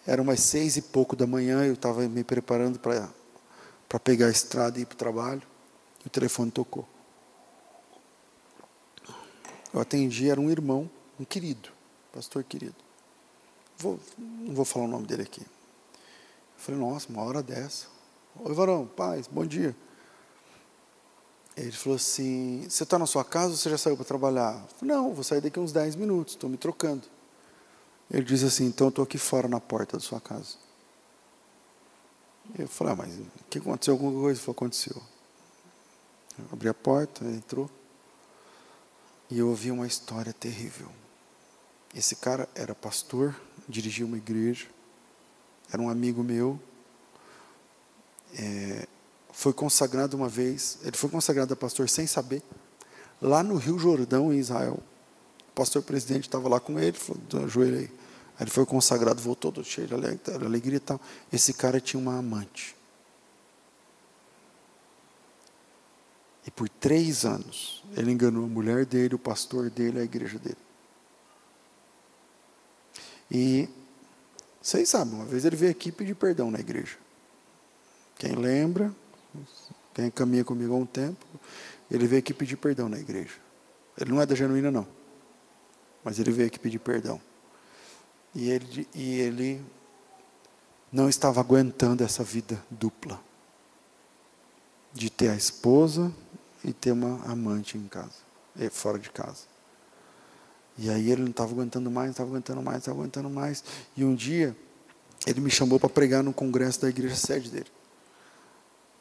era 0.06 0.20
umas 0.20 0.40
seis 0.40 0.76
e 0.76 0.82
pouco 0.82 1.14
da 1.14 1.26
manhã, 1.26 1.64
eu 1.64 1.74
estava 1.74 2.08
me 2.08 2.24
preparando 2.24 2.78
para 2.78 4.00
pegar 4.00 4.26
a 4.26 4.30
estrada 4.30 4.78
e 4.78 4.82
ir 4.82 4.86
para 4.86 4.94
o 4.94 4.98
trabalho, 4.98 5.42
e 6.02 6.06
o 6.06 6.10
telefone 6.10 6.50
tocou. 6.50 6.88
Eu 9.72 9.80
atendi, 9.80 10.28
era 10.28 10.40
um 10.40 10.50
irmão, 10.50 10.90
um 11.18 11.24
querido, 11.24 11.70
pastor 12.12 12.42
querido. 12.42 12.74
Vou, 13.78 14.00
não 14.18 14.54
vou 14.54 14.64
falar 14.64 14.86
o 14.86 14.88
nome 14.88 15.06
dele 15.06 15.22
aqui. 15.22 15.46
Falei, 16.60 16.80
nossa, 16.80 17.08
uma 17.08 17.22
hora 17.22 17.42
dessa. 17.42 17.86
Oi, 18.36 18.54
varão, 18.54 18.86
paz, 18.86 19.26
bom 19.26 19.44
dia. 19.44 19.74
Ele 21.56 21.72
falou 21.72 21.96
assim: 21.96 22.64
Você 22.68 22.84
está 22.84 22.98
na 22.98 23.06
sua 23.06 23.24
casa 23.24 23.50
ou 23.50 23.56
você 23.56 23.68
já 23.68 23.76
saiu 23.76 23.96
para 23.96 24.04
trabalhar? 24.04 24.54
Eu 24.54 24.76
falei, 24.78 24.94
Não, 24.94 25.12
vou 25.12 25.24
sair 25.24 25.40
daqui 25.40 25.58
uns 25.58 25.72
10 25.72 25.96
minutos, 25.96 26.34
estou 26.34 26.48
me 26.48 26.56
trocando. 26.56 27.02
Ele 28.10 28.24
diz 28.24 28.42
assim: 28.42 28.66
Então 28.66 28.88
estou 28.88 29.02
aqui 29.02 29.18
fora 29.18 29.48
na 29.48 29.60
porta 29.60 29.96
da 29.96 30.02
sua 30.02 30.20
casa. 30.20 30.56
Eu 32.58 32.68
falei: 32.68 32.92
ah, 32.92 32.96
Mas 32.96 33.18
o 33.18 33.44
que 33.50 33.58
aconteceu? 33.58 33.94
Alguma 33.94 34.12
coisa? 34.12 34.38
Ele 34.38 34.44
falou: 34.44 34.56
Aconteceu. 34.56 35.02
Eu 36.38 36.44
abri 36.52 36.68
a 36.68 36.74
porta, 36.74 37.24
ele 37.24 37.36
entrou. 37.36 37.70
E 39.30 39.38
eu 39.38 39.48
ouvi 39.48 39.70
uma 39.70 39.86
história 39.86 40.32
terrível. 40.32 40.88
Esse 41.94 42.16
cara 42.16 42.48
era 42.54 42.74
pastor, 42.74 43.38
dirigia 43.68 44.06
uma 44.06 44.16
igreja, 44.16 44.66
era 45.72 45.80
um 45.80 45.88
amigo 45.88 46.22
meu. 46.22 46.58
É, 48.38 48.86
foi 49.32 49.52
consagrado 49.52 50.16
uma 50.16 50.28
vez, 50.28 50.78
ele 50.82 50.96
foi 50.96 51.08
consagrado 51.08 51.52
a 51.52 51.56
pastor 51.56 51.88
sem 51.88 52.06
saber, 52.06 52.42
lá 53.20 53.42
no 53.42 53.56
Rio 53.56 53.78
Jordão, 53.78 54.32
em 54.32 54.38
Israel. 54.38 54.78
O 55.50 55.52
pastor 55.54 55.82
presidente 55.82 56.24
estava 56.24 56.48
lá 56.48 56.60
com 56.60 56.78
ele, 56.78 56.96
falou, 56.96 57.22
ajoelhei. 57.44 57.90
Aí 58.38 58.44
ele 58.44 58.50
foi 58.50 58.64
consagrado, 58.64 59.20
voltou 59.20 59.52
todo 59.52 59.64
cheio 59.64 59.86
de 59.86 59.94
alegria 59.94 60.76
e 60.76 60.80
tal. 60.80 61.00
Esse 61.32 61.52
cara 61.52 61.80
tinha 61.80 62.00
uma 62.00 62.18
amante. 62.18 62.76
E 66.46 66.50
por 66.50 66.68
três 66.68 67.24
anos, 67.24 67.84
ele 67.96 68.10
enganou 68.10 68.44
a 68.44 68.48
mulher 68.48 68.86
dele, 68.86 69.14
o 69.14 69.18
pastor 69.18 69.68
dele, 69.68 70.00
a 70.00 70.02
igreja 70.02 70.38
dele. 70.38 70.56
E 73.30 73.68
vocês 74.62 74.88
sabem, 74.88 75.14
uma 75.14 75.24
vez 75.24 75.44
ele 75.44 75.56
veio 75.56 75.70
aqui 75.70 75.90
pedir 75.90 76.14
perdão 76.14 76.50
na 76.50 76.58
igreja. 76.58 76.96
Quem 78.16 78.34
lembra, 78.34 78.94
quem 79.94 80.10
caminha 80.10 80.44
comigo 80.44 80.74
há 80.74 80.76
um 80.76 80.86
tempo, 80.86 81.24
ele 81.90 82.06
veio 82.06 82.20
aqui 82.20 82.34
pedir 82.34 82.56
perdão 82.56 82.88
na 82.88 82.98
igreja. 82.98 83.34
Ele 83.98 84.10
não 84.10 84.20
é 84.20 84.26
da 84.26 84.34
genuína, 84.34 84.70
não. 84.70 84.86
Mas 86.04 86.18
ele 86.18 86.30
veio 86.30 86.48
aqui 86.48 86.58
pedir 86.58 86.78
perdão. 86.78 87.20
E 88.34 88.50
ele, 88.50 88.88
e 88.94 89.18
ele 89.20 89.64
não 90.92 91.08
estava 91.08 91.40
aguentando 91.40 92.04
essa 92.04 92.22
vida 92.22 92.62
dupla 92.70 93.20
de 94.92 95.08
ter 95.08 95.30
a 95.30 95.36
esposa 95.36 96.12
e 96.64 96.72
ter 96.72 96.92
uma 96.92 97.24
amante 97.24 97.78
em 97.78 97.88
casa, 97.88 98.18
fora 98.70 98.98
de 98.98 99.10
casa. 99.10 99.44
E 100.78 100.88
aí 100.88 101.10
ele 101.10 101.22
não 101.22 101.30
estava 101.30 101.52
aguentando 101.52 101.90
mais, 101.90 102.06
não 102.06 102.12
estava 102.12 102.30
aguentando 102.30 102.62
mais, 102.62 102.74
não 102.74 102.78
estava 102.78 102.98
aguentando 102.98 103.30
mais. 103.30 103.64
E 103.96 104.04
um 104.04 104.14
dia 104.14 104.56
ele 105.26 105.40
me 105.40 105.50
chamou 105.50 105.78
para 105.78 105.88
pregar 105.88 106.22
no 106.22 106.32
congresso 106.32 106.80
da 106.80 106.88
igreja 106.88 107.14
sede 107.14 107.50
dele. 107.50 107.70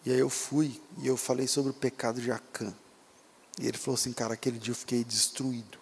E 0.05 0.11
aí 0.11 0.19
eu 0.19 0.29
fui 0.29 0.79
e 1.01 1.07
eu 1.07 1.15
falei 1.15 1.47
sobre 1.47 1.71
o 1.71 1.73
pecado 1.73 2.21
de 2.21 2.31
Acã. 2.31 2.73
E 3.59 3.67
ele 3.67 3.77
falou 3.77 3.95
assim, 3.95 4.11
cara, 4.11 4.33
aquele 4.33 4.57
dia 4.57 4.71
eu 4.71 4.75
fiquei 4.75 5.03
destruído. 5.03 5.77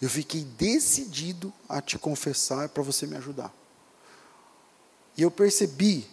Eu 0.00 0.08
fiquei 0.08 0.42
decidido 0.42 1.52
a 1.68 1.80
te 1.80 1.98
confessar 1.98 2.68
para 2.68 2.82
você 2.82 3.06
me 3.06 3.16
ajudar. 3.16 3.52
E 5.16 5.22
eu 5.22 5.30
percebi, 5.30 6.06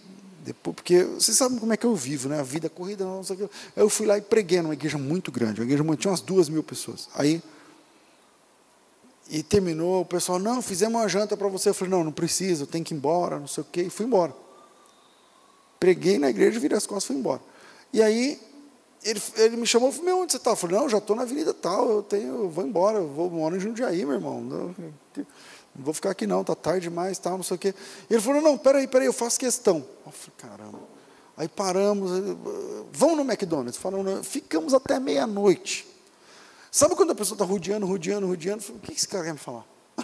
depois, 0.45 0.75
porque 0.75 1.03
vocês 1.03 1.37
sabem 1.37 1.57
como 1.57 1.73
é 1.73 1.77
que 1.77 1.85
eu 1.85 1.95
vivo, 1.95 2.29
né? 2.29 2.39
A 2.39 2.43
vida 2.43 2.69
corrida, 2.69 3.03
não 3.03 3.23
sei 3.23 3.35
o 3.35 3.39
que. 3.39 3.55
Eu 3.75 3.89
fui 3.89 4.05
lá 4.05 4.17
e 4.17 4.21
preguei 4.21 4.61
numa 4.61 4.73
igreja 4.73 4.97
muito 4.97 5.31
grande, 5.31 5.59
uma 5.59 5.65
igreja 5.65 5.83
tinha 5.97 6.11
umas 6.11 6.21
duas 6.21 6.47
mil 6.47 6.63
pessoas. 6.63 7.09
Aí 7.13 7.41
e 9.29 9.41
terminou, 9.41 10.01
o 10.01 10.05
pessoal, 10.05 10.37
não, 10.37 10.61
fizemos 10.61 10.99
uma 10.99 11.07
janta 11.07 11.35
para 11.37 11.47
você. 11.47 11.69
Eu 11.69 11.73
falei, 11.73 11.91
não, 11.91 12.03
não 12.03 12.11
precisa, 12.11 12.63
eu 12.63 12.67
tenho 12.67 12.83
que 12.83 12.93
ir 12.93 12.97
embora, 12.97 13.39
não 13.39 13.47
sei 13.47 13.61
o 13.61 13.67
quê. 13.71 13.83
E 13.83 13.89
fui 13.89 14.05
embora. 14.05 14.33
Preguei 15.79 16.17
na 16.19 16.29
igreja, 16.29 16.59
virei 16.59 16.77
as 16.77 16.85
costas 16.85 17.05
e 17.05 17.07
fui 17.07 17.15
embora. 17.15 17.41
E 17.91 18.01
aí, 18.01 18.39
ele, 19.03 19.21
ele 19.37 19.57
me 19.57 19.67
chamou 19.67 19.89
e 19.89 19.91
falou, 19.91 20.05
meu, 20.05 20.19
onde 20.19 20.31
você 20.31 20.37
está? 20.37 20.51
Eu 20.51 20.55
falei, 20.55 20.77
não, 20.77 20.89
já 20.89 20.97
estou 20.97 21.15
na 21.15 21.23
avenida 21.23 21.53
tal, 21.53 21.89
eu 21.89 22.03
tenho, 22.03 22.43
eu 22.43 22.49
vou 22.49 22.65
embora, 22.65 22.97
eu 22.97 23.07
vou 23.07 23.29
moro 23.29 23.55
em 23.55 23.59
Jundiaí, 23.59 24.05
meu 24.05 24.15
irmão. 24.15 24.41
Não, 24.41 24.75
não 25.15 25.25
vou 25.75 25.93
ficar 25.93 26.11
aqui 26.11 26.27
não, 26.27 26.41
está 26.41 26.55
tarde 26.55 26.81
demais, 26.81 27.17
tal, 27.17 27.37
não 27.37 27.43
sei 27.43 27.55
o 27.55 27.59
quê. 27.59 27.73
Ele 28.09 28.21
falou, 28.21 28.41
não, 28.41 28.57
peraí, 28.57 28.87
peraí, 28.87 29.07
eu 29.07 29.13
faço 29.13 29.39
questão. 29.39 29.85
Eu 30.05 30.11
falei, 30.11 30.33
caramba. 30.37 30.79
Aí 31.35 31.47
paramos, 31.47 32.11
vamos 32.91 33.17
no 33.17 33.23
McDonald's. 33.23 33.77
Falamos, 33.77 34.27
ficamos 34.27 34.73
até 34.73 34.99
meia-noite. 34.99 35.92
Sabe 36.73 36.95
quando 36.95 37.11
a 37.11 37.15
pessoa 37.15 37.35
está 37.35 37.45
rodeando, 37.45 37.85
rodeando, 37.85 38.25
rodeando? 38.25 38.63
O 38.69 38.79
que 38.79 38.93
esse 38.93 39.07
cara 39.07 39.25
quer 39.25 39.33
me 39.33 39.37
falar? 39.37 39.63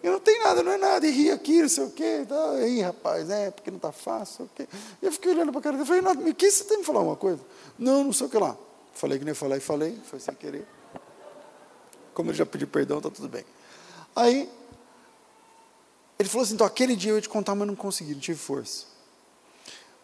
Eu 0.00 0.12
não 0.12 0.20
tenho 0.20 0.40
nada, 0.44 0.62
não 0.62 0.70
é 0.70 0.78
nada, 0.78 1.04
e 1.04 1.10
ri 1.10 1.32
aqui, 1.32 1.62
não 1.62 1.68
sei 1.68 1.84
o 1.84 1.90
quê. 1.90 2.24
Tá, 2.28 2.50
aí, 2.52 2.80
rapaz, 2.80 3.28
é, 3.28 3.50
porque 3.50 3.72
não 3.72 3.76
está 3.76 3.90
fácil, 3.90 4.44
o 4.44 4.50
quê. 4.54 4.68
Eu 5.02 5.10
fiquei 5.10 5.32
olhando 5.32 5.50
para 5.50 5.58
a 5.58 5.62
cara 5.64 5.76
dele, 5.76 5.88
falei, 5.88 6.00
nada, 6.00 6.30
o 6.30 6.32
que 6.32 6.48
você 6.48 6.62
tem 6.62 6.78
me 6.78 6.84
falar 6.84 7.00
uma 7.00 7.16
coisa? 7.16 7.40
Não, 7.76 8.04
não 8.04 8.12
sei 8.12 8.28
o 8.28 8.30
que 8.30 8.38
lá. 8.38 8.56
Falei 8.94 9.18
que 9.18 9.24
nem 9.24 9.34
falar 9.34 9.56
e 9.56 9.60
falei, 9.60 9.98
foi 10.04 10.20
sem 10.20 10.32
querer. 10.32 10.64
Como 12.14 12.30
ele 12.30 12.38
já 12.38 12.46
pediu 12.46 12.68
perdão, 12.68 12.98
está 12.98 13.10
tudo 13.10 13.28
bem. 13.28 13.44
Aí, 14.14 14.48
ele 16.20 16.28
falou 16.28 16.44
assim, 16.44 16.54
então 16.54 16.68
aquele 16.68 16.94
dia 16.94 17.10
eu 17.10 17.16
ia 17.16 17.20
te 17.20 17.28
contar, 17.28 17.56
mas 17.56 17.66
não 17.66 17.74
consegui, 17.74 18.14
não 18.14 18.20
tive 18.20 18.38
força. 18.38 18.86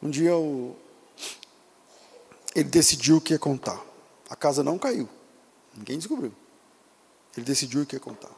Um 0.02 0.10
dia 0.10 0.30
eu, 0.30 0.76
ele 2.56 2.68
decidiu 2.68 3.20
que 3.20 3.34
ia 3.34 3.38
contar. 3.38 3.80
A 4.28 4.34
casa 4.34 4.64
não 4.64 4.78
caiu. 4.78 5.08
Ninguém 5.76 5.98
descobriu. 5.98 6.32
Ele 7.36 7.44
decidiu 7.44 7.82
o 7.82 7.86
que 7.86 7.96
ia 7.96 8.00
contar. 8.00 8.30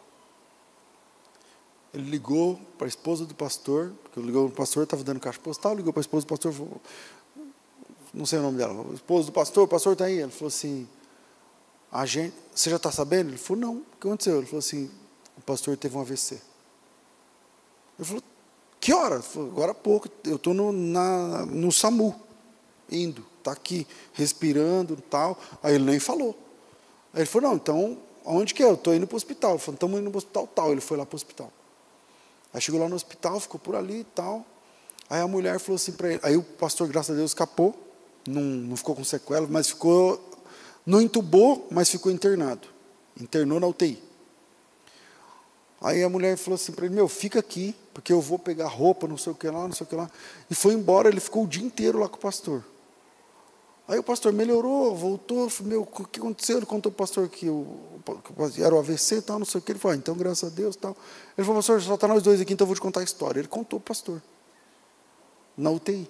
Ele 1.95 2.11
ligou 2.11 2.61
para 2.77 2.87
a 2.87 2.89
esposa 2.89 3.25
do 3.25 3.35
pastor, 3.35 3.93
porque 4.03 4.21
ligou 4.21 4.47
o 4.47 4.51
pastor, 4.51 4.85
estava 4.85 5.03
dando 5.03 5.21
caixa 5.21 5.39
postal, 5.39 5.75
ligou 5.75 5.93
para 5.93 6.01
a 6.01 6.03
esposa 6.03 6.27
do 6.27 6.29
pastor, 6.29 6.53
falou, 6.53 6.81
não 8.13 8.27
sei 8.27 8.39
o 8.39 8.43
nome 8.43 8.59
dela, 8.59 8.95
esposa 8.95 9.27
do 9.27 9.33
pastor, 9.33 9.65
o 9.65 9.69
pastor 9.69 9.93
está 9.95 10.05
aí. 10.05 10.19
Ele 10.19 10.31
falou 10.31 10.49
assim, 10.49 10.87
a 11.91 12.05
gente, 12.05 12.35
você 12.55 12.69
já 12.69 12.77
está 12.77 12.93
sabendo? 12.93 13.31
Ele 13.31 13.39
falou, 13.39 13.61
não, 13.61 13.77
o 13.77 13.85
que 13.99 14.07
aconteceu? 14.07 14.39
Ele 14.39 14.47
falou 14.47 14.59
assim, 14.59 14.91
o 15.37 15.41
pastor 15.41 15.77
teve 15.77 15.97
um 15.97 16.01
AVC. 16.01 16.41
Ele 17.99 18.07
falou, 18.07 18.23
que 18.81 18.93
hora? 18.93 19.23
Falou, 19.23 19.49
agora 19.49 19.73
há 19.73 19.75
pouco, 19.75 20.09
eu 20.25 20.37
estou 20.37 20.53
no, 20.53 20.73
no 20.73 21.73
SAMU, 21.73 22.15
indo, 22.91 23.25
está 23.39 23.53
aqui, 23.53 23.87
respirando 24.13 24.95
e 24.95 25.03
tal. 25.03 25.41
Aí 25.63 25.75
ele 25.75 25.85
nem 25.85 25.99
falou. 25.99 26.48
Aí 27.19 27.23
ele 27.23 27.27
falou, 27.27 27.49
não, 27.49 27.57
então, 27.57 27.99
onde 28.25 28.55
que 28.55 28.63
é? 28.63 28.67
Eu 28.67 28.75
estou 28.75 28.95
indo 28.95 29.05
para 29.05 29.15
o 29.15 29.17
hospital. 29.17 29.51
Ele 29.51 29.59
falou, 29.59 29.75
estamos 29.75 29.99
indo 29.99 30.09
para 30.09 30.17
o 30.17 30.19
hospital 30.19 30.47
tal. 30.47 30.71
Ele 30.71 30.81
foi 30.81 30.97
lá 30.97 31.05
para 31.05 31.15
o 31.15 31.17
hospital. 31.17 31.53
Aí 32.55 32.61
chegou 32.61 32.81
lá 32.81 32.89
no 32.89 32.95
hospital, 32.95 33.41
ficou 33.41 33.59
por 33.59 33.75
ali 33.75 34.03
e 34.03 34.05
tal. 34.05 34.47
Aí 35.11 35.21
a 35.21 35.27
mulher 35.27 35.59
falou 35.59 35.75
assim 35.75 35.91
para 35.91 36.13
ele. 36.13 36.21
Aí 36.23 36.37
o 36.37 36.45
pastor, 36.45 36.87
graças 36.87 37.13
a 37.13 37.19
Deus, 37.19 37.33
escapou. 37.33 37.75
Não, 38.25 38.41
não 38.41 38.77
ficou 38.77 38.95
com 38.95 39.03
sequela, 39.03 39.49
mas 39.51 39.67
ficou. 39.67 40.21
Não 40.87 41.01
entubou, 41.01 41.67
mas 41.73 41.91
ficou 41.91 42.13
internado. 42.13 42.69
Internou 43.21 43.59
na 43.59 43.67
UTI. 43.67 44.01
Aí 45.81 46.05
a 46.05 46.09
mulher 46.09 46.37
falou 46.37 46.55
assim 46.55 46.71
para 46.71 46.87
ele: 46.87 46.95
Meu, 46.95 47.09
fica 47.09 47.41
aqui, 47.41 47.75
porque 47.93 48.13
eu 48.13 48.21
vou 48.21 48.39
pegar 48.39 48.69
roupa, 48.69 49.09
não 49.09 49.19
sei 49.19 49.33
o 49.33 49.35
que 49.35 49.49
lá, 49.49 49.67
não 49.67 49.73
sei 49.73 49.85
o 49.85 49.91
que 49.91 49.97
lá. 49.97 50.09
E 50.49 50.55
foi 50.55 50.73
embora, 50.73 51.09
ele 51.09 51.19
ficou 51.19 51.43
o 51.43 51.49
dia 51.49 51.65
inteiro 51.65 51.99
lá 51.99 52.09
com 52.09 52.17
o 52.17 52.21
pastor. 52.21 52.63
Aí 53.89 53.99
o 53.99 54.03
pastor 54.03 54.35
melhorou, 54.35 54.95
voltou, 54.95 55.51
meu, 55.63 55.81
o 55.81 56.05
que 56.05 56.21
aconteceu? 56.21 56.59
Ele 56.59 56.67
contou 56.67 56.93
para 56.93 57.05
o 57.05 57.07
pastor 57.07 57.27
que, 57.27 57.49
o, 57.49 57.81
que 58.55 58.63
era 58.63 58.75
o 58.75 58.79
AVC 58.79 59.17
e 59.17 59.23
tal, 59.23 59.39
não 59.39 59.47
sei 59.47 59.61
o 59.61 59.63
que. 59.63 59.73
Ele 59.73 59.79
falou, 59.79 59.95
ah, 59.95 59.97
então 59.97 60.15
graças 60.15 60.53
a 60.53 60.55
Deus 60.55 60.77
tal. 60.77 60.95
Ele 61.37 61.47
falou, 61.47 61.57
pastor, 61.57 61.81
só 61.81 61.95
está 61.95 62.07
nós 62.07 62.23
dois 62.23 62.39
aqui, 62.39 62.53
então 62.53 62.67
eu 62.67 62.67
vou 62.67 62.75
te 62.75 62.83
contar 62.83 63.01
a 63.01 63.03
história. 63.03 63.41
Ele 63.41 63.49
contou 63.49 63.79
o 63.79 63.83
pastor. 63.83 64.23
Na 65.57 65.71
UTI. 65.71 66.07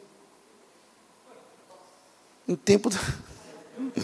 Em 2.48 2.56
tempo. 2.56 2.90
Da... 2.90 2.98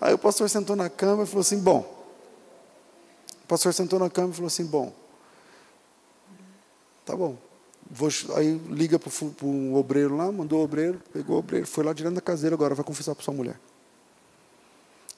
Aí 0.00 0.14
o 0.14 0.18
pastor 0.18 0.48
sentou 0.48 0.76
na 0.76 0.88
cama 0.88 1.24
e 1.24 1.26
falou 1.26 1.40
assim, 1.40 1.58
bom. 1.58 1.80
O 3.42 3.46
pastor 3.48 3.74
sentou 3.74 3.98
na 3.98 4.08
cama 4.08 4.30
e 4.30 4.32
falou 4.32 4.46
assim, 4.46 4.64
bom. 4.64 4.92
Tá 7.04 7.16
bom. 7.16 7.36
Vou, 7.90 8.08
aí 8.36 8.58
liga 8.70 8.98
para 8.98 9.10
um 9.42 9.74
obreiro 9.74 10.16
lá, 10.16 10.32
mandou 10.32 10.60
o 10.60 10.64
obreiro, 10.64 11.00
pegou 11.12 11.36
o 11.36 11.38
obreiro, 11.38 11.66
foi 11.66 11.84
lá 11.84 11.92
direto 11.92 12.14
da 12.14 12.20
caseira, 12.20 12.54
agora 12.54 12.74
vai 12.74 12.84
confessar 12.84 13.14
para 13.14 13.24
sua 13.24 13.34
mulher. 13.34 13.60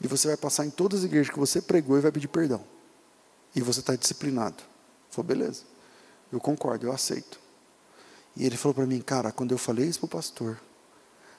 E 0.00 0.06
você 0.06 0.28
vai 0.28 0.36
passar 0.36 0.66
em 0.66 0.70
todas 0.70 1.00
as 1.00 1.04
igrejas 1.06 1.32
que 1.32 1.38
você 1.38 1.62
pregou 1.62 1.96
e 1.96 2.00
vai 2.00 2.12
pedir 2.12 2.28
perdão. 2.28 2.62
E 3.54 3.60
você 3.60 3.80
está 3.80 3.96
disciplinado. 3.96 4.62
Falou, 5.10 5.26
beleza. 5.26 5.62
Eu 6.30 6.40
concordo, 6.40 6.86
eu 6.86 6.92
aceito. 6.92 7.40
E 8.36 8.44
ele 8.44 8.56
falou 8.56 8.74
para 8.74 8.86
mim, 8.86 9.00
cara, 9.00 9.32
quando 9.32 9.52
eu 9.52 9.58
falei 9.58 9.86
isso 9.86 10.00
para 10.00 10.06
o 10.06 10.10
pastor, 10.10 10.60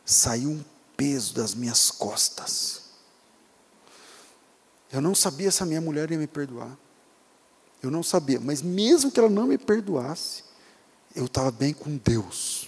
saiu 0.03 0.49
um 0.49 0.65
peso 0.95 1.35
das 1.35 1.53
minhas 1.53 1.91
costas. 1.91 2.81
Eu 4.91 5.01
não 5.01 5.13
sabia 5.13 5.51
se 5.51 5.61
a 5.61 5.65
minha 5.65 5.81
mulher 5.81 6.09
ia 6.09 6.17
me 6.17 6.25
perdoar. 6.25 6.75
Eu 7.83 7.91
não 7.91 8.01
sabia, 8.01 8.39
mas 8.39 8.63
mesmo 8.63 9.11
que 9.11 9.19
ela 9.19 9.29
não 9.29 9.45
me 9.45 9.57
perdoasse, 9.57 10.43
eu 11.17 11.25
estava 11.25 11.51
bem 11.51 11.73
com 11.73 11.97
Deus. 11.97 12.67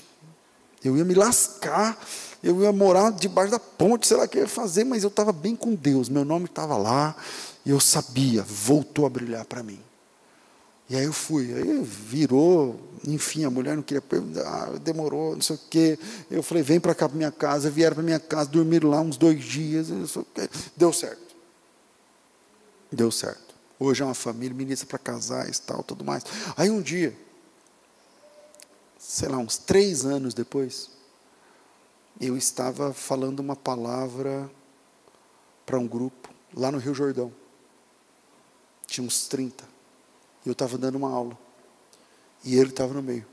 Eu 0.84 0.98
ia 0.98 1.06
me 1.06 1.14
lascar, 1.14 1.98
eu 2.42 2.62
ia 2.64 2.72
morar 2.72 3.12
debaixo 3.12 3.52
da 3.52 3.60
ponte, 3.60 4.08
sei 4.08 4.18
lá 4.18 4.24
o 4.24 4.28
que 4.28 4.38
eu 4.38 4.42
ia 4.44 4.48
fazer, 4.48 4.84
mas 4.84 5.04
eu 5.04 5.10
estava 5.10 5.32
bem 5.32 5.56
com 5.56 5.76
Deus. 5.76 6.10
Meu 6.10 6.26
nome 6.26 6.46
estava 6.46 6.76
lá 6.76 7.16
e 7.66 7.70
eu 7.70 7.80
sabia, 7.80 8.42
voltou 8.42 9.06
a 9.06 9.10
brilhar 9.10 9.46
para 9.46 9.62
mim. 9.62 9.80
E 10.90 10.96
aí 10.96 11.06
eu 11.06 11.14
fui, 11.14 11.54
aí 11.54 11.84
virou, 11.84 12.80
enfim, 13.06 13.46
a 13.46 13.52
mulher 13.52 13.76
não 13.76 13.84
queria 13.84 14.02
perguntar, 14.02 14.80
demorou, 14.80 15.36
não 15.36 15.42
sei 15.42 15.56
o 15.56 15.60
quê. 15.70 16.00
Eu 16.32 16.42
falei, 16.42 16.64
vem 16.64 16.80
para 16.80 16.96
cá 16.96 17.08
para 17.08 17.16
minha 17.16 17.32
casa, 17.32 17.70
vieram 17.70 17.94
para 17.94 18.04
minha 18.04 18.20
casa, 18.20 18.50
dormiram 18.50 18.90
lá 18.90 19.00
uns 19.00 19.16
dois 19.16 19.44
dias, 19.44 19.90
deu 20.76 20.92
certo. 20.92 21.36
Deu 22.92 23.12
certo. 23.12 23.54
Hoje 23.80 24.02
é 24.02 24.06
uma 24.06 24.16
família, 24.16 24.56
ministra 24.56 24.88
para 24.88 24.98
casais, 24.98 25.60
tal, 25.60 25.84
tudo 25.84 26.04
mais. 26.04 26.24
Aí 26.58 26.72
um 26.72 26.82
dia, 26.82 27.16
sei 29.10 29.28
lá, 29.28 29.40
uns 29.40 29.58
três 29.58 30.06
anos 30.06 30.36
depois, 30.36 30.92
eu 32.22 32.38
estava 32.38 32.94
falando 32.94 33.40
uma 33.40 33.56
palavra 33.56 34.48
para 35.66 35.80
um 35.80 35.88
grupo 35.88 36.30
lá 36.54 36.72
no 36.72 36.78
Rio 36.78 36.94
Jordão. 36.94 37.34
Tinha 38.86 39.06
uns 39.06 39.28
30. 39.28 39.64
E 40.46 40.48
eu 40.48 40.52
estava 40.52 40.78
dando 40.78 40.96
uma 40.96 41.10
aula. 41.10 41.36
E 42.44 42.56
ele 42.56 42.70
estava 42.70 42.94
no 42.94 43.02
meio. 43.02 43.26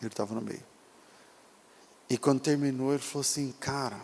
Ele 0.00 0.08
estava 0.08 0.34
no 0.34 0.42
meio. 0.42 0.62
E 2.10 2.18
quando 2.18 2.40
terminou, 2.40 2.90
ele 2.90 3.02
falou 3.02 3.22
assim: 3.22 3.54
Cara, 3.58 3.98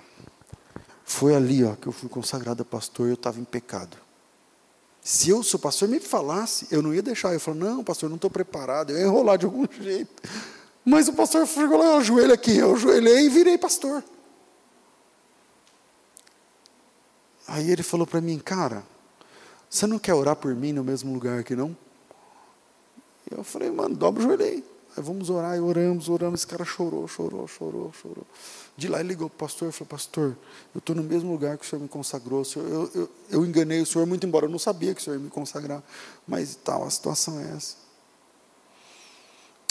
foi 1.04 1.34
ali 1.34 1.62
ó, 1.62 1.76
que 1.76 1.88
eu 1.88 1.92
fui 1.92 2.08
consagrado 2.08 2.62
a 2.62 2.64
pastor 2.64 3.08
e 3.08 3.10
eu 3.10 3.14
estava 3.14 3.38
em 3.38 3.44
pecado. 3.44 3.98
Se 5.02 5.28
eu, 5.28 5.42
se 5.42 5.54
o 5.54 5.58
pastor 5.58 5.90
me 5.90 6.00
falasse, 6.00 6.68
eu 6.70 6.80
não 6.80 6.94
ia 6.94 7.02
deixar. 7.02 7.34
Eu 7.34 7.40
falei: 7.40 7.60
Não, 7.60 7.84
pastor, 7.84 8.08
não 8.08 8.16
estou 8.16 8.30
preparado. 8.30 8.92
Eu 8.92 8.98
ia 8.98 9.04
enrolar 9.04 9.36
de 9.36 9.44
algum 9.44 9.66
jeito. 9.78 10.22
Mas 10.84 11.08
o 11.08 11.12
pastor 11.12 11.46
ficou 11.46 11.76
lá, 11.76 11.96
o 11.96 12.02
joelho 12.02 12.32
aqui. 12.32 12.56
Eu 12.56 12.74
ajoelhei 12.74 13.26
e 13.26 13.28
virei 13.28 13.58
pastor. 13.58 14.02
Aí 17.46 17.70
ele 17.70 17.82
falou 17.82 18.06
para 18.06 18.20
mim: 18.20 18.38
Cara, 18.38 18.84
você 19.68 19.86
não 19.86 19.98
quer 19.98 20.14
orar 20.14 20.34
por 20.34 20.54
mim 20.54 20.72
no 20.72 20.82
mesmo 20.82 21.12
lugar 21.12 21.38
aqui, 21.38 21.54
não? 21.54 21.76
Eu 23.30 23.44
falei, 23.44 23.70
mano, 23.70 23.94
dobra 23.94 24.20
o 24.20 24.24
joelho 24.24 24.44
aí. 24.44 24.64
Aí 24.96 25.02
vamos 25.04 25.30
orar, 25.30 25.56
e 25.56 25.60
oramos, 25.60 26.08
oramos. 26.08 26.40
Esse 26.40 26.46
cara 26.48 26.64
chorou, 26.64 27.06
chorou, 27.06 27.46
chorou, 27.46 27.92
chorou. 27.92 28.26
De 28.76 28.88
lá 28.88 28.98
ele 28.98 29.10
ligou 29.10 29.30
para 29.30 29.36
o 29.36 29.38
pastor 29.48 29.68
e 29.68 29.72
falou, 29.72 29.88
pastor, 29.88 30.36
eu 30.74 30.80
estou 30.80 30.96
no 30.96 31.04
mesmo 31.04 31.30
lugar 31.30 31.56
que 31.56 31.64
o 31.64 31.68
senhor 31.68 31.80
me 31.80 31.88
consagrou. 31.88 32.44
Senhor, 32.44 32.68
eu, 32.68 32.90
eu, 32.92 33.10
eu, 33.30 33.46
enganei 33.46 33.80
o 33.80 33.86
senhor 33.86 34.04
muito 34.06 34.26
embora. 34.26 34.46
Eu 34.46 34.50
não 34.50 34.58
sabia 34.58 34.92
que 34.92 35.00
o 35.00 35.04
senhor 35.04 35.16
ia 35.16 35.22
me 35.22 35.30
consagrar. 35.30 35.80
Mas 36.26 36.56
tal, 36.56 36.82
a 36.82 36.90
situação 36.90 37.38
é 37.38 37.52
essa. 37.56 37.76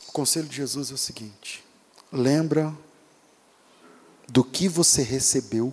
O 0.10 0.12
conselho 0.12 0.48
de 0.48 0.56
Jesus 0.56 0.90
é 0.90 0.96
o 0.96 0.98
seguinte: 0.98 1.64
lembra 2.12 2.76
do 4.28 4.44
que 4.44 4.68
você 4.68 5.04
recebeu 5.04 5.72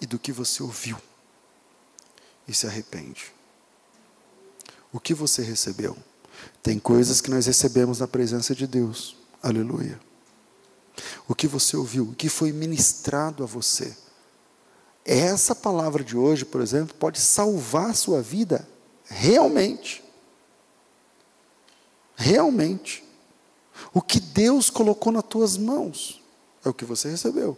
e 0.00 0.06
do 0.06 0.18
que 0.18 0.32
você 0.32 0.64
ouviu. 0.64 0.98
E 2.46 2.52
se 2.52 2.66
arrepende. 2.66 3.32
O 4.92 4.98
que 4.98 5.14
você 5.14 5.42
recebeu? 5.42 5.96
Tem 6.60 6.76
coisas 6.80 7.20
que 7.20 7.30
nós 7.30 7.46
recebemos 7.46 8.00
na 8.00 8.08
presença 8.08 8.52
de 8.52 8.66
Deus. 8.66 9.16
Aleluia. 9.40 9.98
O 11.28 11.36
que 11.36 11.46
você 11.46 11.76
ouviu, 11.76 12.10
o 12.10 12.14
que 12.14 12.28
foi 12.28 12.50
ministrado 12.50 13.44
a 13.44 13.46
você. 13.46 13.96
Essa 15.04 15.54
palavra 15.54 16.02
de 16.02 16.16
hoje, 16.16 16.44
por 16.44 16.60
exemplo, 16.60 16.96
pode 16.96 17.20
salvar 17.20 17.90
a 17.90 17.94
sua 17.94 18.20
vida 18.20 18.68
realmente. 19.04 20.03
Realmente. 22.16 23.04
O 23.92 24.00
que 24.00 24.20
Deus 24.20 24.70
colocou 24.70 25.12
nas 25.12 25.24
tuas 25.24 25.56
mãos 25.56 26.22
é 26.64 26.68
o 26.68 26.74
que 26.74 26.84
você 26.84 27.10
recebeu. 27.10 27.56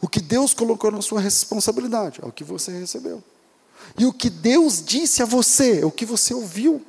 O 0.00 0.08
que 0.08 0.20
Deus 0.20 0.54
colocou 0.54 0.90
na 0.90 1.02
sua 1.02 1.20
responsabilidade 1.20 2.20
é 2.22 2.26
o 2.26 2.32
que 2.32 2.44
você 2.44 2.72
recebeu. 2.72 3.22
E 3.98 4.04
o 4.04 4.12
que 4.12 4.28
Deus 4.28 4.82
disse 4.84 5.22
a 5.22 5.26
você 5.26 5.80
é 5.80 5.86
o 5.86 5.90
que 5.90 6.04
você 6.04 6.34
ouviu. 6.34 6.84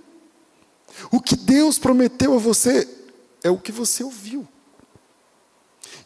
O 1.11 1.21
que 1.21 1.35
Deus 1.35 1.77
prometeu 1.77 2.33
a 2.33 2.39
você 2.39 2.87
é 3.43 3.49
o 3.49 3.57
que 3.57 3.71
você 3.71 4.03
ouviu. 4.03 4.47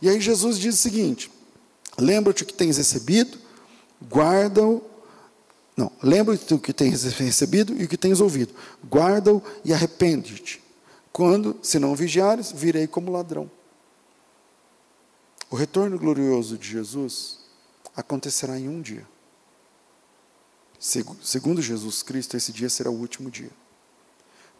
E 0.02 0.10
aí 0.10 0.20
Jesus 0.20 0.60
diz 0.60 0.76
o 0.76 0.78
seguinte: 0.78 1.32
lembra-te 1.98 2.44
o 2.44 2.46
que 2.46 2.54
tens 2.54 2.78
recebido, 2.78 3.38
guarda-o. 4.04 4.84
Não, 5.76 5.92
lembra-te 6.04 6.46
do 6.46 6.60
que 6.60 6.72
tens 6.72 7.04
recebido 7.04 7.74
e 7.76 7.86
o 7.86 7.88
que 7.88 7.98
tens 7.98 8.22
ouvido. 8.22 8.54
Guarda-o 8.88 9.42
e 9.66 9.74
arrepende-te. 9.74 10.63
Quando, 11.14 11.58
se 11.64 11.80
não 11.80 11.96
vigiares, 11.96 12.52
virei 12.52 12.88
como 12.88 13.12
ladrão. 13.12 13.50
O 15.50 15.56
retorno 15.56 15.98
glorioso 15.98 16.58
de 16.58 16.68
Jesus 16.68 17.40
acontecerá 17.96 18.60
em 18.60 18.68
um 18.68 18.82
dia. 18.82 19.08
Segundo 20.78 21.62
Jesus 21.62 22.04
Cristo, 22.04 22.36
esse 22.36 22.52
dia 22.52 22.70
será 22.70 22.90
o 22.90 23.00
último 23.00 23.32
dia 23.32 23.52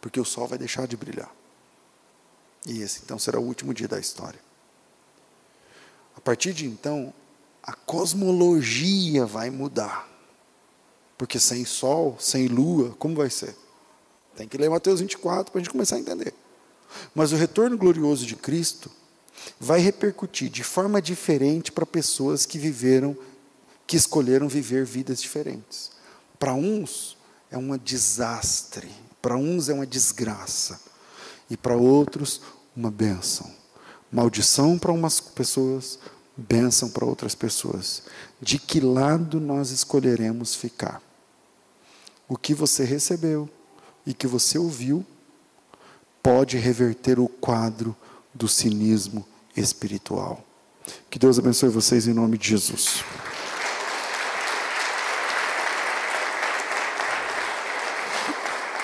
porque 0.04 0.20
o 0.20 0.24
sol 0.24 0.46
vai 0.46 0.58
deixar 0.58 0.86
de 0.86 0.98
brilhar. 0.98 1.34
E 2.66 2.82
esse 2.82 3.00
então 3.02 3.18
será 3.18 3.40
o 3.40 3.42
último 3.42 3.72
dia 3.72 3.88
da 3.88 3.98
história. 3.98 4.38
A 6.14 6.20
partir 6.20 6.52
de 6.52 6.66
então, 6.66 7.10
a 7.62 7.72
cosmologia 7.72 9.24
vai 9.24 9.48
mudar. 9.48 10.06
Porque 11.16 11.40
sem 11.40 11.64
sol, 11.64 12.18
sem 12.20 12.48
lua, 12.48 12.94
como 12.98 13.16
vai 13.16 13.30
ser? 13.30 13.56
Tem 14.36 14.46
que 14.46 14.58
ler 14.58 14.68
Mateus 14.68 15.00
24 15.00 15.50
para 15.50 15.58
a 15.58 15.64
gente 15.64 15.72
começar 15.72 15.96
a 15.96 16.00
entender. 16.00 16.34
Mas 17.14 17.32
o 17.32 17.36
retorno 17.36 17.76
glorioso 17.76 18.26
de 18.26 18.36
Cristo 18.36 18.90
vai 19.58 19.80
repercutir 19.80 20.48
de 20.48 20.62
forma 20.62 21.00
diferente 21.00 21.72
para 21.72 21.86
pessoas 21.86 22.46
que 22.46 22.58
viveram, 22.58 23.16
que 23.86 23.96
escolheram 23.96 24.48
viver 24.48 24.84
vidas 24.84 25.20
diferentes. 25.20 25.90
Para 26.38 26.54
uns 26.54 27.16
é 27.50 27.58
um 27.58 27.76
desastre, 27.76 28.90
para 29.20 29.36
uns 29.36 29.68
é 29.68 29.74
uma 29.74 29.86
desgraça 29.86 30.80
e 31.48 31.56
para 31.56 31.76
outros 31.76 32.40
uma 32.76 32.90
bênção. 32.90 33.50
Maldição 34.10 34.78
para 34.78 34.92
umas 34.92 35.20
pessoas, 35.20 35.98
bênção 36.36 36.88
para 36.90 37.04
outras 37.04 37.34
pessoas. 37.34 38.02
De 38.40 38.58
que 38.58 38.80
lado 38.80 39.40
nós 39.40 39.70
escolheremos 39.70 40.54
ficar? 40.54 41.02
O 42.28 42.36
que 42.36 42.54
você 42.54 42.84
recebeu 42.84 43.48
e 44.06 44.14
que 44.14 44.26
você 44.26 44.58
ouviu 44.58 45.04
pode 46.24 46.56
reverter 46.56 47.20
o 47.20 47.28
quadro 47.28 47.94
do 48.32 48.48
cinismo 48.48 49.26
espiritual. 49.54 50.42
Que 51.10 51.18
Deus 51.18 51.38
abençoe 51.38 51.68
vocês 51.68 52.08
em 52.08 52.14
nome 52.14 52.38
de 52.38 52.48
Jesus. 52.48 53.04